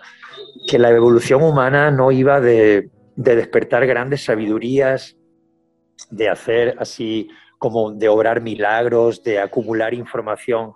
que 0.69 0.77
la 0.77 0.89
evolución 0.89 1.41
humana 1.41 1.89
no 1.89 2.11
iba 2.11 2.39
de, 2.39 2.89
de 3.15 3.35
despertar 3.35 3.85
grandes 3.87 4.23
sabidurías, 4.23 5.17
de 6.09 6.29
hacer 6.29 6.75
así 6.79 7.29
como 7.61 7.91
de 7.91 8.09
obrar 8.09 8.41
milagros, 8.41 9.23
de 9.23 9.39
acumular 9.39 9.93
información. 9.93 10.73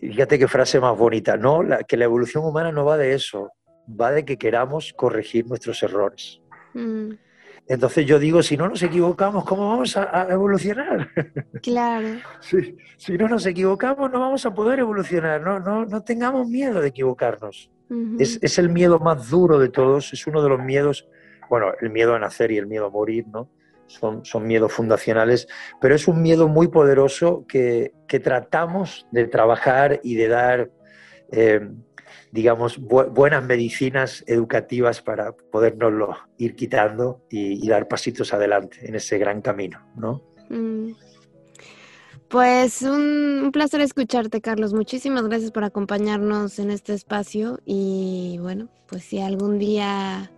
Fíjate 0.00 0.38
qué 0.38 0.46
frase 0.46 0.78
más 0.78 0.96
bonita, 0.96 1.36
¿no? 1.36 1.62
que 1.88 1.96
la 1.96 2.04
evolución 2.04 2.44
humana 2.44 2.70
no 2.70 2.84
va 2.84 2.96
de 2.96 3.14
eso, 3.14 3.50
va 3.88 4.12
de 4.12 4.24
que 4.24 4.36
queramos 4.36 4.92
corregir 4.92 5.46
nuestros 5.46 5.82
errores. 5.82 6.40
Mm. 6.72 7.14
Entonces 7.66 8.06
yo 8.06 8.18
digo, 8.18 8.42
si 8.42 8.56
no 8.56 8.68
nos 8.68 8.82
equivocamos, 8.82 9.44
¿cómo 9.44 9.68
vamos 9.68 9.96
a, 9.96 10.28
evolucionar? 10.30 11.10
Claro. 11.62 12.08
si, 12.40 13.18
no 13.18 13.28
nos 13.28 13.44
equivocamos, 13.44 14.10
no 14.10 14.20
vamos 14.20 14.46
a 14.46 14.54
poder 14.54 14.78
evolucionar. 14.78 15.40
No, 15.40 15.58
no, 15.58 15.84
no 15.84 16.02
tengamos 16.02 16.48
miedo 16.48 16.80
de 16.80 16.88
equivocarnos. 16.88 17.70
es, 18.18 18.38
es, 18.40 18.58
el 18.58 18.68
miedo 18.68 19.00
más 19.00 19.28
duro 19.28 19.58
de 19.58 19.68
todos, 19.68 20.12
es 20.12 20.26
uno 20.26 20.42
de 20.42 20.48
los 20.48 20.60
miedos, 20.60 21.08
bueno, 21.50 21.72
el 21.80 21.90
miedo 21.90 22.14
a 22.14 22.18
nacer 22.18 22.52
y 22.52 22.56
el 22.58 22.68
miedo 22.68 22.86
a 22.86 22.90
morir, 22.90 23.26
¿no? 23.26 23.50
Son, 23.88 24.24
son 24.24 24.46
miedos 24.46 24.72
fundacionales, 24.72 25.48
pero 25.80 25.94
es 25.94 26.06
un 26.06 26.22
miedo 26.22 26.46
muy 26.48 26.68
poderoso 26.68 27.44
que, 27.48 27.92
tratamos 28.06 29.06
de 29.12 29.26
trabajar 29.26 30.00
y 30.02 30.14
de 30.14 30.28
dar, 30.28 30.70
eh, 31.30 31.68
digamos, 32.30 32.78
buenas 32.78 33.44
medicinas 33.44 34.24
educativas 34.26 35.02
para 35.02 35.32
podernoslo 35.32 36.16
ir 36.38 36.54
quitando 36.54 37.22
y, 37.28 37.66
dar 37.68 37.88
pasitos 37.88 38.32
adelante 38.32 38.78
en 38.82 38.94
ese 38.94 39.18
gran 39.18 39.42
camino, 39.42 39.86
¿no? 39.96 40.22
Mm. 40.48 40.92
Pues 42.28 42.82
un, 42.82 43.50
placer 43.52 43.80
escucharte, 43.80 44.42
Carlos. 44.42 44.74
Muchísimas 44.74 45.26
gracias 45.26 45.50
por 45.50 45.64
acompañarnos 45.64 46.58
en 46.58 46.70
este 46.70 46.92
espacio 46.92 47.60
y 47.64 48.38
bueno, 48.40 48.68
pues 48.86 49.04
si 49.04 49.18
algún 49.18 49.58
día 49.58 50.30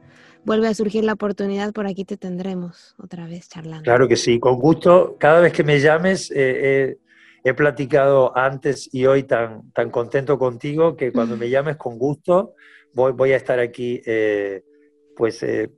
vuelve 0.45 0.69
a 0.69 0.75
surgir 0.75 1.05
la 1.05 1.15
oportunidad, 1.15 1.73
por 1.73 1.87
aquí 1.87 2.05
te 2.05 2.17
tendremos 2.17 2.95
otra 2.99 3.27
vez 3.27 3.49
charlando. 3.49 3.85
Claro 3.85 4.09
que 4.09 4.17
sí, 4.17 4.39
con 4.39 4.59
gusto. 4.59 5.17
Cada 5.19 5.41
vez 5.41 5.53
que 5.53 5.65
me 5.65 5.81
llames, 5.81 6.33
eh, 6.35 6.99
he 7.43 7.55
platicado 7.55 8.37
antes 8.37 8.89
y 8.93 9.07
hoy 9.07 9.25
tan, 9.25 9.71
tan 9.73 9.91
contento 9.91 10.39
contigo 10.39 10.97
que 10.97 11.13
cuando 11.13 11.37
me 11.37 11.49
llames 11.51 11.77
con 11.77 11.99
gusto 11.99 12.55
voy, 12.93 13.13
voy 13.13 13.33
a 13.33 13.37
estar 13.37 13.59
aquí 13.59 14.01
eh, 14.05 14.63
pues 15.17 15.43
eh, 15.43 15.71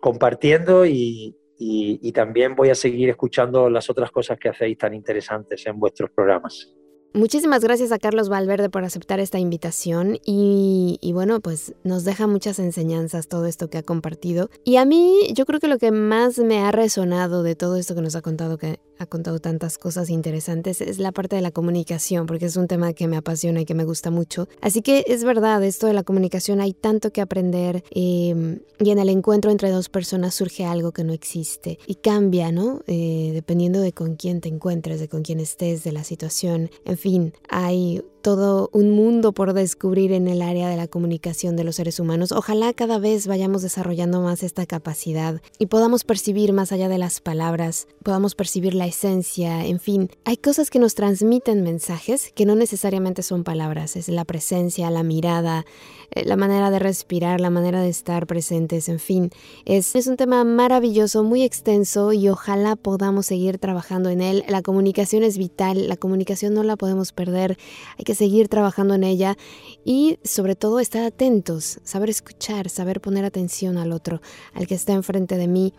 compartiendo 0.00 0.84
y, 0.86 1.36
y 1.58 2.12
también 2.12 2.54
voy 2.54 2.68
a 2.68 2.74
seguir 2.74 3.08
escuchando 3.08 3.70
las 3.70 3.88
otras 3.88 4.10
cosas 4.10 4.38
que 4.38 4.50
hacéis 4.50 4.76
tan 4.76 4.92
interesantes 4.92 5.66
en 5.66 5.78
vuestros 5.78 6.10
programas. 6.10 6.76
Muchísimas 7.12 7.62
gracias 7.62 7.92
a 7.92 7.98
Carlos 7.98 8.28
Valverde 8.28 8.68
por 8.68 8.84
aceptar 8.84 9.20
esta 9.20 9.38
invitación 9.38 10.18
y, 10.24 10.98
bueno, 11.14 11.40
pues 11.40 11.74
nos 11.82 12.04
deja 12.04 12.26
muchas 12.26 12.58
enseñanzas 12.58 13.26
todo 13.26 13.46
esto 13.46 13.70
que 13.70 13.78
ha 13.78 13.82
compartido. 13.82 14.50
Y 14.64 14.76
a 14.76 14.84
mí 14.84 15.20
yo 15.32 15.46
creo 15.46 15.58
que 15.58 15.68
lo 15.68 15.78
que 15.78 15.90
más 15.90 16.38
me 16.38 16.58
ha 16.58 16.72
resonado 16.72 17.42
de 17.42 17.54
todo 17.54 17.76
esto 17.76 17.94
que 17.94 18.02
nos 18.02 18.16
ha 18.16 18.22
contado, 18.22 18.58
que 18.58 18.80
ha 18.98 19.06
contado 19.06 19.38
tantas 19.38 19.78
cosas 19.78 20.10
interesantes, 20.10 20.80
es 20.80 20.98
la 20.98 21.12
parte 21.12 21.36
de 21.36 21.42
la 21.42 21.50
comunicación, 21.50 22.26
porque 22.26 22.46
es 22.46 22.56
un 22.56 22.68
tema 22.68 22.92
que 22.92 23.08
me 23.08 23.16
apasiona 23.16 23.60
y 23.60 23.64
que 23.64 23.74
me 23.74 23.84
gusta 23.84 24.10
mucho. 24.10 24.48
Así 24.60 24.82
que 24.82 25.04
es 25.06 25.24
verdad, 25.24 25.62
esto 25.64 25.86
de 25.86 25.92
la 25.92 26.02
comunicación 26.02 26.60
hay 26.60 26.72
tanto 26.72 27.12
que 27.12 27.20
aprender 27.20 27.84
em, 27.90 28.60
y 28.78 28.90
en 28.90 28.98
el 28.98 29.08
encuentro 29.08 29.50
entre 29.50 29.70
dos 29.70 29.88
personas 29.88 30.34
surge 30.34 30.64
algo 30.64 30.92
que 30.92 31.04
no 31.04 31.12
existe 31.12 31.78
y 31.86 31.96
cambia, 31.96 32.52
¿no? 32.52 32.82
Eh, 32.86 33.30
dependiendo 33.32 33.80
de 33.80 33.92
con 33.92 34.16
quién 34.16 34.40
te 34.40 34.48
encuentres, 34.48 35.00
de 35.00 35.08
con 35.08 35.22
quién 35.22 35.40
estés, 35.40 35.84
de 35.84 35.92
la 35.92 36.04
situación, 36.04 36.70
en 36.84 36.98
fin, 36.98 37.32
hay 37.48 38.02
todo 38.26 38.70
un 38.72 38.90
mundo 38.90 39.30
por 39.30 39.52
descubrir 39.52 40.10
en 40.10 40.26
el 40.26 40.42
área 40.42 40.68
de 40.68 40.76
la 40.76 40.88
comunicación 40.88 41.54
de 41.54 41.62
los 41.62 41.76
seres 41.76 42.00
humanos. 42.00 42.32
Ojalá 42.32 42.72
cada 42.72 42.98
vez 42.98 43.28
vayamos 43.28 43.62
desarrollando 43.62 44.20
más 44.20 44.42
esta 44.42 44.66
capacidad 44.66 45.40
y 45.60 45.66
podamos 45.66 46.02
percibir 46.02 46.52
más 46.52 46.72
allá 46.72 46.88
de 46.88 46.98
las 46.98 47.20
palabras, 47.20 47.86
podamos 48.02 48.34
percibir 48.34 48.74
la 48.74 48.85
esencia, 48.86 49.64
en 49.66 49.80
fin, 49.80 50.10
hay 50.24 50.36
cosas 50.36 50.70
que 50.70 50.78
nos 50.78 50.94
transmiten 50.94 51.62
mensajes 51.62 52.32
que 52.34 52.46
no 52.46 52.54
necesariamente 52.54 53.22
son 53.22 53.44
palabras, 53.44 53.96
es 53.96 54.08
la 54.08 54.24
presencia, 54.24 54.90
la 54.90 55.02
mirada, 55.02 55.66
eh, 56.10 56.24
la 56.24 56.36
manera 56.36 56.70
de 56.70 56.78
respirar, 56.78 57.40
la 57.40 57.50
manera 57.50 57.80
de 57.80 57.88
estar 57.88 58.26
presentes, 58.26 58.88
en 58.88 58.98
fin, 58.98 59.30
es, 59.64 59.94
es 59.94 60.06
un 60.06 60.16
tema 60.16 60.44
maravilloso, 60.44 61.22
muy 61.24 61.42
extenso 61.42 62.12
y 62.12 62.28
ojalá 62.28 62.76
podamos 62.76 63.26
seguir 63.26 63.58
trabajando 63.58 64.10
en 64.10 64.20
él. 64.20 64.44
La 64.48 64.62
comunicación 64.62 65.22
es 65.22 65.38
vital, 65.38 65.88
la 65.88 65.96
comunicación 65.96 66.54
no 66.54 66.62
la 66.62 66.76
podemos 66.76 67.12
perder, 67.12 67.58
hay 67.98 68.04
que 68.04 68.14
seguir 68.14 68.48
trabajando 68.48 68.94
en 68.94 69.04
ella 69.04 69.36
y 69.84 70.18
sobre 70.24 70.54
todo 70.54 70.80
estar 70.80 71.04
atentos, 71.04 71.80
saber 71.84 72.10
escuchar, 72.10 72.68
saber 72.68 73.00
poner 73.00 73.24
atención 73.24 73.78
al 73.78 73.92
otro, 73.92 74.20
al 74.54 74.66
que 74.66 74.74
está 74.74 74.92
enfrente 74.92 75.36
de 75.36 75.48
mí 75.48 75.74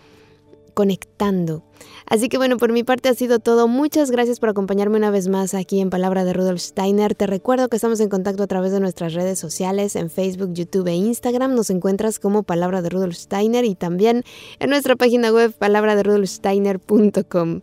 conectando. 0.78 1.64
Así 2.06 2.30
que 2.30 2.38
bueno, 2.38 2.58
por 2.58 2.72
mi 2.72 2.84
parte 2.84 3.10
ha 3.10 3.16
sido 3.16 3.40
todo. 3.40 3.68
Muchas 3.68 4.12
gracias 4.12 4.40
por 4.40 4.50
acompañarme 4.50 4.98
una 4.98 5.10
vez 5.10 5.28
más 5.28 5.56
aquí 5.56 5.82
en 5.82 5.90
Palabra 5.90 6.24
de 6.24 6.34
Rudolf 6.34 6.62
Steiner. 6.62 7.16
Te 7.16 7.26
recuerdo 7.26 7.68
que 7.68 7.78
estamos 7.78 8.00
en 8.00 8.10
contacto 8.10 8.44
a 8.44 8.48
través 8.48 8.72
de 8.72 8.80
nuestras 8.80 9.16
redes 9.16 9.40
sociales 9.40 9.96
en 9.96 10.12
Facebook, 10.12 10.54
YouTube 10.54 10.88
e 10.88 10.94
Instagram. 10.94 11.56
Nos 11.56 11.72
encuentras 11.72 12.20
como 12.20 12.44
Palabra 12.44 12.84
de 12.84 12.90
Rudolf 12.90 13.16
Steiner 13.16 13.66
y 13.66 13.74
también 13.74 14.24
en 14.60 14.70
nuestra 14.70 14.96
página 14.96 15.32
web 15.32 15.52
palabraderudolfsteiner.com. 15.58 17.62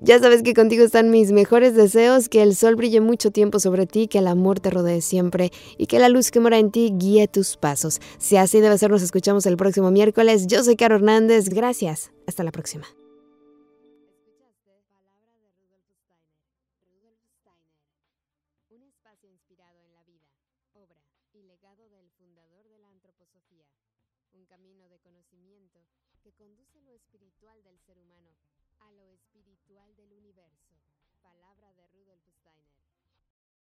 Ya 0.00 0.18
sabes 0.18 0.42
que 0.42 0.54
contigo 0.54 0.82
están 0.82 1.10
mis 1.10 1.30
mejores 1.30 1.74
deseos, 1.74 2.28
que 2.28 2.42
el 2.42 2.56
sol 2.56 2.74
brille 2.74 3.00
mucho 3.00 3.30
tiempo 3.30 3.60
sobre 3.60 3.86
ti, 3.86 4.08
que 4.08 4.18
el 4.18 4.28
amor 4.28 4.58
te 4.58 4.70
rodee 4.70 5.02
siempre 5.02 5.52
y 5.76 5.86
que 5.86 5.98
la 5.98 6.08
luz 6.08 6.30
que 6.30 6.40
mora 6.40 6.58
en 6.58 6.70
ti 6.70 6.92
guíe 6.96 7.28
tus 7.28 7.56
pasos. 7.56 8.00
Si 8.18 8.36
así 8.36 8.60
debe 8.60 8.78
ser, 8.78 8.90
nos 8.90 9.02
escuchamos 9.02 9.44
el 9.44 9.56
próximo 9.56 9.90
miércoles. 9.90 10.46
Yo 10.46 10.64
soy 10.64 10.76
Caro 10.76 10.96
Hernández. 10.96 11.50
Gracias. 11.50 12.12
Hasta 12.26 12.44
la 12.44 12.50
próxima. 12.50 12.99